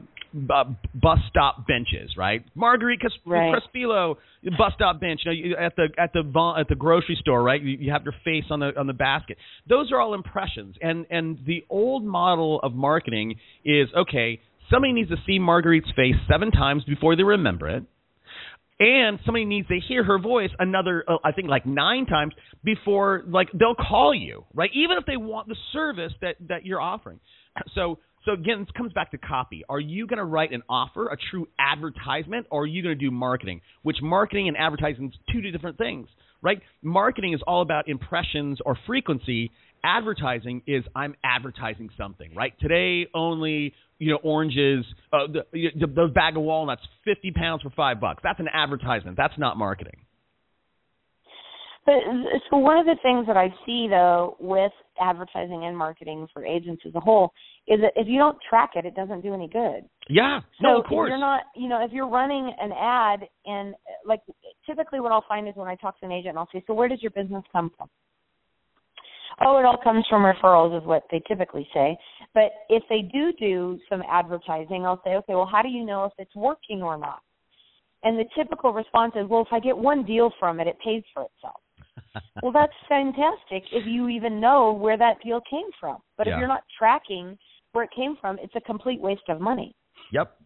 uh, 0.53 0.65
bus 0.95 1.19
stop 1.29 1.67
benches, 1.67 2.17
right? 2.17 2.45
Marguerite 2.55 3.01
Cres- 3.01 3.13
right. 3.27 3.53
Crespillo 3.53 4.17
bus 4.57 4.73
stop 4.75 5.01
bench, 5.01 5.21
you 5.25 5.31
know, 5.31 5.35
you, 5.35 5.57
at 5.57 5.77
the 5.77 5.89
at 5.99 6.13
the 6.13 6.55
at 6.59 6.69
the 6.69 6.75
grocery 6.75 7.19
store, 7.21 7.43
right? 7.43 7.61
You, 7.61 7.77
you 7.79 7.93
have 7.93 8.05
your 8.05 8.15
face 8.25 8.45
on 8.51 8.61
the 8.61 8.73
on 8.79 8.87
the 8.87 8.93
basket. 8.93 9.37
Those 9.69 9.93
are 9.93 10.01
all 10.01 10.15
impressions, 10.15 10.77
and 10.81 11.07
and 11.11 11.39
the 11.47 11.65
old 11.69 12.05
model 12.05 12.61
of 12.63 12.73
marketing 12.73 13.37
is 13.65 13.89
okay. 13.97 14.41
Somebody 14.71 14.93
needs 14.93 15.11
to 15.11 15.17
see 15.27 15.39
Marguerite's 15.39 15.91
face 15.97 16.15
seven 16.31 16.53
times 16.53 16.85
before 16.85 17.17
they 17.17 17.25
remember 17.25 17.69
it 17.69 17.85
and 18.81 19.21
somebody 19.25 19.45
needs 19.45 19.69
to 19.69 19.79
hear 19.87 20.03
her 20.03 20.19
voice 20.19 20.51
another 20.59 21.05
uh, 21.07 21.17
i 21.25 21.31
think 21.31 21.49
like 21.49 21.67
nine 21.67 22.07
times 22.07 22.33
before 22.65 23.23
like 23.29 23.49
they'll 23.53 23.75
call 23.75 24.15
you 24.15 24.45
right 24.55 24.71
even 24.75 24.97
if 24.99 25.05
they 25.07 25.17
want 25.17 25.47
the 25.47 25.57
service 25.73 26.13
that 26.21 26.35
that 26.49 26.65
you're 26.67 26.81
offering 26.81 27.21
so 27.75 27.99
so 28.25 28.33
again, 28.33 28.61
this 28.61 28.69
comes 28.77 28.93
back 28.93 29.11
to 29.13 29.19
copy. 29.19 29.65
Are 29.69 29.81
you 29.81 30.07
going 30.07 30.19
to 30.19 30.25
write 30.25 30.53
an 30.53 30.63
offer, 30.69 31.09
a 31.09 31.17
true 31.31 31.49
advertisement, 31.59 32.47
or 32.51 32.63
are 32.63 32.67
you 32.67 32.83
going 32.83 32.97
to 32.97 33.05
do 33.05 33.11
marketing? 33.11 33.63
Which 33.83 33.97
marketing 34.03 34.49
and 34.49 34.57
advertising 34.57 35.07
is 35.07 35.15
two 35.33 35.41
different 35.41 35.79
things, 35.79 36.07
right? 36.43 36.61
Marketing 36.83 37.33
is 37.33 37.41
all 37.47 37.63
about 37.63 37.89
impressions 37.89 38.59
or 38.67 38.77
frequency. 38.87 39.51
Advertising 39.85 40.63
is 40.67 40.85
I'm 40.95 41.15
advertising 41.25 41.91
something, 41.97 42.35
right? 42.35 42.53
Today 42.61 43.09
only, 43.15 43.73
you 43.99 44.13
know, 44.13 44.19
oranges, 44.23 44.85
uh, 45.13 45.27
the, 45.33 45.45
the, 45.53 45.87
those 45.87 46.13
bag 46.13 46.37
of 46.37 46.43
walnuts, 46.43 46.83
fifty 47.05 47.31
pounds 47.31 47.63
for 47.63 47.71
five 47.71 48.01
bucks. 48.01 48.21
That's 48.23 48.41
an 48.41 48.49
advertisement. 48.53 49.17
That's 49.17 49.39
not 49.39 49.57
marketing. 49.57 49.97
But 51.87 51.95
so 52.51 52.59
one 52.59 52.77
of 52.79 52.85
the 52.85 52.97
things 53.03 53.27
that 53.27 53.39
I 53.39 53.49
see 53.65 53.89
though 53.89 54.37
with 54.39 54.73
advertising 55.01 55.65
and 55.65 55.77
marketing 55.77 56.29
for 56.33 56.45
agents 56.45 56.83
as 56.87 56.95
a 56.95 57.01
whole 57.01 57.33
is 57.67 57.81
that 57.81 57.93
if 57.97 58.07
you 58.07 58.19
don't 58.19 58.37
track 58.49 58.73
it, 58.75 58.85
it 58.85 58.95
doesn't 58.95 59.23
do 59.23 59.33
any 59.33 59.49
good. 59.49 59.89
Yeah, 60.09 60.41
so 60.61 60.63
no, 60.63 60.81
of 60.81 60.87
course. 60.87 61.09
If 61.09 61.13
you're 61.13 61.19
not, 61.19 61.43
you 61.57 61.69
know, 61.69 61.83
if 61.83 61.91
you're 61.91 62.09
running 62.09 62.53
an 62.61 62.73
ad 62.73 63.21
and 63.47 63.75
like 64.05 64.21
typically 64.67 65.01
what 65.01 65.11
I'll 65.11 65.25
find 65.27 65.49
is 65.49 65.55
when 65.57 65.69
I 65.69 65.75
talk 65.77 65.99
to 66.01 66.07
an 66.07 66.13
agent, 66.13 66.37
I'll 66.37 66.49
say, 66.53 66.63
so 66.67 66.75
where 66.75 66.89
does 66.89 67.01
your 67.01 67.13
business 67.13 67.45
come 67.51 67.71
from? 67.77 67.89
Oh, 69.43 69.59
it 69.59 69.65
all 69.65 69.79
comes 69.83 70.05
from 70.09 70.23
referrals, 70.23 70.77
is 70.79 70.87
what 70.87 71.05
they 71.11 71.23
typically 71.27 71.67
say. 71.73 71.97
But 72.35 72.53
if 72.69 72.83
they 72.89 73.03
do 73.03 73.33
do 73.39 73.79
some 73.89 74.03
advertising, 74.11 74.85
I'll 74.85 75.01
say, 75.05 75.13
okay, 75.17 75.35
well, 75.35 75.49
how 75.51 75.63
do 75.63 75.69
you 75.69 75.85
know 75.85 76.05
if 76.05 76.13
it's 76.19 76.35
working 76.37 76.83
or 76.83 76.99
not? 76.99 77.21
And 78.03 78.19
the 78.19 78.25
typical 78.37 78.73
response 78.73 79.13
is, 79.17 79.29
well, 79.29 79.43
if 79.43 79.53
I 79.53 79.61
get 79.61 79.77
one 79.77 80.05
deal 80.05 80.31
from 80.39 80.61
it, 80.61 80.67
it 80.67 80.77
pays 80.85 81.03
for 81.15 81.25
itself 81.25 81.61
well, 82.43 82.53
that's 82.53 82.73
fantastic 82.89 83.65
if 83.73 83.87
you 83.87 84.09
even 84.09 84.41
know 84.41 84.73
where 84.73 84.97
that 84.97 85.23
deal 85.23 85.41
came 85.49 85.67
from. 85.79 85.99
But 86.17 86.27
yeah. 86.27 86.35
if 86.35 86.39
you're 86.39 86.49
not 86.49 86.65
tracking 86.79 87.37
where 87.73 87.85
it 87.85 87.91
came 87.95 88.17
from, 88.21 88.39
it's 88.41 88.55
a 88.57 88.61
complete 88.61 89.01
waste 89.01 89.29
of 89.29 89.41
money. 89.41 89.75
Yep. 90.13 90.37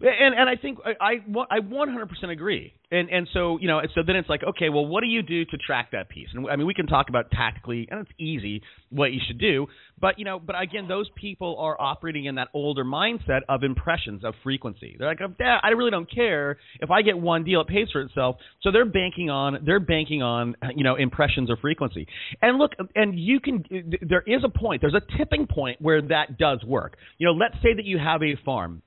And 0.00 0.34
and 0.34 0.48
I 0.48 0.56
think 0.56 0.78
I 1.00 1.20
I 1.50 1.60
100% 1.60 2.30
agree. 2.30 2.74
And 2.90 3.08
and 3.10 3.28
so 3.32 3.58
you 3.60 3.68
know 3.68 3.80
so 3.94 4.02
then 4.06 4.16
it's 4.16 4.28
like 4.28 4.42
okay 4.42 4.68
well 4.68 4.86
what 4.86 5.00
do 5.00 5.06
you 5.06 5.22
do 5.22 5.44
to 5.44 5.56
track 5.56 5.90
that 5.92 6.08
piece? 6.08 6.28
And 6.32 6.48
I 6.48 6.56
mean 6.56 6.66
we 6.66 6.74
can 6.74 6.86
talk 6.86 7.08
about 7.08 7.30
tactically 7.30 7.88
and 7.90 8.00
it's 8.00 8.10
easy 8.18 8.62
what 8.90 9.12
you 9.12 9.20
should 9.26 9.38
do, 9.38 9.66
but 10.00 10.18
you 10.18 10.24
know 10.24 10.38
but 10.38 10.60
again 10.60 10.88
those 10.88 11.08
people 11.16 11.56
are 11.58 11.80
operating 11.80 12.26
in 12.26 12.34
that 12.36 12.48
older 12.54 12.84
mindset 12.84 13.40
of 13.48 13.62
impressions 13.62 14.24
of 14.24 14.34
frequency. 14.42 14.96
They're 14.98 15.08
like 15.08 15.20
yeah, 15.40 15.58
I 15.62 15.70
really 15.70 15.90
don't 15.90 16.10
care 16.12 16.58
if 16.80 16.90
I 16.90 17.02
get 17.02 17.18
one 17.18 17.44
deal 17.44 17.60
it 17.60 17.68
pays 17.68 17.88
for 17.90 18.02
itself. 18.02 18.36
So 18.62 18.70
they're 18.70 18.84
banking 18.84 19.30
on 19.30 19.58
they're 19.64 19.80
banking 19.80 20.22
on 20.22 20.56
you 20.74 20.84
know 20.84 20.96
impressions 20.96 21.50
or 21.50 21.56
frequency. 21.56 22.06
And 22.42 22.58
look 22.58 22.72
and 22.94 23.18
you 23.18 23.40
can 23.40 23.64
there 24.02 24.22
is 24.26 24.42
a 24.44 24.50
point 24.50 24.82
there's 24.82 24.94
a 24.94 25.18
tipping 25.18 25.46
point 25.46 25.80
where 25.80 26.02
that 26.02 26.38
does 26.38 26.62
work. 26.64 26.96
You 27.18 27.26
know 27.26 27.32
let's 27.32 27.54
say 27.62 27.74
that 27.74 27.84
you 27.84 27.98
have 27.98 28.22
a 28.22 28.36
farm 28.44 28.82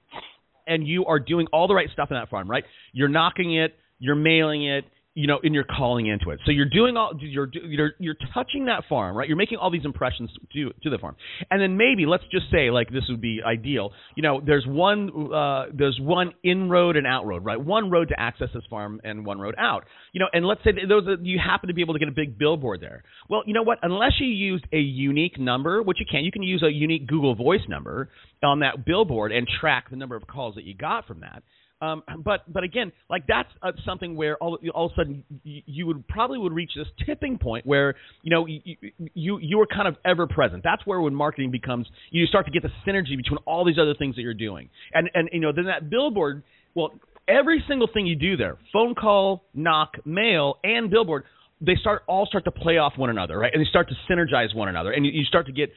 and 0.67 0.87
you 0.87 1.05
are 1.05 1.19
doing 1.19 1.47
all 1.53 1.67
the 1.67 1.75
right 1.75 1.89
stuff 1.91 2.09
in 2.11 2.15
that 2.15 2.29
farm, 2.29 2.49
right? 2.49 2.63
You're 2.93 3.07
knocking 3.07 3.55
it, 3.55 3.75
you're 3.99 4.15
mailing 4.15 4.65
it, 4.65 4.85
you 5.17 5.25
know, 5.25 5.39
and 5.41 5.51
you're 5.55 5.63
calling 5.63 6.05
into 6.05 6.29
it. 6.29 6.39
So 6.45 6.51
you're 6.51 6.69
doing 6.69 6.95
all 6.95 7.11
you're 7.19 7.49
you're 7.51 7.93
you're 7.97 8.15
touching 8.35 8.65
that 8.65 8.83
farm, 8.87 9.17
right? 9.17 9.27
You're 9.27 9.35
making 9.35 9.57
all 9.57 9.71
these 9.71 9.83
impressions 9.83 10.29
to 10.53 10.71
to 10.83 10.89
the 10.91 10.99
farm, 10.99 11.15
and 11.49 11.59
then 11.59 11.75
maybe 11.75 12.05
let's 12.05 12.23
just 12.31 12.45
say 12.51 12.69
like 12.69 12.91
this 12.91 13.01
would 13.09 13.19
be 13.19 13.41
ideal. 13.43 13.93
You 14.15 14.21
know, 14.21 14.39
there's 14.45 14.65
one 14.67 15.33
uh, 15.33 15.65
there's 15.73 15.97
one 15.99 16.33
inroad 16.43 16.97
and 16.97 17.07
outroad, 17.07 17.43
right? 17.43 17.59
One 17.59 17.89
road 17.89 18.09
to 18.09 18.19
access 18.19 18.49
this 18.53 18.61
farm 18.69 19.01
and 19.03 19.25
one 19.25 19.39
road 19.39 19.55
out. 19.57 19.85
You 20.13 20.19
know, 20.19 20.27
and 20.33 20.45
let's 20.45 20.63
say 20.63 20.73
those 20.87 21.05
you 21.23 21.39
happen 21.43 21.69
to 21.69 21.73
be 21.73 21.81
able 21.81 21.95
to 21.95 21.99
get 21.99 22.09
a 22.09 22.15
big 22.15 22.37
billboard 22.37 22.81
there. 22.81 23.03
Well, 23.27 23.41
you 23.47 23.55
know 23.55 23.63
what? 23.63 23.79
Unless 23.81 24.19
you 24.19 24.27
used 24.27 24.65
a 24.71 24.77
unique 24.77 25.39
number, 25.39 25.81
which 25.81 25.97
you 25.99 26.05
can, 26.09 26.25
you 26.25 26.31
can 26.31 26.43
use 26.43 26.61
a 26.61 26.71
unique 26.71 27.07
Google 27.07 27.33
Voice 27.33 27.67
number 27.67 28.09
on 28.43 28.59
that 28.59 28.85
billboard 28.85 29.31
and 29.31 29.47
track 29.59 29.89
the 29.89 29.95
number 29.95 30.15
of 30.15 30.27
calls 30.27 30.53
that 30.55 30.63
you 30.63 30.75
got 30.75 31.07
from 31.07 31.21
that. 31.21 31.41
Um, 31.81 32.03
but 32.23 32.51
but 32.51 32.63
again, 32.63 32.91
like 33.09 33.23
that's 33.27 33.49
uh, 33.61 33.71
something 33.85 34.15
where 34.15 34.37
all, 34.37 34.57
all 34.73 34.87
of 34.87 34.91
a 34.93 34.95
sudden 34.95 35.23
you, 35.43 35.61
you, 35.65 35.87
would 35.87 36.07
probably 36.07 36.37
would 36.37 36.53
reach 36.53 36.71
this 36.75 36.87
tipping 37.05 37.37
point 37.37 37.65
where 37.65 37.95
you 38.23 38.31
know 38.31 38.45
you, 38.45 38.75
you 39.13 39.39
you 39.39 39.61
are 39.61 39.67
kind 39.67 39.87
of 39.87 39.95
ever 40.05 40.27
present. 40.27 40.63
That's 40.63 40.85
where 40.85 41.01
when 41.01 41.15
marketing 41.15 41.51
becomes 41.51 41.87
you 42.11 42.25
start 42.25 42.45
to 42.45 42.51
get 42.51 42.63
the 42.63 42.71
synergy 42.85 43.15
between 43.15 43.37
all 43.45 43.65
these 43.65 43.77
other 43.79 43.93
things 43.93 44.15
that 44.15 44.21
you're 44.21 44.33
doing, 44.33 44.69
and 44.93 45.09
and 45.13 45.29
you 45.31 45.39
know 45.39 45.51
then 45.51 45.65
that 45.65 45.89
billboard. 45.89 46.43
Well, 46.75 46.93
every 47.27 47.63
single 47.67 47.89
thing 47.91 48.05
you 48.05 48.15
do 48.15 48.37
there, 48.37 48.57
phone 48.71 48.93
call, 48.93 49.43
knock, 49.55 49.93
mail, 50.05 50.59
and 50.63 50.91
billboard, 50.91 51.23
they 51.59 51.75
start 51.75 52.03
all 52.07 52.25
start 52.25 52.45
to 52.45 52.51
play 52.51 52.77
off 52.77 52.93
one 52.97 53.09
another, 53.09 53.37
right? 53.37 53.51
And 53.53 53.63
they 53.63 53.69
start 53.69 53.89
to 53.89 53.95
synergize 54.11 54.55
one 54.55 54.67
another, 54.67 54.91
and 54.91 55.05
you, 55.05 55.11
you 55.11 55.25
start 55.25 55.47
to 55.47 55.51
get 55.51 55.71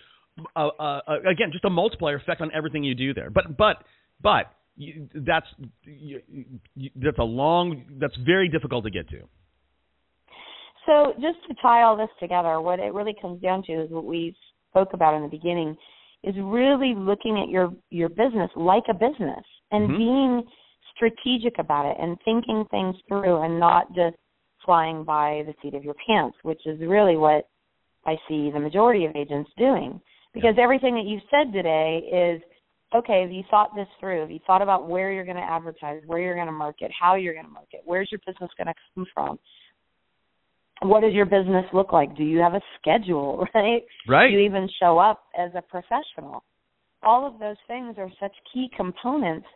uh, 0.57 0.69
uh, 0.79 1.01
again 1.31 1.51
just 1.53 1.65
a 1.65 1.71
multiplier 1.71 2.17
effect 2.17 2.41
on 2.41 2.51
everything 2.55 2.85
you 2.85 2.95
do 2.95 3.15
there. 3.15 3.31
But 3.31 3.57
but 3.57 3.83
but 4.23 4.53
that's 5.15 5.47
you, 5.85 6.21
you, 6.75 6.91
that's 6.97 7.19
a 7.19 7.25
long 7.25 7.85
that's 8.01 8.17
very 8.25 8.49
difficult 8.49 8.85
to 8.85 8.91
get 8.91 9.09
to. 9.11 9.21
So 10.87 11.13
just 11.15 11.39
to 11.49 11.55
tie 11.61 11.83
all 11.83 11.97
this 11.97 12.09
together, 12.19 12.61
what 12.61 12.79
it 12.79 12.95
really 12.95 13.15
comes 13.21 13.41
down 13.43 13.63
to 13.65 13.73
is 13.73 13.91
what 13.91 14.05
we 14.05 14.35
spoke 14.71 14.89
about 14.95 15.15
in 15.15 15.23
the 15.23 15.29
beginning 15.29 15.77
is 16.23 16.35
really 16.39 16.95
looking 16.97 17.41
at 17.43 17.49
your 17.49 17.73
your 17.91 18.09
business 18.09 18.51
like 18.57 18.85
a 18.89 18.95
business 18.95 19.45
and 19.71 19.89
mm-hmm. 19.89 19.99
being 19.99 20.43
strategic 20.95 21.59
about 21.59 21.87
it 21.87 21.97
and 22.01 22.17
thinking 22.25 22.65
things 22.71 22.95
through 23.09 23.43
and 23.43 23.59
not 23.59 23.89
just 23.95 24.17
flying 24.65 25.05
by 25.05 25.43
the 25.47 25.55
seat 25.63 25.75
of 25.75 25.85
your 25.85 25.95
pants, 26.07 26.37
which 26.43 26.61
is 26.67 26.79
really 26.81 27.17
what 27.17 27.49
I 28.07 28.17
see 28.29 28.51
the 28.51 28.61
majority 28.61 29.07
of 29.07 29.17
agents 29.17 29.51
doing. 29.57 30.01
Because 30.35 30.55
yeah. 30.57 30.63
everything 30.63 30.95
that 30.95 31.07
you've 31.07 31.23
said 31.31 31.53
today 31.53 32.03
is 32.13 32.43
okay, 32.95 33.23
have 33.23 33.31
you 33.31 33.43
thought 33.51 33.75
this 33.75 33.87
through? 33.99 34.21
Have 34.21 34.31
you 34.31 34.41
thought 34.47 34.63
about 34.63 34.89
where 34.89 35.13
you're 35.13 35.25
going 35.25 35.37
to 35.37 35.43
advertise, 35.43 36.03
where 36.07 36.21
you're 36.21 36.35
going 36.35 36.47
to 36.47 36.53
market, 36.53 36.91
how 36.99 37.15
you're 37.15 37.35
going 37.35 37.47
to 37.47 37.53
market, 37.53 37.81
where's 37.85 38.09
your 38.11 38.21
business 38.27 38.51
going 38.57 38.67
to 38.67 38.75
come 38.95 39.07
from? 39.15 39.39
What 40.83 41.03
does 41.03 41.13
your 41.13 41.27
business 41.27 41.67
look 41.73 41.93
like? 41.93 42.17
Do 42.17 42.25
you 42.25 42.39
have 42.39 42.55
a 42.55 42.61
schedule, 42.81 43.47
right? 43.55 43.83
Right. 44.09 44.29
Do 44.29 44.35
you 44.35 44.41
even 44.41 44.69
show 44.81 44.99
up 44.99 45.23
as 45.39 45.51
a 45.55 45.63
professional? 45.63 46.43
All 47.03 47.27
of 47.27 47.39
those 47.39 47.57
things 47.67 47.97
are 47.99 48.11
such 48.21 48.33
key 48.53 48.71
components 48.77 49.47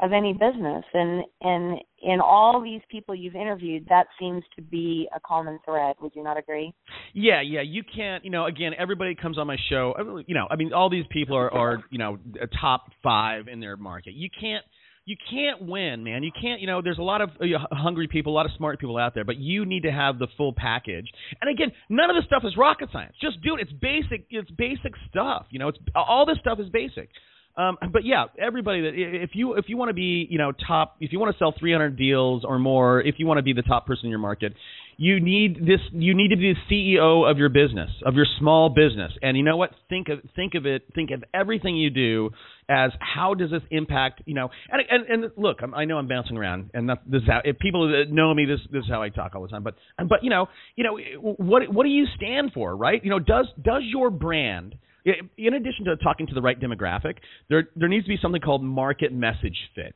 of 0.00 0.12
any 0.12 0.32
business 0.32 0.84
and 0.94 1.22
and 1.42 1.78
in 2.02 2.20
all 2.20 2.60
these 2.62 2.80
people 2.90 3.14
you've 3.14 3.36
interviewed 3.36 3.86
that 3.88 4.06
seems 4.18 4.42
to 4.56 4.62
be 4.62 5.08
a 5.14 5.20
common 5.20 5.58
thread 5.64 5.94
would 6.00 6.12
you 6.14 6.22
not 6.22 6.38
agree 6.38 6.72
yeah 7.12 7.40
yeah 7.40 7.60
you 7.60 7.82
can't 7.94 8.24
you 8.24 8.30
know 8.30 8.46
again 8.46 8.72
everybody 8.78 9.14
comes 9.14 9.38
on 9.38 9.46
my 9.46 9.56
show 9.68 9.94
you 10.26 10.34
know 10.34 10.46
i 10.50 10.56
mean 10.56 10.72
all 10.72 10.90
these 10.90 11.04
people 11.10 11.36
are 11.36 11.52
are 11.52 11.84
you 11.90 11.98
know 11.98 12.18
top 12.60 12.90
5 13.02 13.48
in 13.48 13.60
their 13.60 13.76
market 13.76 14.14
you 14.14 14.28
can't 14.40 14.64
you 15.04 15.16
can't 15.30 15.62
win, 15.62 16.04
man. 16.04 16.22
You 16.22 16.30
can't, 16.30 16.60
you 16.60 16.66
know, 16.68 16.80
there's 16.80 16.98
a 16.98 17.02
lot 17.02 17.20
of 17.20 17.30
uh, 17.40 17.44
hungry 17.72 18.06
people, 18.06 18.32
a 18.32 18.36
lot 18.36 18.46
of 18.46 18.52
smart 18.56 18.78
people 18.78 18.96
out 18.98 19.14
there, 19.14 19.24
but 19.24 19.36
you 19.36 19.66
need 19.66 19.82
to 19.82 19.90
have 19.90 20.20
the 20.20 20.28
full 20.36 20.52
package. 20.52 21.10
And 21.40 21.50
again, 21.50 21.72
none 21.88 22.08
of 22.08 22.14
this 22.14 22.24
stuff 22.26 22.44
is 22.46 22.56
rocket 22.56 22.88
science. 22.92 23.16
Just 23.20 23.42
do 23.42 23.56
it. 23.56 23.62
It's 23.62 23.72
basic. 23.72 24.26
It's 24.30 24.50
basic 24.52 24.92
stuff. 25.10 25.46
You 25.50 25.58
know, 25.58 25.68
it's 25.68 25.78
all 25.96 26.24
this 26.24 26.38
stuff 26.38 26.60
is 26.60 26.68
basic. 26.68 27.08
Um, 27.56 27.76
but 27.92 28.04
yeah, 28.04 28.26
everybody 28.38 28.82
that 28.82 28.92
if 28.94 29.30
you 29.34 29.54
if 29.54 29.66
you 29.68 29.76
want 29.76 29.90
to 29.90 29.94
be 29.94 30.26
you 30.30 30.38
know 30.38 30.52
top 30.52 30.96
if 31.00 31.12
you 31.12 31.18
want 31.18 31.34
to 31.34 31.38
sell 31.38 31.54
300 31.58 31.96
deals 31.96 32.44
or 32.44 32.58
more 32.58 33.00
if 33.02 33.16
you 33.18 33.26
want 33.26 33.38
to 33.38 33.42
be 33.42 33.52
the 33.52 33.62
top 33.62 33.86
person 33.86 34.06
in 34.06 34.10
your 34.10 34.18
market, 34.18 34.54
you 34.96 35.20
need 35.20 35.56
this 35.60 35.80
you 35.92 36.14
need 36.14 36.28
to 36.28 36.36
be 36.36 36.54
the 36.54 36.74
CEO 36.96 37.30
of 37.30 37.36
your 37.36 37.50
business 37.50 37.90
of 38.06 38.14
your 38.14 38.24
small 38.38 38.70
business. 38.70 39.12
And 39.20 39.36
you 39.36 39.42
know 39.42 39.58
what? 39.58 39.70
Think 39.90 40.08
of 40.08 40.20
think 40.34 40.54
of 40.54 40.64
it 40.64 40.84
think 40.94 41.10
of 41.10 41.24
everything 41.34 41.76
you 41.76 41.90
do 41.90 42.30
as 42.70 42.90
how 43.00 43.34
does 43.34 43.50
this 43.50 43.62
impact 43.70 44.22
you 44.24 44.34
know 44.34 44.48
and 44.70 44.82
and, 44.88 45.24
and 45.24 45.32
look 45.36 45.58
I'm, 45.62 45.74
I 45.74 45.84
know 45.84 45.98
I'm 45.98 46.08
bouncing 46.08 46.38
around 46.38 46.70
and 46.72 46.88
that, 46.88 47.02
this 47.06 47.22
is 47.22 47.28
how 47.28 47.40
if 47.44 47.58
people 47.58 47.88
that 47.88 48.10
know 48.10 48.32
me 48.32 48.46
this 48.46 48.60
this 48.70 48.84
is 48.84 48.88
how 48.88 49.02
I 49.02 49.10
talk 49.10 49.34
all 49.34 49.42
the 49.42 49.48
time 49.48 49.62
but 49.62 49.74
but 49.98 50.22
you 50.22 50.30
know 50.30 50.46
you 50.76 50.84
know 50.84 50.98
what 51.20 51.70
what 51.72 51.84
do 51.84 51.90
you 51.90 52.06
stand 52.16 52.52
for 52.52 52.74
right 52.74 53.02
you 53.04 53.10
know 53.10 53.18
does 53.18 53.46
does 53.62 53.82
your 53.84 54.10
brand 54.10 54.76
in 55.04 55.54
addition 55.54 55.84
to 55.86 55.96
talking 55.96 56.26
to 56.26 56.34
the 56.34 56.42
right 56.42 56.58
demographic, 56.58 57.16
there 57.48 57.68
there 57.76 57.88
needs 57.88 58.04
to 58.04 58.08
be 58.08 58.18
something 58.20 58.40
called 58.40 58.62
market 58.62 59.12
message 59.12 59.56
fit. 59.74 59.94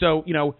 So 0.00 0.22
you 0.26 0.34
know, 0.34 0.56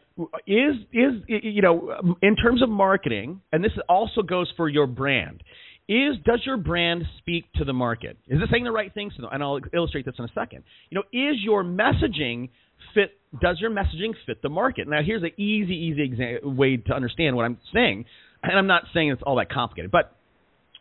is 0.47 0.77
is 0.93 1.13
you 1.29 1.63
know, 1.63 2.17
in 2.23 2.37
terms 2.37 2.63
of 2.63 2.69
marketing, 2.69 3.41
and 3.53 3.65
this 3.65 3.73
also 3.89 4.23
goes 4.23 4.53
for 4.57 4.69
your 4.69 4.87
brand. 4.87 5.43
Is 5.89 6.17
does 6.25 6.41
your 6.45 6.57
brand 6.57 7.05
speak 7.19 7.45
to 7.57 7.65
the 7.65 7.73
market? 7.73 8.17
Is 8.29 8.41
it 8.43 8.49
saying 8.51 8.65
the 8.65 8.73
right 8.73 8.93
things? 8.93 9.13
And 9.19 9.43
I'll 9.43 9.61
illustrate 9.73 10.05
this 10.05 10.15
in 10.19 10.25
a 10.25 10.33
second. 10.35 10.65
You 10.91 10.97
know, 10.97 11.05
is 11.13 11.37
your 11.43 11.63
messaging 11.63 12.49
fit? 12.93 13.13
Does 13.41 13.59
your 13.61 13.71
messaging 13.71 14.13
fit 14.27 14.43
the 14.43 14.49
market? 14.49 14.89
Now, 14.89 15.01
here's 15.05 15.23
an 15.23 15.33
easy, 15.37 15.75
easy 15.75 16.09
exa- 16.09 16.43
way 16.45 16.77
to 16.77 16.93
understand 16.93 17.37
what 17.37 17.45
I'm 17.45 17.59
saying, 17.73 18.05
and 18.43 18.59
I'm 18.59 18.67
not 18.67 18.85
saying 18.95 19.11
it's 19.11 19.23
all 19.25 19.37
that 19.37 19.51
complicated, 19.51 19.93
but 19.93 20.17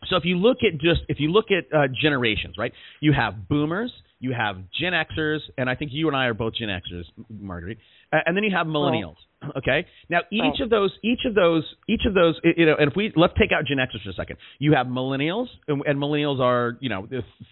so 0.09 0.15
if 0.15 0.25
you 0.25 0.37
look 0.37 0.57
at 0.63 0.79
just 0.79 1.01
if 1.07 1.19
you 1.19 1.31
look 1.31 1.45
at 1.51 1.65
uh, 1.75 1.87
generations, 2.01 2.55
right? 2.57 2.73
You 2.99 3.13
have 3.13 3.47
boomers, 3.47 3.91
you 4.25 4.33
have 4.33 4.57
Gen 4.79 4.93
Xers, 4.93 5.39
and 5.55 5.69
I 5.69 5.75
think 5.75 5.91
you 5.93 6.07
and 6.07 6.17
I 6.17 6.25
are 6.25 6.33
both 6.33 6.55
Gen 6.55 6.69
Xers, 6.69 7.03
Marguerite, 7.29 7.77
and 8.11 8.35
then 8.35 8.43
you 8.43 8.55
have 8.55 8.67
millennials. 8.67 9.15
Okay. 9.55 9.85
Now 10.09 10.21
each 10.31 10.41
right. 10.41 10.61
of 10.61 10.71
those, 10.71 10.91
each 11.03 11.19
of 11.27 11.35
those, 11.35 11.63
each 11.87 12.01
of 12.07 12.15
those, 12.15 12.33
you 12.57 12.65
know, 12.65 12.73
and 12.79 12.89
if 12.89 12.95
we 12.95 13.13
let's 13.15 13.33
take 13.39 13.51
out 13.51 13.65
Gen 13.67 13.77
Xers 13.77 14.03
for 14.03 14.09
a 14.09 14.13
second. 14.13 14.37
You 14.57 14.73
have 14.73 14.87
millennials, 14.87 15.45
and, 15.67 15.83
and 15.85 15.99
millennials 15.99 16.39
are 16.39 16.79
you 16.79 16.89
know 16.89 17.07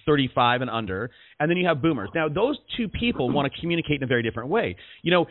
35 0.08 0.62
and 0.62 0.72
under, 0.72 1.12
and 1.40 1.52
then 1.52 1.58
you 1.58 1.68
have 1.68 1.84
boomers. 1.84 2.10
Now 2.16 2.30
those 2.30 2.58
two 2.78 2.88
people 2.88 3.30
want 3.30 3.52
to 3.52 3.62
communicate 3.62 3.98
in 3.98 4.04
a 4.04 4.08
very 4.08 4.24
different 4.24 4.50
way. 4.50 4.76
You 5.04 5.12
know, 5.12 5.26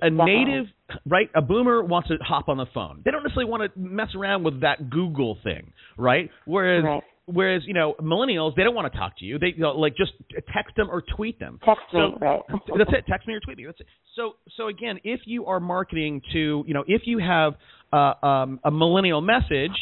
a 0.00 0.08
native, 0.08 0.66
right? 1.04 1.28
A 1.34 1.42
boomer 1.42 1.82
wants 1.82 2.08
to 2.08 2.16
hop 2.22 2.48
on 2.48 2.56
the 2.56 2.66
phone. 2.72 3.02
They 3.04 3.10
don't 3.10 3.22
necessarily 3.22 3.50
want 3.50 3.70
to 3.70 3.78
mess 3.78 4.14
around 4.14 4.44
with 4.44 4.62
that 4.62 4.88
Google 4.88 5.36
thing, 5.44 5.72
right? 5.98 6.30
Whereas 6.46 6.82
right. 6.82 7.02
Whereas 7.26 7.62
you 7.66 7.74
know 7.74 7.94
millennials, 8.00 8.54
they 8.54 8.62
don't 8.62 8.74
want 8.74 8.92
to 8.92 8.96
talk 8.96 9.18
to 9.18 9.24
you. 9.24 9.38
They 9.38 9.48
you 9.48 9.62
know, 9.62 9.72
like 9.72 9.96
just 9.96 10.12
text 10.54 10.76
them 10.76 10.88
or 10.88 11.02
tweet 11.16 11.40
them. 11.40 11.58
Text 11.64 11.82
so, 11.90 11.98
me, 11.98 12.14
right? 12.20 12.40
that's 12.78 12.90
it. 12.92 13.04
Text 13.08 13.26
me 13.26 13.34
or 13.34 13.40
tweet 13.40 13.58
me. 13.58 13.66
That's 13.66 13.80
it. 13.80 13.86
So 14.14 14.36
so 14.56 14.68
again, 14.68 15.00
if 15.02 15.20
you 15.24 15.46
are 15.46 15.58
marketing 15.58 16.22
to 16.32 16.62
you 16.66 16.72
know 16.74 16.84
if 16.86 17.02
you 17.04 17.18
have 17.18 17.54
uh, 17.92 18.24
um, 18.24 18.60
a 18.64 18.70
millennial 18.70 19.20
message, 19.20 19.76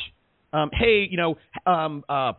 um, 0.55 0.71
hey 0.73 1.07
you 1.11 1.19
know 1.19 1.37
um, 1.71 2.03
uh, 2.09 2.33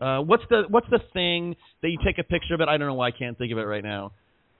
uh, 0.00 0.20
what's 0.20 0.44
the 0.50 0.64
what's 0.68 0.88
the 0.90 1.00
thing 1.14 1.56
that 1.80 1.88
you 1.88 1.96
take 2.04 2.18
a 2.18 2.24
picture 2.24 2.52
of 2.52 2.60
it? 2.60 2.68
I 2.68 2.76
don't 2.76 2.86
know 2.86 2.94
why 2.94 3.08
I 3.08 3.12
can't 3.12 3.38
think 3.38 3.50
of 3.50 3.56
it 3.56 3.62
right 3.62 3.82
now. 3.82 4.12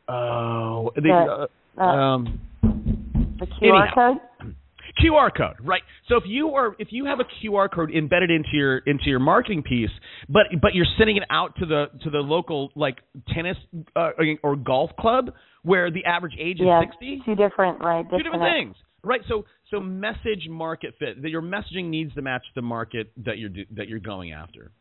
Oh, 0.09 0.93
the, 0.97 1.49
uh, 1.79 1.83
um, 1.83 2.41
the 2.63 3.47
QR 3.47 3.83
anyhow. 3.83 4.15
code. 4.41 4.55
QR 5.03 5.31
code, 5.37 5.57
right? 5.63 5.83
So 6.09 6.17
if 6.17 6.25
you 6.27 6.51
are 6.51 6.77
if 6.79 6.89
you 6.91 7.07
have 7.07 7.19
a 7.21 7.25
QR 7.25 7.69
code 7.73 7.91
embedded 7.91 8.31
into 8.31 8.51
your 8.53 8.79
into 8.79 9.05
your 9.07 9.21
marketing 9.21 9.63
piece, 9.63 9.91
but 10.29 10.43
but 10.61 10.75
you're 10.75 10.87
sending 10.99 11.17
it 11.17 11.23
out 11.31 11.57
to 11.57 11.67
the 11.67 11.87
to 12.03 12.11
the 12.11 12.19
local 12.19 12.71
like 12.75 12.99
tennis 13.35 13.57
uh, 13.97 14.11
or 14.43 14.57
golf 14.57 14.91
club 14.99 15.33
where 15.63 15.91
the 15.91 16.05
average 16.05 16.35
age 16.39 16.61
is 16.61 16.67
yeah, 16.67 16.83
60, 16.83 17.23
two 17.25 17.35
different 17.35 17.81
right, 17.81 18.05
two 18.11 18.23
different 18.23 18.43
things, 18.43 18.77
right? 19.03 19.23
So 19.29 19.47
so 19.71 19.81
message 19.81 20.47
market 20.49 20.95
fit 20.99 21.23
that 21.23 21.31
your 21.31 21.41
messaging 21.41 21.89
needs 21.89 22.13
to 22.15 22.23
match 22.23 22.45
the 22.55 22.63
market 22.63 23.11
that 23.25 23.39
you're 23.39 23.51
that 23.75 23.89
you're 23.89 23.99
going 23.99 24.33
after. 24.33 24.73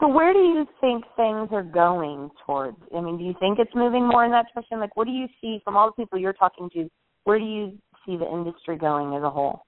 So 0.00 0.08
where 0.08 0.32
do 0.32 0.38
you 0.38 0.66
think 0.80 1.04
things 1.16 1.48
are 1.52 1.62
going 1.62 2.30
towards? 2.46 2.76
I 2.96 3.00
mean, 3.00 3.18
do 3.18 3.24
you 3.24 3.34
think 3.40 3.58
it's 3.58 3.74
moving 3.74 4.06
more 4.06 4.24
in 4.24 4.30
that 4.30 4.46
direction? 4.54 4.78
Like, 4.78 4.96
what 4.96 5.06
do 5.06 5.12
you 5.12 5.26
see 5.40 5.60
from 5.64 5.76
all 5.76 5.88
the 5.88 6.02
people 6.02 6.18
you're 6.18 6.32
talking 6.32 6.70
to? 6.74 6.88
Where 7.24 7.38
do 7.38 7.44
you 7.44 7.76
see 8.06 8.16
the 8.16 8.26
industry 8.26 8.76
going 8.76 9.14
as 9.16 9.22
a 9.22 9.30
whole? 9.30 9.62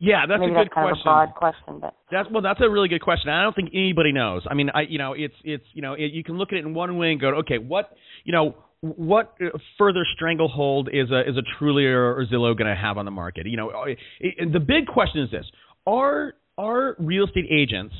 Yeah, 0.00 0.26
that's 0.28 0.38
Maybe 0.38 0.52
a 0.52 0.54
good 0.54 0.66
that's 0.66 0.74
kind 0.74 0.88
question. 0.88 1.08
Of 1.08 1.12
a 1.12 1.26
broad 1.26 1.34
question, 1.34 1.80
but 1.80 1.94
that's 2.10 2.28
well, 2.30 2.42
that's 2.42 2.60
a 2.60 2.70
really 2.70 2.88
good 2.88 3.02
question. 3.02 3.30
I 3.30 3.42
don't 3.42 3.54
think 3.54 3.70
anybody 3.74 4.12
knows. 4.12 4.42
I 4.48 4.54
mean, 4.54 4.70
I 4.72 4.82
you 4.82 4.98
know, 4.98 5.12
it's 5.12 5.34
it's 5.42 5.64
you 5.74 5.82
know, 5.82 5.94
it, 5.94 6.12
you 6.12 6.22
can 6.22 6.38
look 6.38 6.52
at 6.52 6.58
it 6.58 6.64
in 6.64 6.72
one 6.72 6.96
way 6.98 7.10
and 7.10 7.20
go, 7.20 7.28
okay, 7.38 7.58
what 7.58 7.90
you 8.24 8.32
know, 8.32 8.54
what 8.80 9.34
further 9.76 10.04
stranglehold 10.14 10.88
is 10.92 11.10
a 11.10 11.28
is 11.28 11.36
a 11.36 11.42
Trulia 11.62 11.94
or 11.94 12.24
Zillow 12.32 12.56
going 12.56 12.68
to 12.68 12.80
have 12.80 12.96
on 12.96 13.06
the 13.06 13.10
market? 13.10 13.46
You 13.46 13.56
know, 13.56 13.72
it, 14.20 14.52
the 14.52 14.60
big 14.60 14.86
question 14.86 15.22
is 15.22 15.32
this: 15.32 15.46
Are 15.84 16.34
are 16.56 16.94
real 17.00 17.24
estate 17.24 17.46
agents 17.50 17.94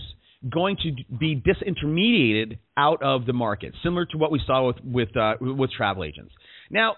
going 0.48 0.76
to 0.84 0.92
be 1.18 1.34
disintermediated 1.34 2.58
out 2.76 3.02
of 3.02 3.26
the 3.26 3.32
market, 3.32 3.74
similar 3.82 4.06
to 4.06 4.18
what 4.18 4.30
we 4.30 4.40
saw 4.46 4.68
with 4.68 4.76
with 4.84 5.16
uh, 5.16 5.34
with 5.40 5.72
travel 5.72 6.04
agents? 6.04 6.32
Now, 6.70 6.94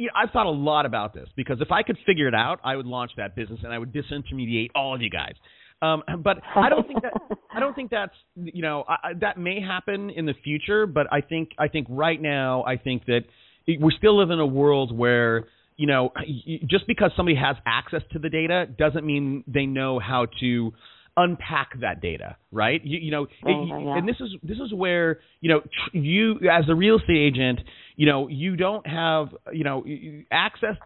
you 0.00 0.06
know, 0.06 0.12
I've 0.16 0.30
thought 0.30 0.46
a 0.46 0.50
lot 0.50 0.86
about 0.86 1.12
this 1.12 1.28
because 1.36 1.60
if 1.60 1.70
I 1.70 1.82
could 1.82 1.98
figure 2.06 2.26
it 2.26 2.34
out, 2.34 2.58
I 2.64 2.74
would 2.74 2.86
launch 2.86 3.10
that 3.18 3.36
business 3.36 3.60
and 3.62 3.70
I 3.70 3.78
would 3.78 3.92
disintermediate 3.92 4.70
all 4.74 4.94
of 4.94 5.02
you 5.02 5.10
guys. 5.10 5.34
Um, 5.82 6.02
but 6.24 6.38
I 6.56 6.70
don't 6.70 6.86
think 6.86 7.02
that 7.02 7.12
I 7.54 7.60
don't 7.60 7.74
think 7.74 7.90
that's 7.90 8.14
you 8.34 8.62
know 8.62 8.84
I, 8.88 9.12
that 9.20 9.38
may 9.38 9.60
happen 9.60 10.08
in 10.08 10.24
the 10.24 10.32
future. 10.42 10.86
But 10.86 11.06
I 11.12 11.20
think 11.20 11.50
I 11.58 11.68
think 11.68 11.86
right 11.90 12.20
now 12.20 12.64
I 12.64 12.78
think 12.78 13.04
that 13.06 13.24
we 13.66 13.94
still 13.98 14.18
live 14.18 14.30
in 14.30 14.40
a 14.40 14.46
world 14.46 14.96
where 14.96 15.44
you 15.76 15.86
know 15.86 16.12
just 16.66 16.86
because 16.86 17.10
somebody 17.14 17.36
has 17.36 17.56
access 17.66 18.02
to 18.12 18.18
the 18.18 18.30
data 18.30 18.66
doesn't 18.66 19.04
mean 19.04 19.44
they 19.46 19.66
know 19.66 19.98
how 19.98 20.28
to 20.40 20.72
unpack 21.20 21.80
that 21.80 22.00
data, 22.00 22.36
right? 22.50 22.80
You, 22.84 22.98
you 22.98 23.10
know, 23.10 23.26
oh, 23.46 23.64
yeah. 23.66 23.98
and 23.98 24.08
this 24.08 24.16
is 24.20 24.30
this 24.42 24.58
is 24.58 24.72
where 24.72 25.20
you 25.40 25.50
know 25.50 25.60
tr- 25.60 25.96
you 25.96 26.36
as 26.50 26.64
a 26.68 26.74
real 26.74 26.98
estate 26.98 27.16
agent, 27.16 27.60
you 27.96 28.06
know, 28.06 28.28
you 28.28 28.56
don't 28.56 28.86
have 28.86 29.28
you 29.52 29.64
know 29.64 29.84
access 30.30 30.76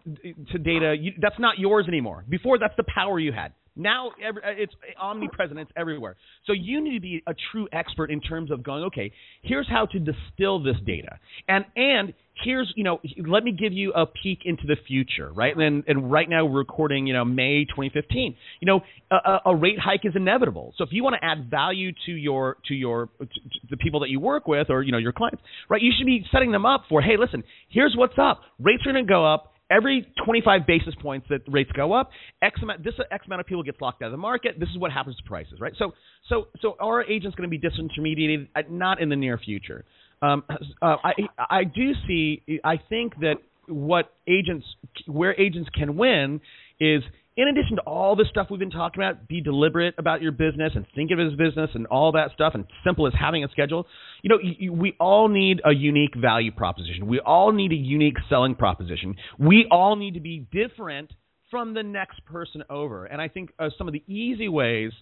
to 0.51 0.57
data. 0.57 0.95
You, 0.99 1.13
that's 1.21 1.39
not 1.39 1.57
yours 1.57 1.85
anymore. 1.87 2.25
Before, 2.27 2.59
that's 2.59 2.75
the 2.77 2.85
power 2.93 3.19
you 3.19 3.31
had. 3.31 3.53
Now 3.75 4.11
every, 4.25 4.41
uh, 4.41 4.49
it's 4.57 4.73
omnipresent. 5.01 5.59
It's 5.59 5.71
everywhere. 5.75 6.15
So 6.45 6.53
you 6.53 6.81
need 6.81 6.93
to 6.93 7.01
be 7.01 7.23
a 7.27 7.35
true 7.51 7.67
expert 7.73 8.09
in 8.09 8.21
terms 8.21 8.51
of 8.51 8.63
going. 8.63 8.83
Okay, 8.85 9.11
here's 9.41 9.67
how 9.69 9.85
to 9.87 9.99
distill 9.99 10.63
this 10.63 10.77
data, 10.85 11.19
and 11.47 11.65
and 11.75 12.13
here's 12.43 12.71
you 12.75 12.83
know 12.83 12.99
let 13.27 13.43
me 13.43 13.51
give 13.51 13.73
you 13.73 13.91
a 13.93 14.05
peek 14.05 14.39
into 14.45 14.63
the 14.67 14.75
future 14.87 15.31
right 15.33 15.55
and 15.57 15.83
and 15.87 16.11
right 16.11 16.29
now 16.29 16.45
we're 16.45 16.59
recording 16.59 17.07
you 17.07 17.13
know 17.13 17.23
may 17.23 17.65
2015 17.65 18.35
you 18.59 18.65
know 18.65 18.81
a, 19.11 19.49
a 19.49 19.55
rate 19.55 19.79
hike 19.79 20.01
is 20.03 20.13
inevitable 20.15 20.73
so 20.77 20.83
if 20.83 20.89
you 20.91 21.03
want 21.03 21.15
to 21.19 21.25
add 21.25 21.49
value 21.49 21.91
to 22.05 22.11
your 22.11 22.57
to 22.67 22.73
your 22.73 23.07
to 23.19 23.27
the 23.69 23.77
people 23.77 23.99
that 24.01 24.09
you 24.09 24.19
work 24.19 24.47
with 24.47 24.69
or 24.69 24.81
you 24.81 24.91
know 24.91 24.97
your 24.97 25.13
clients 25.13 25.41
right 25.69 25.81
you 25.81 25.91
should 25.97 26.05
be 26.05 26.25
setting 26.31 26.51
them 26.51 26.65
up 26.65 26.83
for 26.89 27.01
hey 27.01 27.17
listen 27.17 27.43
here's 27.69 27.95
what's 27.95 28.17
up 28.17 28.41
rates 28.59 28.83
are 28.85 28.91
going 28.91 29.05
to 29.05 29.09
go 29.09 29.25
up 29.25 29.53
every 29.71 30.07
25 30.23 30.67
basis 30.67 30.93
points 31.01 31.27
that 31.29 31.41
rates 31.47 31.71
go 31.75 31.93
up, 31.93 32.11
X 32.41 32.59
amount, 32.61 32.83
this 32.83 32.93
X 33.11 33.25
amount 33.25 33.41
of 33.41 33.47
people 33.47 33.63
gets 33.63 33.81
locked 33.81 34.01
out 34.01 34.07
of 34.07 34.11
the 34.11 34.17
market. 34.17 34.59
This 34.59 34.69
is 34.69 34.77
what 34.77 34.91
happens 34.91 35.15
to 35.17 35.23
prices, 35.23 35.59
right? 35.59 35.73
So, 35.77 35.93
so, 36.29 36.47
so 36.61 36.75
our 36.79 37.03
agent's 37.03 37.35
going 37.35 37.49
to 37.49 37.57
be 37.57 37.59
disintermediated, 37.59 38.47
uh, 38.55 38.61
not 38.69 39.01
in 39.01 39.09
the 39.09 39.15
near 39.15 39.37
future. 39.37 39.85
Um, 40.21 40.43
uh, 40.81 40.95
I 41.03 41.13
I 41.37 41.63
do 41.63 41.93
see. 42.07 42.41
I 42.63 42.79
think 42.89 43.19
that 43.19 43.35
what 43.67 44.11
agents 44.27 44.65
where 45.07 45.39
agents 45.39 45.69
can 45.73 45.95
win 45.95 46.41
is 46.79 47.01
in 47.37 47.49
addition 47.49 47.75
to 47.75 47.81
all 47.81 48.15
the 48.15 48.25
stuff 48.29 48.47
we've 48.49 48.59
been 48.59 48.71
talking 48.71 49.03
about, 49.03 49.27
be 49.27 49.41
deliberate 49.41 49.93
about 49.97 50.21
your 50.21 50.31
business 50.31 50.71
and 50.73 50.85
think 50.95 51.11
of 51.11 51.19
it 51.19 51.27
as 51.27 51.33
business 51.37 51.69
and 51.73 51.85
all 51.87 52.13
that 52.13 52.31
stuff, 52.33 52.53
and 52.55 52.65
simple 52.85 53.07
as 53.07 53.13
having 53.19 53.43
a 53.43 53.49
schedule. 53.49 53.85
You 54.21 54.29
know, 54.29 54.39
you, 54.41 54.71
we 54.71 54.95
all 55.01 55.27
need 55.27 55.61
a 55.65 55.73
unique 55.73 56.15
value 56.15 56.51
proposition. 56.51 57.07
We 57.07 57.19
all 57.19 57.51
need 57.51 57.73
a 57.73 57.75
unique 57.75 58.15
selling 58.29 58.55
proposition. 58.55 59.15
We 59.37 59.67
all 59.69 59.97
need 59.97 60.13
to 60.13 60.21
be 60.21 60.47
different 60.51 61.11
from 61.51 61.73
the 61.73 61.83
next 61.83 62.23
person 62.25 62.63
over. 62.69 63.05
And 63.05 63.21
I 63.21 63.27
think 63.27 63.51
uh, 63.59 63.69
some 63.77 63.87
of 63.87 63.93
the 63.93 64.03
easy 64.07 64.47
ways, 64.47 64.93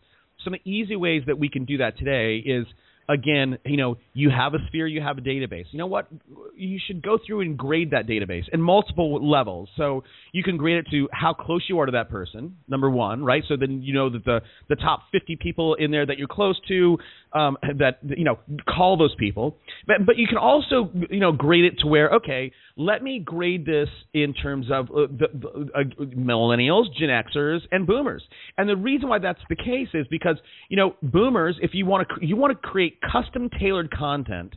some 0.43 0.55
of 0.55 0.59
the 0.63 0.71
easy 0.71 0.95
ways 0.95 1.21
that 1.27 1.37
we 1.37 1.49
can 1.49 1.65
do 1.65 1.77
that 1.77 1.97
today 1.97 2.37
is– 2.37 2.65
again, 3.09 3.57
you 3.65 3.77
know, 3.77 3.97
you 4.13 4.29
have 4.29 4.53
a 4.53 4.57
sphere, 4.67 4.87
you 4.87 5.01
have 5.01 5.17
a 5.17 5.21
database. 5.21 5.65
You 5.71 5.79
know 5.79 5.87
what? 5.87 6.07
You 6.55 6.79
should 6.85 7.01
go 7.01 7.17
through 7.25 7.41
and 7.41 7.57
grade 7.57 7.91
that 7.91 8.07
database 8.07 8.43
in 8.51 8.61
multiple 8.61 9.29
levels. 9.29 9.69
So 9.77 10.03
you 10.31 10.43
can 10.43 10.57
grade 10.57 10.77
it 10.77 10.87
to 10.91 11.09
how 11.11 11.33
close 11.33 11.63
you 11.67 11.79
are 11.79 11.85
to 11.85 11.91
that 11.93 12.09
person, 12.09 12.57
number 12.67 12.89
one, 12.89 13.23
right? 13.23 13.43
So 13.47 13.55
then 13.57 13.81
you 13.81 13.93
know 13.93 14.09
that 14.09 14.25
the 14.25 14.41
the 14.69 14.75
top 14.75 15.03
50 15.11 15.37
people 15.41 15.75
in 15.75 15.91
there 15.91 16.05
that 16.05 16.17
you're 16.17 16.27
close 16.27 16.59
to, 16.67 16.97
um, 17.33 17.57
that 17.79 17.99
you 18.03 18.23
know, 18.23 18.39
call 18.67 18.97
those 18.97 19.15
people. 19.15 19.57
But 19.87 20.05
but 20.05 20.17
you 20.17 20.27
can 20.27 20.37
also 20.37 20.89
you 21.09 21.19
know 21.19 21.31
grade 21.31 21.65
it 21.65 21.79
to 21.79 21.87
where 21.87 22.09
okay, 22.11 22.51
let 22.77 23.03
me 23.03 23.19
grade 23.19 23.65
this 23.65 23.89
in 24.13 24.33
terms 24.33 24.67
of 24.71 24.89
uh, 24.89 25.07
the, 25.07 25.69
uh, 25.75 26.03
millennials, 26.15 26.85
Gen 26.97 27.09
Xers, 27.09 27.59
and 27.71 27.85
Boomers. 27.85 28.23
And 28.57 28.69
the 28.69 28.77
reason 28.77 29.09
why 29.09 29.19
that's 29.19 29.41
the 29.49 29.55
case 29.55 29.89
is 29.93 30.05
because 30.09 30.37
you 30.69 30.77
know 30.77 30.95
Boomers, 31.01 31.57
if 31.61 31.71
you 31.73 31.85
want 31.85 32.07
to 32.07 32.25
you 32.25 32.35
want 32.35 32.59
to 32.59 32.67
create 32.67 32.99
custom 33.01 33.49
tailored 33.59 33.91
content 33.91 34.55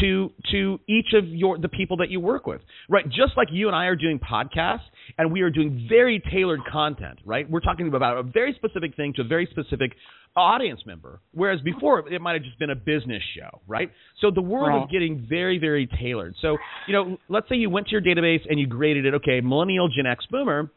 to 0.00 0.30
to 0.52 0.78
each 0.86 1.14
of 1.14 1.26
your 1.26 1.58
the 1.58 1.68
people 1.68 1.96
that 1.96 2.10
you 2.10 2.20
work 2.20 2.46
with 2.46 2.60
right? 2.88 3.06
Just 3.08 3.36
like 3.36 3.48
you 3.50 3.66
and 3.68 3.76
i 3.76 3.86
are 3.86 3.96
doing 3.96 4.18
podcasts 4.18 4.80
and 5.16 5.32
we 5.32 5.40
are 5.40 5.50
doing 5.50 5.86
very 5.88 6.22
tailored 6.30 6.60
content 6.70 7.18
right? 7.24 7.48
We're 7.50 7.60
talking 7.60 7.88
about 7.88 8.18
a 8.18 8.22
very 8.22 8.52
specific 8.54 8.94
thing 8.96 9.12
to 9.16 9.22
a 9.22 9.24
very 9.24 9.48
specific 9.50 9.92
audience 10.36 10.80
member 10.86 11.20
whereas 11.32 11.60
before 11.62 12.06
it 12.12 12.20
might 12.20 12.34
have 12.34 12.42
just 12.42 12.58
been 12.58 12.70
a 12.70 12.76
business 12.76 13.22
show 13.36 13.60
right? 13.66 13.90
So 14.20 14.30
the 14.30 14.42
world 14.42 14.68
Right. 14.68 14.82
is 14.84 14.90
getting 14.92 15.26
very 15.28 15.58
very 15.58 15.86
tailored. 16.00 16.34
So 16.42 16.58
you 16.86 16.92
know 16.92 17.16
let's 17.28 17.48
say 17.48 17.56
you 17.56 17.70
went 17.70 17.86
to 17.88 17.92
your 17.92 18.02
database 18.02 18.42
and 18.48 18.60
you 18.60 18.66
graded 18.66 19.06
it 19.06 19.14
okay 19.14 19.40
millennial 19.40 19.88
gen 19.88 20.06
x 20.06 20.24
boomer 20.30 20.70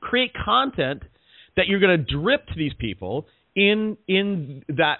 create 0.00 0.32
content 0.44 1.02
that 1.56 1.66
you're 1.66 1.80
going 1.80 1.98
to 1.98 2.04
drip 2.14 2.46
to 2.46 2.54
these 2.56 2.72
people 2.78 3.26
in 3.56 3.96
in 4.06 4.64
that 4.68 4.98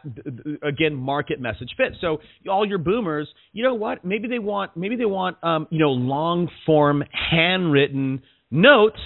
again 0.62 0.94
market 0.94 1.40
message 1.40 1.70
fit. 1.76 1.94
So 2.01 2.18
all 2.48 2.66
your 2.66 2.78
boomers, 2.78 3.28
you 3.53 3.62
know 3.62 3.74
what? 3.74 4.05
Maybe 4.05 4.28
they 4.28 4.38
want 4.38 4.76
maybe 4.76 4.96
they 4.96 5.05
want 5.05 5.36
um, 5.42 5.66
you 5.70 5.78
know 5.78 5.90
long 5.90 6.48
form 6.66 7.03
handwritten 7.30 8.22
notes 8.51 9.01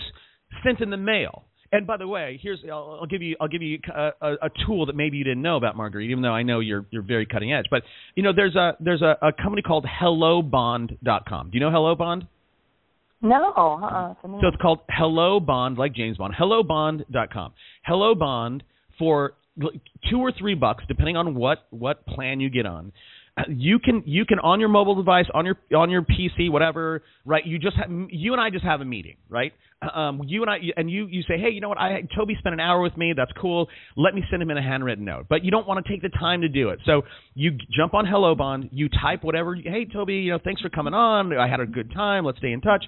sent 0.64 0.80
in 0.80 0.90
the 0.90 0.96
mail. 0.96 1.44
And 1.72 1.88
by 1.88 1.96
the 1.96 2.06
way, 2.06 2.38
here's 2.40 2.60
I'll, 2.70 2.98
I'll 3.00 3.06
give 3.06 3.20
you 3.20 3.36
I'll 3.40 3.48
give 3.48 3.62
you 3.62 3.78
a, 3.92 4.10
a, 4.20 4.32
a 4.42 4.50
tool 4.64 4.86
that 4.86 4.94
maybe 4.94 5.16
you 5.16 5.24
didn't 5.24 5.42
know 5.42 5.56
about 5.56 5.76
Marguerite, 5.76 6.10
even 6.10 6.22
though 6.22 6.32
I 6.32 6.42
know 6.42 6.60
you're 6.60 6.86
you're 6.90 7.02
very 7.02 7.26
cutting 7.26 7.52
edge. 7.52 7.66
But 7.70 7.82
you 8.14 8.22
know 8.22 8.32
there's 8.34 8.54
a 8.54 8.76
there's 8.80 9.02
a, 9.02 9.16
a 9.20 9.32
company 9.32 9.60
called 9.60 9.84
HelloBond.com. 9.84 11.50
Do 11.50 11.58
you 11.58 11.60
know 11.60 11.70
HelloBond? 11.70 12.28
No, 13.22 13.52
uh-uh. 13.56 14.10
it's 14.10 14.20
a 14.22 14.28
new 14.28 14.40
So 14.40 14.48
it's 14.48 14.56
called 14.60 14.80
Hello 14.90 15.40
Bond, 15.40 15.78
like 15.78 15.94
James 15.94 16.18
Bond. 16.18 16.34
HelloBond.com. 16.38 17.52
Hello 17.84 18.14
Bond 18.14 18.62
for 18.98 19.34
two 20.10 20.18
or 20.18 20.32
three 20.38 20.54
bucks, 20.54 20.84
depending 20.88 21.16
on 21.16 21.34
what 21.34 21.66
what 21.70 22.06
plan 22.06 22.40
you 22.40 22.50
get 22.50 22.66
on. 22.66 22.92
You 23.48 23.80
can 23.80 24.04
you 24.06 24.24
can 24.24 24.38
on 24.38 24.60
your 24.60 24.68
mobile 24.68 24.94
device, 24.94 25.26
on 25.34 25.44
your 25.44 25.56
on 25.76 25.90
your 25.90 26.02
PC, 26.02 26.50
whatever, 26.50 27.02
right? 27.24 27.44
You 27.44 27.58
just 27.58 27.76
have, 27.76 27.90
you 28.08 28.32
and 28.32 28.40
I 28.40 28.50
just 28.50 28.64
have 28.64 28.80
a 28.80 28.84
meeting, 28.84 29.16
right? 29.28 29.52
Um, 29.92 30.22
you 30.24 30.42
and 30.42 30.50
I 30.50 30.58
and 30.76 30.88
you 30.88 31.06
you 31.06 31.22
say, 31.22 31.36
hey, 31.36 31.50
you 31.50 31.60
know 31.60 31.68
what? 31.68 31.78
I 31.78 32.02
Toby 32.16 32.36
spent 32.38 32.52
an 32.52 32.60
hour 32.60 32.80
with 32.80 32.96
me. 32.96 33.12
That's 33.16 33.32
cool. 33.40 33.68
Let 33.96 34.14
me 34.14 34.22
send 34.30 34.40
him 34.40 34.50
in 34.50 34.56
a 34.56 34.62
handwritten 34.62 35.04
note. 35.04 35.26
But 35.28 35.44
you 35.44 35.50
don't 35.50 35.66
want 35.66 35.84
to 35.84 35.92
take 35.92 36.00
the 36.00 36.10
time 36.10 36.42
to 36.42 36.48
do 36.48 36.68
it. 36.68 36.78
So 36.86 37.02
you 37.34 37.58
jump 37.76 37.92
on 37.92 38.06
Hello 38.06 38.36
Bond. 38.36 38.68
You 38.72 38.88
type 38.88 39.24
whatever. 39.24 39.56
Hey, 39.56 39.84
Toby, 39.84 40.14
you 40.14 40.30
know, 40.30 40.38
thanks 40.42 40.62
for 40.62 40.68
coming 40.68 40.94
on. 40.94 41.36
I 41.36 41.48
had 41.48 41.58
a 41.58 41.66
good 41.66 41.92
time. 41.92 42.24
Let's 42.24 42.38
stay 42.38 42.52
in 42.52 42.60
touch 42.60 42.84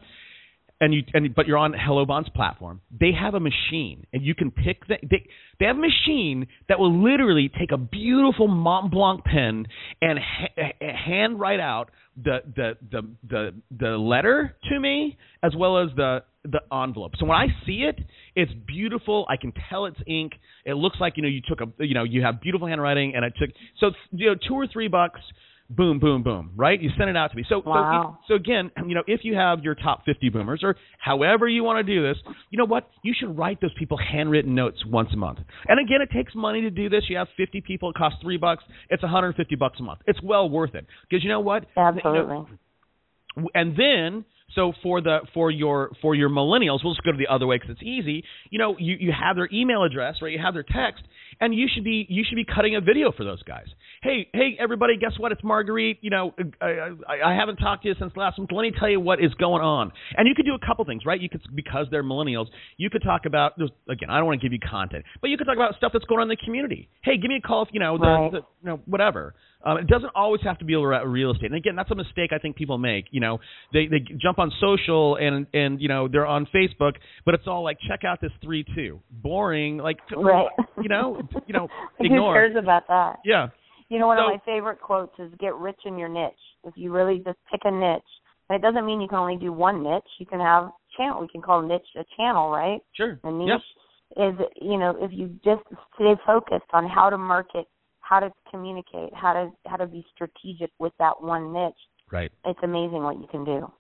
and 0.81 0.93
you 0.93 1.03
and 1.15 1.35
but 1.35 1.47
you're 1.47 1.59
on 1.59 1.73
Hello 1.73 2.05
Bonds 2.05 2.29
platform. 2.31 2.81
They 2.99 3.13
have 3.13 3.35
a 3.35 3.41
machine, 3.41 4.07
and 4.13 4.23
you 4.23 4.35
can 4.35 4.51
pick 4.51 4.87
the, 4.87 4.97
they 5.03 5.27
they 5.59 5.67
have 5.67 5.77
a 5.77 5.81
machine 5.81 6.47
that 6.69 6.79
will 6.79 7.03
literally 7.03 7.51
take 7.59 7.73
a 7.73 7.79
beautiful 7.79 8.49
Mont 8.49 8.91
Blanc 8.91 9.25
pen 9.25 9.67
and 10.03 10.19
ha- 10.19 10.73
hand 10.81 11.41
write 11.41 11.61
out 11.61 11.91
the 12.23 12.39
the 12.55 12.77
the 12.91 13.03
the 13.29 13.55
the 13.79 13.91
letter 13.97 14.57
to 14.71 14.79
me 14.79 15.17
as 15.43 15.53
well 15.57 15.79
as 15.79 15.89
the 15.97 16.23
the 16.45 16.61
envelope. 16.73 17.13
So 17.19 17.27
when 17.27 17.37
I 17.37 17.47
see 17.65 17.83
it, 17.89 17.99
it's 18.35 18.53
beautiful. 18.67 19.27
I 19.29 19.37
can 19.37 19.53
tell 19.69 19.87
it's 19.87 19.99
ink. 20.07 20.33
It 20.65 20.75
looks 20.75 20.99
like 21.01 21.15
you 21.17 21.23
know 21.23 21.29
you 21.29 21.41
took 21.47 21.61
a 21.61 21.85
you 21.85 21.95
know 21.95 22.05
you 22.05 22.23
have 22.23 22.41
beautiful 22.41 22.69
handwriting, 22.69 23.15
and 23.15 23.25
I 23.25 23.29
took 23.29 23.51
so 23.81 23.91
you 24.13 24.27
know 24.27 24.35
two 24.47 24.55
or 24.55 24.67
three 24.67 24.89
bucks 24.89 25.21
boom, 25.69 25.99
boom, 25.99 26.23
boom, 26.23 26.53
right? 26.57 26.81
You 26.81 26.91
send 26.97 27.11
it 27.11 27.17
out 27.17 27.31
to 27.31 27.37
me. 27.37 27.45
So, 27.49 27.63
Wow. 27.65 28.19
so, 28.29 28.35
so 28.35 28.35
again, 28.35 28.71
you 28.87 28.95
know, 28.95 29.03
if 29.07 29.21
you 29.25 29.35
have 29.35 29.63
your 29.65 29.75
top 29.75 30.05
50 30.05 30.29
boomers 30.31 30.61
or 30.63 30.77
however 30.99 31.49
you 31.49 31.65
want 31.65 31.85
to 31.85 31.95
do 31.95 32.03
this, 32.03 32.17
you 32.51 32.59
know 32.59 32.65
what? 32.65 32.89
You 33.03 33.15
should 33.19 33.37
write 33.37 33.61
those 33.61 33.75
people 33.79 33.99
handwritten 33.99 34.55
notes 34.55 34.85
once 34.87 35.11
a 35.13 35.17
month. 35.17 35.39
And 35.69 35.81
again, 35.81 36.01
it 36.03 36.11
takes 36.11 36.35
money 36.35 36.61
to 36.63 36.71
do 36.71 36.89
this. 36.89 37.05
You 37.09 37.17
have 37.17 37.29
50 37.37 37.61
people, 37.63 37.91
it 37.91 37.97
costs 37.97 38.19
three 38.23 38.37
bucks. 38.37 38.65
It's 38.91 39.03
150 39.03 39.55
bucks 39.57 39.79
a 39.81 39.83
month. 39.83 40.01
It's 40.07 40.23
well 40.23 40.49
worth 40.49 40.75
it 40.75 40.87
because 41.09 41.23
you 41.25 41.31
know 41.31 41.41
what? 41.41 41.63
You 41.77 41.83
know, 41.83 41.93
Absolutely. 41.97 42.59
and 43.55 43.77
then 43.77 44.25
so 44.55 44.73
for 44.83 45.01
the 45.01 45.19
for 45.35 45.51
your 45.51 45.91
for 46.01 46.15
your 46.15 46.31
millennials 46.31 46.79
we'll 46.85 46.95
just 46.95 47.05
go 47.05 47.13
to 47.13 47.19
the 47.19 47.27
other 47.27 47.47
way 47.47 47.57
because 47.57 47.71
it's 47.71 47.83
easy 47.83 48.23
you 48.51 48.59
know 48.59 48.77
you 48.79 48.97
you 48.99 49.13
have 49.13 49.37
their 49.37 49.49
email 49.53 49.83
address 49.83 50.15
right 50.23 50.33
you 50.33 50.39
have 50.39 50.55
their 50.55 50.63
text 50.63 51.03
and 51.41 51.55
you 51.55 51.67
should 51.73 51.85
be 51.85 52.07
you 52.09 52.25
should 52.29 52.37
be 52.37 52.45
cutting 52.45 52.77
a 52.77 52.81
video 52.81 53.13
for 53.13 53.25
those 53.25 53.43
guys 53.43 53.67
hey 54.03 54.29
hey 54.33 54.57
everybody 54.61 54.97
guess 54.97 55.13
what 55.19 55.33
it's 55.33 55.43
marguerite 55.45 55.99
you 56.01 56.11
know 56.11 56.35
I, 56.61 56.91
I, 57.09 57.33
I 57.33 57.35
haven't 57.35 57.57
talked 57.57 57.83
to 57.83 57.89
you 57.89 57.95
since 57.99 58.13
last 58.17 58.39
month 58.39 58.51
let 58.53 58.63
me 58.63 58.73
tell 58.79 58.89
you 58.89 59.01
what 59.01 59.23
is 59.23 59.33
going 59.35 59.63
on 59.63 59.93
and 60.17 60.27
you 60.29 60.35
could 60.35 60.47
do 60.47 60.55
a 60.55 60.67
couple 60.67 60.85
things 60.85 61.05
right 61.05 61.21
you 61.21 61.29
could 61.29 61.43
because 61.55 61.87
they're 61.91 62.05
millennials 62.05 62.47
you 62.77 62.91
could 62.91 63.03
talk 63.03 63.23
about 63.27 63.53
again 63.89 64.11
i 64.11 64.17
don't 64.19 64.27
want 64.27 64.41
to 64.41 64.45
give 64.45 64.53
you 64.53 64.61
content 64.61 65.05
but 65.21 65.31
you 65.31 65.37
could 65.37 65.47
talk 65.47 65.57
about 65.57 65.75
stuff 65.77 65.93
that's 65.93 66.05
going 66.07 66.21
on 66.21 66.31
in 66.31 66.37
the 66.41 66.45
community 66.45 66.89
hey 67.03 67.17
give 67.17 67.29
me 67.29 67.37
a 67.37 67.47
call 67.47 67.63
if 67.63 67.69
you 67.73 67.81
know 67.81 67.99
the, 67.99 68.05
Right. 68.07 68.33
the 68.33 68.39
you 68.39 68.69
know 68.71 68.81
whatever 68.87 69.35
um, 69.65 69.79
it 69.79 69.89
doesn't 69.89 70.11
always 70.15 70.41
have 70.43 70.59
to 70.59 70.65
be 70.65 70.77
real 70.77 71.33
estate. 71.33 71.47
And 71.47 71.57
again, 71.57 71.75
that's 71.75 71.91
a 71.91 71.95
mistake 71.97 72.31
I 72.33 72.39
think 72.39 72.55
people 72.55 72.79
make. 72.79 73.07
You 73.11 73.21
know, 73.21 73.41
they 73.73 73.87
they 73.87 73.99
jump 74.17 74.39
on 74.39 74.53
social 74.61 75.17
and 75.17 75.47
and 75.53 75.81
you 75.81 75.89
know 75.89 76.07
they're 76.07 76.27
on 76.27 76.47
Facebook, 76.55 76.93
but 77.25 77.35
it's 77.35 77.49
all 77.49 77.65
like 77.65 77.79
check 77.89 78.05
out 78.05 78.21
this 78.21 78.31
three 78.45 78.65
two, 78.77 79.01
boring. 79.11 79.79
Like 79.79 79.97
Right. 80.17 80.47
you 80.81 80.89
know, 80.89 81.21
you 81.47 81.53
know, 81.55 81.69
Who 81.99 82.09
cares 82.09 82.57
about 82.57 82.87
that? 82.89 83.19
Yeah, 83.25 83.49
You 83.89 83.99
know, 83.99 84.07
one 84.09 84.19
So- 84.19 84.25
of 84.27 84.31
my 84.33 84.41
favorite 84.45 84.81
quotes 84.81 85.19
is 85.19 85.33
"Get 85.39 85.55
rich 85.55 85.81
in 85.85 85.99
your 85.99 86.09
niche." 86.09 86.33
If 86.65 86.75
you 86.77 86.93
really 86.93 87.19
just 87.19 87.39
pick 87.51 87.61
a 87.65 87.71
niche, 87.71 88.03
and 88.49 88.57
it 88.57 88.63
doesn't 88.63 88.85
mean 88.87 89.01
you 89.01 89.09
can 89.09 89.19
only 89.19 89.37
do 89.37 89.53
one 89.53 89.83
niche. 89.83 90.09
You 90.19 90.27
can 90.27 90.41
have 90.41 90.71
channel. 90.97 91.21
We 91.21 91.29
can 91.29 91.43
call 91.43 91.63
niche 91.63 91.87
a 91.97 92.05
channel, 92.17 92.51
right? 92.51 92.81
sure. 92.95 93.19
A 93.25 93.31
niche 93.31 93.63
is, 94.17 94.35
you 94.61 94.79
know, 94.79 94.97
if 95.01 95.11
you 95.13 95.29
just 95.45 95.63
stay 95.95 96.15
focused 96.25 96.71
on 96.73 96.89
how 96.89 97.11
to 97.11 97.19
market, 97.19 97.67
how 98.01 98.21
to 98.21 98.33
communicate, 98.51 99.13
how 99.15 99.33
to 99.33 99.51
how 99.67 99.77
to 99.77 99.87
be 99.87 100.05
strategic 100.15 100.71
with 100.79 100.93
that 100.99 101.21
one 101.21 101.53
niche, 101.53 101.75
Right. 102.11 102.31
it's 102.45 102.61
amazing 102.63 103.03
what 103.03 103.19
you 103.21 103.27
can 103.29 103.45
do. 103.45 103.71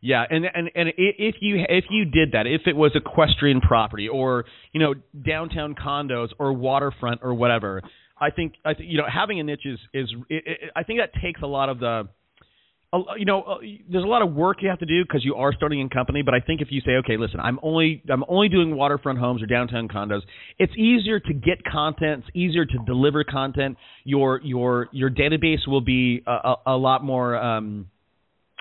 Yeah, 0.00 0.24
and 0.28 0.44
and 0.44 0.70
and 0.74 0.88
if 0.96 1.36
you 1.40 1.64
if 1.68 1.84
you 1.90 2.04
did 2.04 2.32
that, 2.32 2.46
if 2.46 2.62
it 2.66 2.76
was 2.76 2.92
equestrian 2.94 3.60
property 3.60 4.08
or 4.08 4.44
you 4.72 4.80
know 4.80 4.94
downtown 5.24 5.74
condos 5.74 6.28
or 6.38 6.52
waterfront 6.52 7.20
or 7.22 7.34
whatever, 7.34 7.82
I 8.18 8.30
think 8.30 8.54
I 8.64 8.74
think 8.74 8.90
you 8.90 8.98
know 8.98 9.06
having 9.12 9.40
a 9.40 9.42
niche 9.42 9.66
is 9.66 9.78
is 9.92 10.12
it, 10.28 10.44
it, 10.46 10.70
I 10.74 10.82
think 10.82 11.00
that 11.00 11.20
takes 11.20 11.42
a 11.42 11.46
lot 11.46 11.68
of 11.68 11.78
the 11.80 12.08
you 13.16 13.24
know 13.24 13.42
uh, 13.42 13.56
there's 13.90 14.04
a 14.04 14.08
lot 14.08 14.22
of 14.22 14.32
work 14.32 14.58
you 14.62 14.68
have 14.68 14.78
to 14.78 14.86
do 14.86 15.02
because 15.02 15.24
you 15.24 15.34
are 15.34 15.52
starting 15.52 15.82
a 15.82 15.88
company 15.88 16.22
but 16.22 16.34
i 16.34 16.40
think 16.40 16.60
if 16.60 16.68
you 16.70 16.80
say 16.80 16.92
okay 16.92 17.16
listen 17.16 17.40
i'm 17.40 17.58
only 17.62 18.02
i'm 18.10 18.24
only 18.28 18.48
doing 18.48 18.74
waterfront 18.76 19.18
homes 19.18 19.42
or 19.42 19.46
downtown 19.46 19.88
condos 19.88 20.20
it's 20.58 20.72
easier 20.76 21.18
to 21.18 21.34
get 21.34 21.62
content 21.64 22.22
it's 22.26 22.36
easier 22.36 22.64
to 22.64 22.78
deliver 22.86 23.24
content 23.24 23.76
your 24.04 24.40
your 24.42 24.88
your 24.92 25.10
database 25.10 25.66
will 25.66 25.80
be 25.80 26.22
a, 26.26 26.30
a, 26.30 26.56
a 26.66 26.76
lot 26.76 27.02
more 27.04 27.36
um 27.36 27.86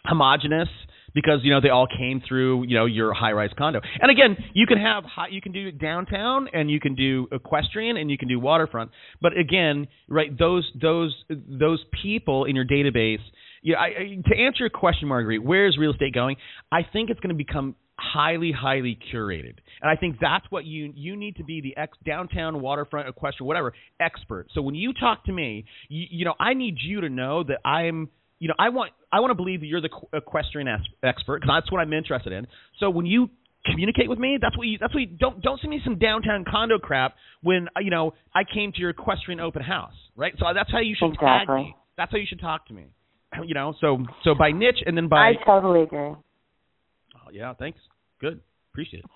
homogenous 0.06 0.70
because 1.16 1.40
you 1.44 1.52
know 1.52 1.62
they 1.62 1.70
all 1.70 1.88
came 1.88 2.22
through 2.28 2.66
you 2.68 2.78
know 2.78 2.86
your 2.86 3.14
high 3.14 3.32
rise 3.32 3.50
condo. 3.58 3.80
And 4.00 4.12
again 4.12 4.38
you 4.54 4.68
can 4.68 4.78
have 4.78 5.04
high, 5.06 5.30
you 5.30 5.42
can 5.42 5.52
do 5.52 5.72
downtown 5.72 6.48
and 6.54 6.70
you 6.70 6.80
can 6.80 6.94
do 6.94 7.28
equestrian 7.32 7.98
and 7.98 8.12
you 8.12 8.18
can 8.18 8.28
do 8.28 8.40
waterfront. 8.40 8.92
But 9.22 9.36
again 9.36 9.88
right 10.08 10.38
those 10.38 10.70
those 10.80 11.16
those 11.30 11.84
people 12.04 12.46
in 12.46 12.56
your 12.56 12.66
database 12.66 13.24
yeah 13.64 13.78
I, 13.80 14.22
to 14.28 14.38
answer 14.38 14.60
your 14.60 14.70
question 14.70 15.08
marguerite 15.08 15.44
where 15.44 15.66
is 15.66 15.78
real 15.78 15.92
estate 15.92 16.14
going? 16.14 16.36
I 16.72 16.82
think 16.92 17.10
it's 17.10 17.20
going 17.22 17.36
to 17.36 17.36
become 17.36 17.76
highly 17.98 18.52
highly 18.52 19.00
curated. 19.14 19.56
And 19.82 19.90
i 19.90 19.96
think 19.96 20.18
that's 20.20 20.46
what 20.50 20.66
you 20.66 20.92
you 20.96 21.16
need 21.16 21.38
to 21.38 21.46
be 21.46 21.62
the 21.62 21.78
ex 21.78 21.98
downtown 22.06 22.60
waterfront 22.60 23.08
equestrian 23.08 23.48
whatever 23.48 23.74
expert. 24.02 24.48
So 24.54 24.62
when 24.62 24.76
you 24.76 24.92
talk 24.94 25.24
to 25.26 25.32
me 25.32 25.64
you, 25.88 26.06
you 26.10 26.26
know 26.26 26.34
i 26.40 26.54
need 26.54 26.76
you 26.82 27.02
to 27.02 27.10
know 27.10 27.44
that 27.44 27.60
i'm 27.64 28.10
you 28.46 28.50
know, 28.50 28.56
I 28.60 28.70
want 28.70 28.92
I 29.12 29.22
want 29.22 29.32
to 29.32 29.36
believe 29.36 29.62
that 29.62 29.66
you're 29.66 29.82
the 29.82 29.90
equestrian 30.14 30.68
es- 30.68 30.80
expert 31.02 31.42
because 31.42 31.50
that's 31.52 31.72
what 31.72 31.82
I'm 31.82 31.92
interested 31.94 32.32
in. 32.32 32.46
So 32.80 32.92
when 32.92 33.08
you 33.08 33.32
communicate 33.66 34.08
with 34.08 34.20
me, 34.20 34.38
that's 34.40 34.56
what 34.56 34.68
you 34.68 34.78
that's 34.80 34.94
what 34.94 35.00
you 35.00 35.08
don't 35.08 35.42
don't 35.42 35.60
send 35.60 35.72
me 35.72 35.82
some 35.84 35.98
downtown 35.98 36.46
condo 36.48 36.78
crap 36.78 37.16
when 37.42 37.68
uh, 37.76 37.80
you 37.80 37.90
know 37.90 38.14
I 38.36 38.44
came 38.44 38.72
to 38.72 38.78
your 38.80 38.92
equestrian 38.92 39.40
open 39.40 39.64
house, 39.64 39.96
right? 40.16 40.36
So 40.38 40.46
that's 40.54 40.72
how 40.72 40.78
you 40.78 40.96
should 40.96 41.18
tag 41.20 41.50
me. 41.50 41.76
That's 41.98 42.12
how 42.12 42.20
you 42.20 42.28
should 42.30 42.40
talk 42.40 42.68
to 42.68 42.74
me. 42.76 42.86
You 43.44 43.56
know, 43.56 43.74
so 43.82 43.98
so 44.24 44.36
by 44.36 44.52
niche 44.52 44.84
and 44.86 44.96
then 44.96 45.10
by 45.10 45.18
I 45.18 45.34
totally 45.44 45.82
agree. 45.82 46.00
oh, 46.00 47.32
yeah, 47.34 47.52
thanks, 47.56 47.80
good, 48.22 48.40
appreciate 48.72 49.00
it. 49.00 49.10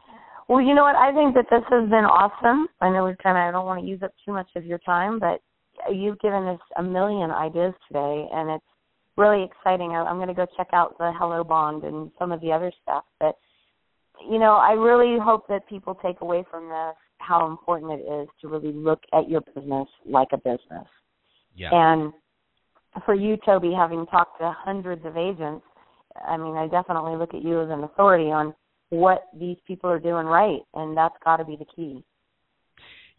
Well, 0.47 0.59
you 0.59 0.73
know 0.73 0.81
what? 0.81 0.95
I 0.95 1.13
think 1.13 1.35
that 1.35 1.45
this 1.51 1.63
has 1.69 1.87
been 1.87 2.03
awesome. 2.03 2.67
I 2.81 2.89
know 2.89 3.05
we 3.05 3.13
kind 3.21 3.37
of 3.37 3.43
I 3.43 3.51
don't 3.51 3.67
want 3.67 3.81
to 3.81 3.87
use 3.87 4.01
up 4.01 4.11
too 4.25 4.33
much 4.33 4.47
of 4.55 4.65
your 4.65 4.79
time, 4.79 5.19
but 5.19 5.39
you've 5.93 6.19
given 6.19 6.47
us 6.47 6.59
a 6.77 6.83
million 6.83 7.29
ideas 7.29 7.75
today, 7.87 8.27
and 8.33 8.49
it's 8.49 8.65
really 9.19 9.43
exciting. 9.43 9.91
I, 9.91 10.03
I'm 10.03 10.15
going 10.15 10.29
to 10.29 10.33
go 10.33 10.47
check 10.57 10.69
out 10.73 10.97
the 10.97 11.11
Hello 11.15 11.43
Bond 11.43 11.83
and 11.83 12.09
some 12.17 12.31
of 12.31 12.41
the 12.41 12.51
other 12.51 12.71
stuff. 12.81 13.03
But 13.19 13.37
you 14.29 14.39
know, 14.39 14.53
I 14.53 14.71
really 14.71 15.17
hope 15.19 15.47
that 15.47 15.67
people 15.69 15.95
take 15.95 16.21
away 16.21 16.43
from 16.49 16.69
this 16.69 16.95
how 17.19 17.45
important 17.47 17.91
it 17.91 18.03
is 18.03 18.27
to 18.41 18.47
really 18.47 18.73
look 18.73 19.01
at 19.13 19.29
your 19.29 19.41
business 19.41 19.87
like 20.05 20.29
a 20.31 20.37
business. 20.37 20.87
Yeah, 21.55 21.69
And 21.71 22.13
for 23.05 23.13
you, 23.13 23.37
Toby, 23.45 23.73
having 23.75 24.05
talked 24.07 24.39
to 24.39 24.55
hundreds 24.57 25.05
of 25.05 25.17
agents, 25.17 25.65
I 26.25 26.37
mean, 26.37 26.55
I 26.55 26.67
definitely 26.67 27.17
look 27.17 27.33
at 27.33 27.43
you 27.43 27.61
as 27.61 27.69
an 27.69 27.83
authority 27.83 28.31
on 28.31 28.53
what 28.89 29.25
these 29.37 29.57
people 29.67 29.89
are 29.89 29.99
doing 29.99 30.25
right, 30.25 30.61
and 30.73 30.97
that's 30.97 31.15
got 31.23 31.37
to 31.37 31.45
be 31.45 31.55
the 31.55 31.65
key. 31.75 32.03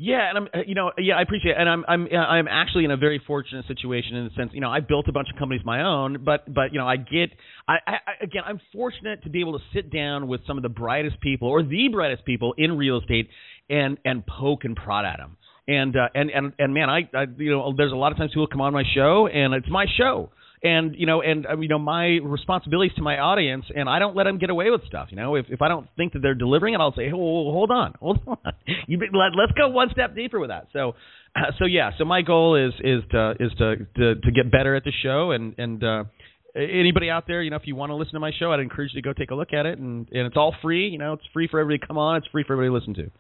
Yeah, 0.03 0.31
and 0.31 0.39
I'm, 0.39 0.49
uh, 0.55 0.59
you 0.67 0.75
know, 0.75 0.93
yeah, 0.97 1.17
I 1.17 1.21
appreciate, 1.21 1.53
it. 1.53 1.57
and 1.59 1.69
I'm, 1.69 1.85
I'm, 1.87 2.09
I'm 2.11 2.49
actually 2.49 2.87
in 2.87 2.91
a 2.91 2.97
very 2.97 3.21
fortunate 3.27 3.67
situation 3.67 4.17
in 4.17 4.25
the 4.25 4.31
sense, 4.31 4.51
you 4.55 4.63
know, 4.63 4.71
I 4.71 4.81
built 4.81 5.09
a 5.09 5.13
bunch 5.13 5.29
of 5.31 5.39
companies 5.39 5.61
my 5.63 5.83
own, 5.83 6.25
but, 6.25 6.51
but, 6.53 6.73
you 6.73 6.79
know, 6.79 6.89
I 6.89 6.97
get, 6.97 7.29
I, 7.69 7.75
I, 7.87 7.97
again, 8.23 8.43
I'm 8.47 8.63
fortunate 8.73 9.25
to 9.25 9.29
be 9.29 9.41
able 9.41 9.59
to 9.59 9.65
sit 9.75 9.93
down 9.93 10.27
with 10.27 10.41
some 10.47 10.57
of 10.57 10.63
the 10.63 10.71
brightest 10.71 11.21
people 11.21 11.49
or 11.49 11.63
the 11.63 11.89
brightest 11.93 12.25
people 12.25 12.55
in 12.57 12.79
real 12.79 12.99
estate 12.99 13.29
and, 13.69 13.99
and 14.07 14.25
poke 14.27 14.65
and 14.65 14.75
prod 14.75 15.05
at 15.05 15.19
them, 15.19 15.37
and, 15.69 15.95
uh, 15.95 16.09
and, 16.15 16.31
and, 16.31 16.55
and 16.59 16.73
man, 16.73 16.89
I, 16.89 17.01
I, 17.13 17.27
you 17.37 17.51
know, 17.51 17.75
there's 17.77 17.93
a 17.93 17.97
lot 17.97 18.11
of 18.11 18.17
times 18.17 18.31
people 18.31 18.47
come 18.47 18.63
on 18.63 18.73
my 18.73 18.85
show, 18.95 19.27
and 19.27 19.53
it's 19.53 19.69
my 19.69 19.85
show 19.99 20.31
and 20.63 20.95
you 20.97 21.07
know 21.07 21.23
and 21.23 21.47
uh, 21.47 21.59
you 21.59 21.69
know 21.69 21.79
my 21.79 22.19
responsibilities 22.23 22.93
to 22.97 23.03
my 23.03 23.19
audience 23.19 23.65
and 23.75 23.89
i 23.89 23.99
don't 23.99 24.15
let 24.15 24.25
them 24.25 24.39
get 24.39 24.51
away 24.51 24.71
with 24.71 24.85
stuff 24.87 25.09
you 25.11 25.17
know 25.17 25.35
if 25.35 25.47
if 25.49 25.63
i 25.63 25.69
don't 25.69 25.87
think 25.97 26.13
that 26.13 26.21
they're 26.21 26.35
delivering 26.35 26.75
it 26.75 26.81
i'll 26.81 26.95
say 26.95 27.09
hold 27.09 27.71
on 27.71 27.95
hold 28.01 28.21
on 28.27 28.37
you 28.87 28.99
let, 28.99 29.33
let's 29.37 29.53
go 29.57 29.69
one 29.69 29.89
step 29.91 30.15
deeper 30.15 30.39
with 30.39 30.51
that 30.51 30.69
so 30.73 30.95
uh, 31.35 31.51
so 31.59 31.65
yeah 31.65 31.91
so 31.97 32.05
my 32.05 32.23
goal 32.23 32.57
is 32.57 32.75
is 32.81 33.03
to 33.11 33.35
is 33.41 33.51
to 33.57 33.77
to, 33.97 34.15
to 34.17 34.33
get 34.33 34.51
better 34.51 34.77
at 34.77 34.85
the 34.85 34.93
show 35.03 35.31
and 35.31 35.55
and 35.59 35.83
uh 35.83 36.05
anybody 36.55 37.11
out 37.11 37.25
there, 37.27 37.43
you 37.43 37.51
know, 37.51 37.57
if 37.57 37.67
you 37.67 37.75
want 37.77 37.91
to 37.91 37.95
listen 37.95 38.15
to 38.15 38.21
my 38.21 38.33
show, 38.39 38.53
I'd 38.53 38.61
encourage 38.61 38.93
you 38.93 39.03
to 39.03 39.09
go 39.09 39.13
take 39.13 39.31
a 39.31 39.35
look 39.35 39.53
at 39.53 39.67
it, 39.67 39.79
and 39.79 40.09
and 40.11 40.27
it's 40.27 40.37
all 40.37 40.55
free. 40.61 40.89
You 40.89 40.99
know, 40.99 41.13
it's 41.13 41.23
free 41.33 41.47
for 41.49 41.61
everybody 41.61 41.79
to 41.79 41.87
come 41.87 41.99
on. 41.99 42.17
It's 42.17 42.27
free 42.29 42.45
for 42.47 42.55
everybody 42.55 42.71
to 42.71 42.75
listen 42.75 42.95
to. 43.05 43.11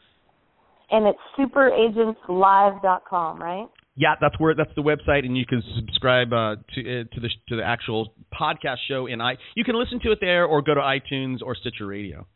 And 0.90 1.06
it's 1.06 1.18
superagentslive.com, 1.38 3.40
right? 3.40 3.68
Yeah, 3.96 4.14
that's 4.20 4.38
where 4.38 4.54
that's 4.54 4.74
the 4.76 4.82
website, 4.82 5.24
and 5.24 5.36
you 5.36 5.44
can 5.46 5.62
subscribe 5.76 6.32
uh, 6.32 6.56
to 6.74 6.80
uh, 6.80 7.04
to 7.12 7.20
the 7.20 7.28
to 7.48 7.56
the 7.56 7.64
actual 7.64 8.14
podcast 8.32 8.78
show. 8.88 9.06
And 9.06 9.22
I 9.22 9.36
you 9.54 9.64
can 9.64 9.78
listen 9.78 10.00
to 10.04 10.12
it 10.12 10.18
there, 10.20 10.44
or 10.44 10.62
go 10.62 10.74
to 10.74 10.80
iTunes 10.80 11.38
or 11.42 11.54
Stitcher 11.54 11.86
Radio. 11.86 12.26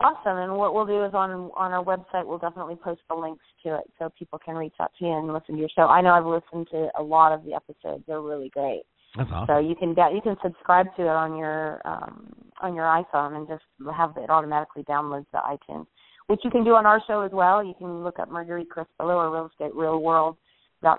Awesome. 0.00 0.36
And 0.36 0.56
what 0.56 0.74
we'll 0.74 0.86
do 0.86 1.04
is 1.04 1.14
on 1.14 1.50
on 1.56 1.72
our 1.72 1.84
website, 1.84 2.26
we'll 2.26 2.38
definitely 2.38 2.76
post 2.76 3.00
the 3.08 3.14
links 3.14 3.44
to 3.64 3.76
it 3.76 3.84
so 3.98 4.10
people 4.18 4.38
can 4.44 4.56
reach 4.56 4.74
out 4.80 4.90
to 4.98 5.04
you 5.04 5.12
and 5.12 5.32
listen 5.32 5.54
to 5.54 5.60
your 5.60 5.70
show. 5.74 5.82
I 5.82 6.00
know 6.00 6.10
I've 6.10 6.26
listened 6.26 6.68
to 6.72 6.88
a 6.98 7.02
lot 7.02 7.32
of 7.32 7.44
the 7.44 7.54
episodes; 7.54 8.04
they're 8.06 8.20
really 8.20 8.50
great. 8.50 8.82
That's 9.16 9.30
awesome. 9.32 9.46
So 9.54 9.58
you 9.58 9.74
can 9.74 9.94
get 9.94 10.12
you 10.12 10.20
can 10.20 10.36
subscribe 10.42 10.86
to 10.96 11.02
it 11.02 11.08
on 11.08 11.36
your 11.38 11.80
um, 11.86 12.32
on 12.60 12.74
your 12.74 12.84
iPhone 12.84 13.36
and 13.36 13.48
just 13.48 13.62
have 13.96 14.16
it 14.16 14.28
automatically 14.28 14.82
downloads 14.84 15.26
to 15.30 15.38
iTunes 15.38 15.86
which 16.26 16.40
you 16.44 16.50
can 16.50 16.64
do 16.64 16.74
on 16.74 16.86
our 16.86 17.00
show 17.06 17.20
as 17.20 17.32
well. 17.32 17.64
You 17.64 17.74
can 17.78 18.02
look 18.02 18.18
up 18.18 18.30
Marguerite 18.30 18.68
Crespillo 18.68 19.16
or 19.16 19.30
Real 19.30 19.50
Estate 19.52 19.74
World 19.74 20.36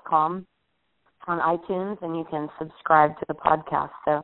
com 0.06 0.46
on 1.28 1.40
iTunes, 1.40 2.02
and 2.02 2.18
you 2.18 2.26
can 2.30 2.50
subscribe 2.60 3.18
to 3.20 3.26
the 3.28 3.34
podcast. 3.34 3.92
So 4.06 4.24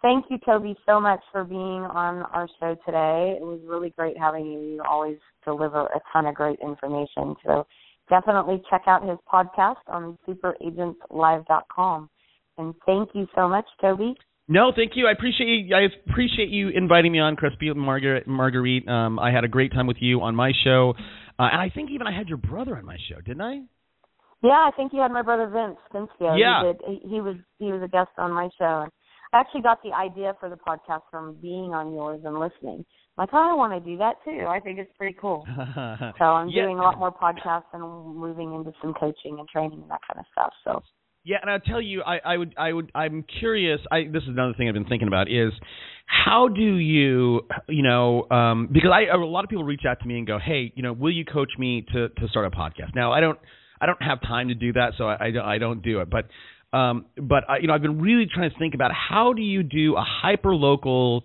thank 0.00 0.26
you, 0.28 0.38
Toby, 0.44 0.76
so 0.86 1.00
much 1.00 1.20
for 1.30 1.44
being 1.44 1.60
on 1.60 2.22
our 2.32 2.48
show 2.60 2.76
today. 2.84 3.36
It 3.40 3.44
was 3.44 3.60
really 3.64 3.90
great 3.90 4.18
having 4.18 4.46
you. 4.46 4.60
You 4.60 4.82
always 4.88 5.18
deliver 5.44 5.86
a 5.86 6.00
ton 6.12 6.26
of 6.26 6.34
great 6.34 6.58
information. 6.60 7.36
So 7.46 7.66
definitely 8.08 8.62
check 8.68 8.82
out 8.86 9.08
his 9.08 9.18
podcast 9.32 9.76
on 9.86 10.18
superagentslive.com. 10.28 12.10
And 12.58 12.74
thank 12.84 13.10
you 13.14 13.26
so 13.34 13.48
much, 13.48 13.66
Toby. 13.80 14.14
No, 14.48 14.72
thank 14.74 14.92
you. 14.96 15.06
I 15.06 15.12
appreciate 15.12 15.46
you. 15.46 15.74
I 15.74 15.86
appreciate 16.10 16.48
you 16.48 16.68
inviting 16.68 17.12
me 17.12 17.20
on, 17.20 17.36
Crispy 17.36 17.72
Margaret. 17.72 18.26
Marguerite, 18.26 18.86
um, 18.88 19.18
I 19.18 19.30
had 19.30 19.44
a 19.44 19.48
great 19.48 19.72
time 19.72 19.86
with 19.86 19.98
you 20.00 20.20
on 20.20 20.34
my 20.34 20.52
show, 20.64 20.94
uh, 21.38 21.48
and 21.52 21.60
I 21.60 21.70
think 21.74 21.90
even 21.90 22.06
I 22.06 22.16
had 22.16 22.28
your 22.28 22.38
brother 22.38 22.76
on 22.76 22.84
my 22.84 22.96
show, 23.08 23.20
didn't 23.20 23.40
I? 23.40 23.60
Yeah, 24.42 24.68
I 24.68 24.70
think 24.76 24.92
you 24.92 25.00
had 25.00 25.12
my 25.12 25.22
brother 25.22 25.46
Vince 25.48 25.78
Vincio. 25.94 26.36
Yeah, 26.38 26.72
he, 26.72 26.72
did. 26.72 27.10
He 27.10 27.20
was 27.20 27.36
he 27.58 27.66
was 27.66 27.82
a 27.82 27.88
guest 27.88 28.10
on 28.18 28.32
my 28.32 28.48
show. 28.58 28.88
I 29.32 29.40
actually 29.40 29.62
got 29.62 29.82
the 29.82 29.92
idea 29.92 30.34
for 30.40 30.50
the 30.50 30.56
podcast 30.56 31.02
from 31.10 31.36
being 31.40 31.72
on 31.72 31.94
yours 31.94 32.20
and 32.24 32.38
listening. 32.38 32.84
I'm 33.16 33.22
like, 33.22 33.30
oh, 33.32 33.50
I 33.52 33.54
want 33.54 33.72
to 33.72 33.80
do 33.80 33.96
that 33.98 34.16
too. 34.24 34.46
I 34.48 34.58
think 34.58 34.78
it's 34.78 34.90
pretty 34.98 35.16
cool. 35.18 35.44
so 35.56 36.24
I'm 36.24 36.48
yeah. 36.48 36.62
doing 36.64 36.78
a 36.78 36.82
lot 36.82 36.98
more 36.98 37.12
podcasts 37.12 37.70
and 37.72 37.82
moving 38.16 38.52
into 38.54 38.72
some 38.82 38.94
coaching 38.94 39.38
and 39.38 39.48
training 39.48 39.80
and 39.82 39.90
that 39.90 40.00
kind 40.08 40.18
of 40.18 40.26
stuff. 40.32 40.52
So 40.64 40.82
yeah, 41.24 41.36
and 41.40 41.50
I'll 41.50 41.60
tell 41.60 41.80
you, 41.80 42.02
I, 42.02 42.18
I 42.24 42.36
would, 42.36 42.54
I 42.58 42.72
would, 42.72 42.90
I'm 42.94 43.24
curious. 43.38 43.80
I 43.90 44.04
this 44.12 44.22
is 44.24 44.28
another 44.30 44.54
thing 44.54 44.68
I've 44.68 44.74
been 44.74 44.86
thinking 44.86 45.08
about 45.08 45.30
is 45.30 45.52
how 46.06 46.48
do 46.48 46.76
you, 46.76 47.42
you 47.68 47.82
know, 47.82 48.28
um, 48.30 48.68
because 48.70 48.90
I 48.92 49.04
a 49.14 49.16
lot 49.16 49.44
of 49.44 49.50
people 49.50 49.64
reach 49.64 49.82
out 49.88 50.00
to 50.00 50.06
me 50.06 50.18
and 50.18 50.26
go, 50.26 50.38
hey, 50.38 50.72
you 50.74 50.82
know, 50.82 50.92
will 50.92 51.12
you 51.12 51.24
coach 51.24 51.50
me 51.58 51.86
to 51.92 52.08
to 52.08 52.28
start 52.28 52.46
a 52.46 52.50
podcast? 52.50 52.94
Now 52.94 53.12
I 53.12 53.20
don't 53.20 53.38
I 53.80 53.86
don't 53.86 54.02
have 54.02 54.20
time 54.22 54.48
to 54.48 54.54
do 54.54 54.72
that, 54.74 54.92
so 54.98 55.08
I, 55.08 55.28
I, 55.28 55.54
I 55.54 55.58
don't 55.58 55.82
do 55.82 56.00
it. 56.00 56.08
But 56.10 56.26
um, 56.76 57.06
but 57.16 57.48
I, 57.48 57.58
you 57.58 57.66
know, 57.66 57.74
I've 57.74 57.82
been 57.82 58.00
really 58.00 58.26
trying 58.32 58.50
to 58.50 58.58
think 58.58 58.74
about 58.74 58.90
how 58.92 59.32
do 59.32 59.42
you 59.42 59.62
do 59.62 59.96
a 59.96 60.04
hyper 60.04 60.54
local 60.54 61.24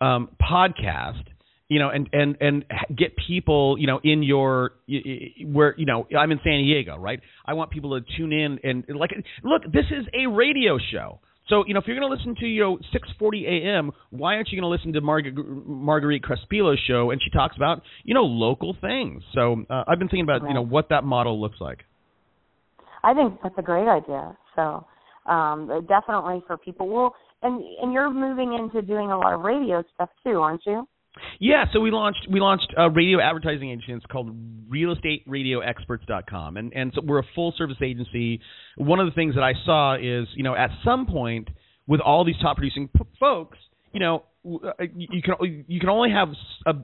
um, 0.00 0.30
podcast, 0.40 1.24
you 1.68 1.78
know, 1.78 1.90
and 1.90 2.08
and 2.12 2.36
and 2.40 2.64
get 2.96 3.14
people, 3.26 3.76
you 3.78 3.86
know, 3.86 4.00
in 4.02 4.22
your 4.22 4.72
where 5.44 5.74
you 5.76 5.86
know 5.86 6.06
I'm 6.16 6.30
in 6.30 6.40
San 6.44 6.58
Diego, 6.58 6.96
right? 6.96 7.20
I 7.44 7.54
want 7.54 7.70
people 7.70 7.98
to 7.98 8.06
tune 8.16 8.32
in 8.32 8.58
and 8.62 8.84
like 8.96 9.10
look, 9.42 9.62
this 9.64 9.86
is 9.90 10.06
a 10.14 10.28
radio 10.28 10.78
show. 10.92 11.20
So 11.48 11.64
you 11.66 11.74
know, 11.74 11.80
if 11.80 11.86
you're 11.86 11.98
going 11.98 12.08
to 12.08 12.14
listen 12.14 12.34
to 12.40 12.46
you 12.46 12.62
know 12.62 12.78
6:40 13.20 13.46
a.m., 13.46 13.92
why 14.10 14.34
aren't 14.34 14.48
you 14.50 14.60
going 14.60 14.68
to 14.68 14.74
listen 14.74 14.92
to 14.94 15.00
Marg- 15.00 15.36
Marguerite 15.66 16.22
Crespillo's 16.22 16.80
show? 16.86 17.10
And 17.10 17.20
she 17.22 17.30
talks 17.30 17.56
about 17.56 17.82
you 18.04 18.14
know 18.14 18.24
local 18.24 18.76
things. 18.80 19.22
So 19.34 19.64
uh, 19.70 19.84
I've 19.88 19.98
been 19.98 20.08
thinking 20.08 20.24
about 20.24 20.42
right. 20.42 20.48
you 20.48 20.54
know 20.54 20.64
what 20.64 20.88
that 20.90 21.04
model 21.04 21.40
looks 21.40 21.60
like. 21.60 21.80
I 23.02 23.14
think 23.14 23.38
that's 23.42 23.54
a 23.58 23.62
great 23.62 23.88
idea. 23.88 24.36
So 24.56 24.84
um, 25.26 25.86
definitely 25.88 26.42
for 26.46 26.56
people. 26.56 26.88
Well, 26.88 27.14
and 27.42 27.62
and 27.82 27.92
you're 27.92 28.10
moving 28.10 28.54
into 28.54 28.82
doing 28.82 29.10
a 29.10 29.18
lot 29.18 29.32
of 29.32 29.40
radio 29.40 29.84
stuff 29.94 30.10
too, 30.24 30.38
aren't 30.40 30.62
you? 30.66 30.86
Yeah, 31.38 31.64
so 31.72 31.80
we 31.80 31.90
launched 31.90 32.26
we 32.30 32.40
launched 32.40 32.72
a 32.76 32.90
radio 32.90 33.20
advertising 33.20 33.70
agency. 33.70 33.92
It's 33.92 34.06
called 34.06 34.34
realestateradioexperts.com, 34.68 36.56
and 36.56 36.72
and 36.74 36.92
so 36.94 37.02
we're 37.04 37.20
a 37.20 37.26
full 37.34 37.54
service 37.56 37.76
agency. 37.82 38.40
One 38.76 39.00
of 39.00 39.06
the 39.06 39.12
things 39.12 39.34
that 39.34 39.44
I 39.44 39.52
saw 39.64 39.94
is 39.96 40.28
you 40.34 40.42
know 40.42 40.54
at 40.54 40.70
some 40.84 41.06
point 41.06 41.48
with 41.86 42.00
all 42.00 42.24
these 42.24 42.38
top 42.40 42.56
producing 42.56 42.88
p- 42.88 43.04
folks, 43.18 43.58
you 43.92 44.00
know 44.00 44.24
uh, 44.46 44.72
you 44.96 45.22
can 45.22 45.64
you 45.68 45.80
can 45.80 45.88
only 45.88 46.10
have 46.10 46.28
a, 46.66 46.74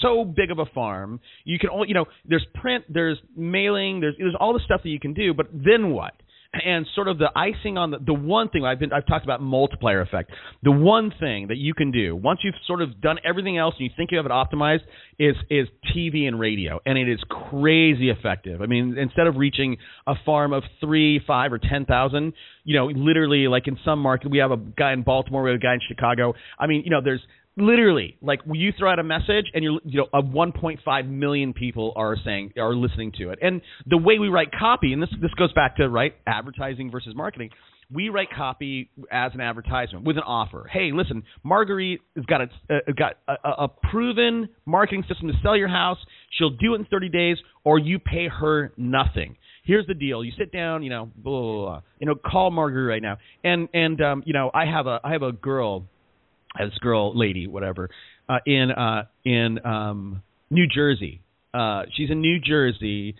so 0.00 0.24
big 0.24 0.50
of 0.50 0.58
a 0.58 0.66
farm. 0.66 1.20
You 1.44 1.58
can 1.58 1.70
only 1.70 1.88
you 1.88 1.94
know 1.94 2.06
there's 2.24 2.46
print, 2.54 2.84
there's 2.88 3.18
mailing, 3.36 4.00
there's 4.00 4.14
there's 4.18 4.36
all 4.38 4.52
the 4.52 4.60
stuff 4.64 4.82
that 4.82 4.90
you 4.90 5.00
can 5.00 5.14
do. 5.14 5.32
But 5.34 5.46
then 5.52 5.90
what? 5.90 6.14
And 6.54 6.86
sort 6.94 7.08
of 7.08 7.16
the 7.16 7.30
icing 7.34 7.78
on 7.78 7.92
the 7.92 7.98
the 7.98 8.12
one 8.12 8.50
thing 8.50 8.62
I've 8.62 8.78
been 8.78 8.92
I've 8.92 9.06
talked 9.06 9.24
about 9.24 9.40
multiplier 9.40 10.02
effect. 10.02 10.32
The 10.62 10.70
one 10.70 11.10
thing 11.18 11.48
that 11.48 11.56
you 11.56 11.72
can 11.72 11.90
do 11.90 12.14
once 12.14 12.40
you've 12.44 12.54
sort 12.66 12.82
of 12.82 13.00
done 13.00 13.16
everything 13.24 13.56
else 13.56 13.74
and 13.78 13.88
you 13.88 13.90
think 13.96 14.10
you 14.10 14.18
have 14.18 14.26
it 14.26 14.32
optimized 14.32 14.82
is 15.18 15.34
is 15.48 15.66
TV 15.96 16.28
and 16.28 16.38
radio, 16.38 16.78
and 16.84 16.98
it 16.98 17.08
is 17.08 17.20
crazy 17.50 18.10
effective. 18.10 18.60
I 18.60 18.66
mean, 18.66 18.98
instead 18.98 19.26
of 19.26 19.36
reaching 19.36 19.78
a 20.06 20.14
farm 20.26 20.52
of 20.52 20.62
three, 20.78 21.22
five, 21.26 21.54
or 21.54 21.58
ten 21.58 21.86
thousand, 21.86 22.34
you 22.64 22.76
know, 22.76 22.86
literally 22.86 23.48
like 23.48 23.66
in 23.66 23.78
some 23.82 24.00
market, 24.00 24.30
we 24.30 24.38
have 24.38 24.50
a 24.50 24.58
guy 24.58 24.92
in 24.92 25.04
Baltimore, 25.04 25.42
we 25.42 25.52
have 25.52 25.58
a 25.58 25.62
guy 25.62 25.72
in 25.72 25.80
Chicago. 25.88 26.34
I 26.58 26.66
mean, 26.66 26.82
you 26.84 26.90
know, 26.90 27.00
there's 27.02 27.22
literally 27.56 28.16
like 28.22 28.40
you 28.50 28.72
throw 28.78 28.90
out 28.90 28.98
a 28.98 29.04
message 29.04 29.46
and 29.52 29.62
you're 29.62 29.78
you 29.84 29.98
know 29.98 30.06
a 30.14 30.22
1.5 30.22 31.08
million 31.08 31.52
people 31.52 31.92
are 31.96 32.16
saying 32.24 32.52
are 32.56 32.74
listening 32.74 33.12
to 33.12 33.30
it 33.30 33.38
and 33.42 33.60
the 33.86 33.98
way 33.98 34.18
we 34.18 34.28
write 34.28 34.48
copy 34.58 34.92
and 34.92 35.02
this 35.02 35.10
this 35.20 35.32
goes 35.34 35.52
back 35.52 35.76
to 35.76 35.86
right 35.88 36.14
advertising 36.26 36.90
versus 36.90 37.14
marketing 37.14 37.50
we 37.92 38.08
write 38.08 38.28
copy 38.34 38.90
as 39.10 39.32
an 39.34 39.40
advertisement 39.40 40.04
with 40.04 40.16
an 40.16 40.22
offer. 40.22 40.68
Hey, 40.72 40.90
listen, 40.92 41.24
Marguerite 41.42 42.00
has 42.16 42.24
got 42.24 42.40
a, 42.40 42.44
uh, 42.70 42.92
got 42.96 43.16
a, 43.28 43.64
a, 43.64 43.68
proven 43.68 44.48
marketing 44.66 45.04
system 45.08 45.28
to 45.28 45.34
sell 45.42 45.56
your 45.56 45.68
house. 45.68 45.98
She'll 46.38 46.50
do 46.50 46.74
it 46.74 46.80
in 46.80 46.84
30 46.86 47.08
days, 47.08 47.36
or 47.64 47.78
you 47.78 47.98
pay 47.98 48.28
her 48.28 48.72
nothing. 48.76 49.36
Here's 49.64 49.86
the 49.86 49.94
deal: 49.94 50.24
you 50.24 50.32
sit 50.38 50.52
down, 50.52 50.82
you 50.82 50.90
know, 50.90 51.10
blah, 51.16 51.40
blah, 51.40 51.64
blah, 51.64 51.82
you 51.98 52.06
know, 52.06 52.14
call 52.14 52.50
Marguerite 52.50 52.88
right 52.88 53.02
now, 53.02 53.18
and 53.44 53.68
and 53.74 54.00
um, 54.00 54.22
you 54.26 54.32
know, 54.32 54.50
I 54.52 54.66
have 54.66 54.86
a 54.86 55.00
I 55.04 55.12
have 55.12 55.22
a 55.22 55.32
girl, 55.32 55.84
this 56.58 56.76
girl, 56.80 57.16
lady, 57.18 57.46
whatever, 57.46 57.90
uh, 58.28 58.38
in 58.46 58.70
uh, 58.70 59.04
in 59.24 59.58
um, 59.64 60.22
New 60.50 60.66
Jersey. 60.66 61.22
Uh, 61.54 61.82
she's 61.96 62.10
in 62.10 62.20
New 62.20 62.38
Jersey 62.40 63.14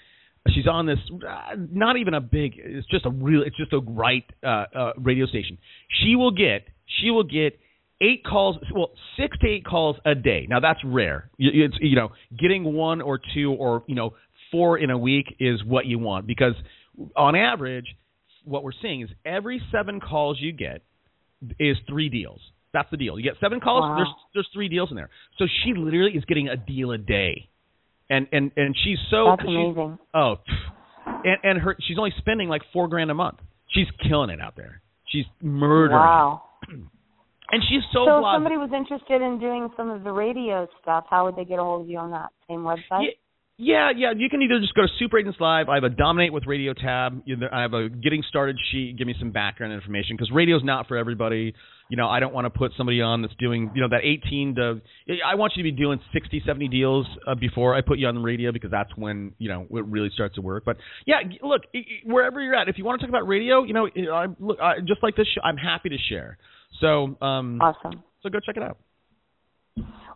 She's 0.48 0.66
on 0.66 0.86
this, 0.86 0.98
uh, 1.28 1.54
not 1.70 1.98
even 1.98 2.14
a 2.14 2.20
big. 2.20 2.54
It's 2.56 2.86
just 2.88 3.06
a 3.06 3.10
real. 3.10 3.42
It's 3.42 3.56
just 3.56 3.72
a 3.72 3.78
right 3.78 4.24
uh, 4.42 4.64
uh, 4.76 4.92
radio 4.98 5.26
station. 5.26 5.56
She 6.02 6.16
will 6.16 6.32
get. 6.32 6.66
She 7.00 7.10
will 7.10 7.22
get 7.22 7.60
eight 8.00 8.24
calls. 8.24 8.56
Well, 8.74 8.90
six 9.16 9.38
to 9.38 9.48
eight 9.48 9.64
calls 9.64 9.96
a 10.04 10.16
day. 10.16 10.48
Now 10.50 10.58
that's 10.58 10.80
rare. 10.84 11.30
It's 11.38 11.76
you 11.80 11.94
know 11.94 12.10
getting 12.36 12.64
one 12.64 13.00
or 13.00 13.20
two 13.34 13.52
or 13.52 13.84
you 13.86 13.94
know 13.94 14.14
four 14.50 14.78
in 14.78 14.90
a 14.90 14.98
week 14.98 15.36
is 15.38 15.62
what 15.64 15.86
you 15.86 16.00
want 16.00 16.26
because 16.26 16.54
on 17.16 17.36
average, 17.36 17.86
what 18.44 18.64
we're 18.64 18.72
seeing 18.82 19.02
is 19.02 19.10
every 19.24 19.62
seven 19.70 20.00
calls 20.00 20.38
you 20.40 20.50
get 20.50 20.82
is 21.60 21.76
three 21.88 22.08
deals. 22.08 22.40
That's 22.72 22.90
the 22.90 22.96
deal. 22.96 23.18
You 23.18 23.24
get 23.24 23.34
seven 23.40 23.60
calls. 23.60 23.82
Wow. 23.82 23.96
There's 23.96 24.14
there's 24.34 24.48
three 24.52 24.68
deals 24.68 24.90
in 24.90 24.96
there. 24.96 25.10
So 25.38 25.46
she 25.62 25.74
literally 25.74 26.12
is 26.12 26.24
getting 26.24 26.48
a 26.48 26.56
deal 26.56 26.92
a 26.92 26.98
day 26.98 27.48
and 28.12 28.26
and 28.30 28.50
and 28.56 28.76
she's 28.84 28.98
so 29.10 29.24
that's 29.30 29.48
amazing. 29.48 29.98
Oh, 30.14 30.36
and 31.24 31.38
and 31.42 31.58
her 31.60 31.76
she's 31.86 31.98
only 31.98 32.12
spending 32.18 32.48
like 32.48 32.62
four 32.72 32.86
grand 32.88 33.10
a 33.10 33.14
month. 33.14 33.38
She's 33.70 33.86
killing 34.06 34.30
it 34.30 34.40
out 34.40 34.54
there. 34.56 34.82
She's 35.08 35.24
murdering. 35.40 35.98
Wow. 35.98 36.42
And 37.54 37.62
she's 37.68 37.82
so. 37.92 38.06
So, 38.06 38.18
if 38.20 38.32
somebody 38.34 38.56
was 38.56 38.70
interested 38.74 39.20
in 39.20 39.38
doing 39.38 39.68
some 39.76 39.90
of 39.90 40.04
the 40.04 40.10
radio 40.10 40.66
stuff. 40.80 41.04
How 41.10 41.26
would 41.26 41.36
they 41.36 41.44
get 41.44 41.58
a 41.58 41.62
hold 41.62 41.82
of 41.82 41.88
you 41.90 41.98
on 41.98 42.10
that 42.12 42.30
same 42.48 42.60
website? 42.60 43.12
Yeah, 43.58 43.90
Yeah. 43.96 44.12
You 44.16 44.28
can 44.28 44.42
either 44.42 44.58
just 44.60 44.74
go 44.74 44.82
to 44.82 44.88
Super 44.98 45.18
Agents 45.18 45.38
Live. 45.40 45.68
I 45.68 45.74
have 45.74 45.84
a 45.84 45.90
Dominate 45.90 46.32
with 46.32 46.46
Radio 46.46 46.72
tab. 46.72 47.22
I 47.52 47.60
have 47.60 47.74
a 47.74 47.88
Getting 47.88 48.22
Started 48.28 48.56
sheet. 48.70 48.96
Give 48.96 49.06
me 49.06 49.14
some 49.18 49.30
background 49.30 49.72
information 49.72 50.16
because 50.16 50.30
radio's 50.32 50.64
not 50.64 50.88
for 50.88 50.96
everybody. 50.96 51.54
You 51.88 51.96
know, 51.96 52.08
I 52.08 52.20
don't 52.20 52.32
want 52.32 52.46
to 52.46 52.50
put 52.50 52.72
somebody 52.76 53.02
on 53.02 53.20
that's 53.20 53.34
doing, 53.38 53.70
you 53.74 53.82
know, 53.82 53.88
that 53.90 54.00
18 54.02 54.54
to. 54.56 54.80
I 55.26 55.34
want 55.34 55.52
you 55.56 55.62
to 55.62 55.70
be 55.70 55.76
doing 55.76 56.00
60, 56.12 56.42
70 56.46 56.68
deals 56.68 57.06
uh, 57.26 57.34
before 57.34 57.74
I 57.74 57.82
put 57.82 57.98
you 57.98 58.06
on 58.06 58.14
the 58.14 58.20
radio 58.22 58.50
because 58.50 58.70
that's 58.70 58.90
when 58.96 59.32
you 59.38 59.50
know 59.50 59.66
it 59.70 59.84
really 59.84 60.10
starts 60.14 60.36
to 60.36 60.40
work. 60.40 60.64
But 60.64 60.78
yeah, 61.06 61.16
look, 61.42 61.62
wherever 62.04 62.40
you're 62.40 62.54
at, 62.54 62.68
if 62.68 62.78
you 62.78 62.84
want 62.84 63.00
to 63.00 63.06
talk 63.06 63.10
about 63.10 63.28
radio, 63.28 63.62
you 63.64 63.74
know, 63.74 63.88
I, 64.12 64.26
look, 64.40 64.58
I, 64.60 64.80
just 64.80 65.02
like 65.02 65.16
this, 65.16 65.26
show, 65.34 65.42
I'm 65.42 65.58
happy 65.58 65.90
to 65.90 65.98
share. 66.08 66.38
So 66.80 67.16
um, 67.20 67.60
awesome. 67.60 68.02
So 68.22 68.30
go 68.30 68.38
check 68.40 68.56
it 68.56 68.62
out. 68.62 68.78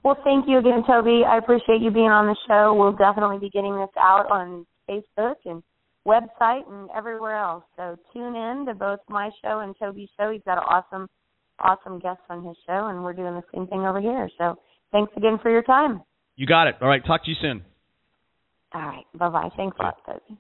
Well, 0.05 0.19
thank 0.23 0.47
you 0.49 0.59
again, 0.59 0.85
Toby. 0.87 1.23
I 1.27 1.39
appreciate 1.39 1.81
you 1.81 1.91
being 1.91 2.11
on 2.11 2.27
the 2.27 2.37
show. 2.47 2.75
We'll 2.75 2.93
definitely 2.93 3.39
be 3.39 3.51
getting 3.51 3.75
this 3.77 3.91
out 3.99 4.31
on 4.31 4.67
Facebook 4.89 5.37
and 5.45 5.63
website 6.07 6.63
and 6.71 6.89
everywhere 6.97 7.37
else. 7.37 7.65
So 7.77 7.97
tune 8.13 8.37
in 8.37 8.67
to 8.67 8.75
both 8.75 9.01
my 9.09 9.31
show 9.43 9.61
and 9.61 9.75
Toby's 9.79 10.09
show. 10.19 10.31
He's 10.31 10.43
got 10.45 10.59
an 10.59 10.65
awesome, 10.69 11.09
awesome 11.59 11.99
guest 11.99 12.21
on 12.31 12.45
his 12.45 12.57
show, 12.67 12.87
and 12.87 13.03
we're 13.03 13.15
doing 13.15 13.35
the 13.35 13.43
same 13.53 13.67
thing 13.67 13.81
over 13.81 14.01
here. 14.01 14.29
So 14.39 14.57
thanks 14.93 15.13
again 15.17 15.39
for 15.43 15.51
your 15.51 15.63
time. 15.63 16.03
You 16.37 16.47
got 16.47 16.69
it. 16.69 16.77
All 16.81 16.89
right. 16.89 17.05
Talk 17.05 17.25
to 17.25 17.31
you 17.31 17.37
soon. 17.41 17.63
All 18.75 18.83
right. 18.83 19.05
Bye 19.19 19.29
bye. 19.29 19.49
Thanks 19.57 19.77
a 19.81 19.83
lot, 19.83 19.97
Toby. 20.07 20.39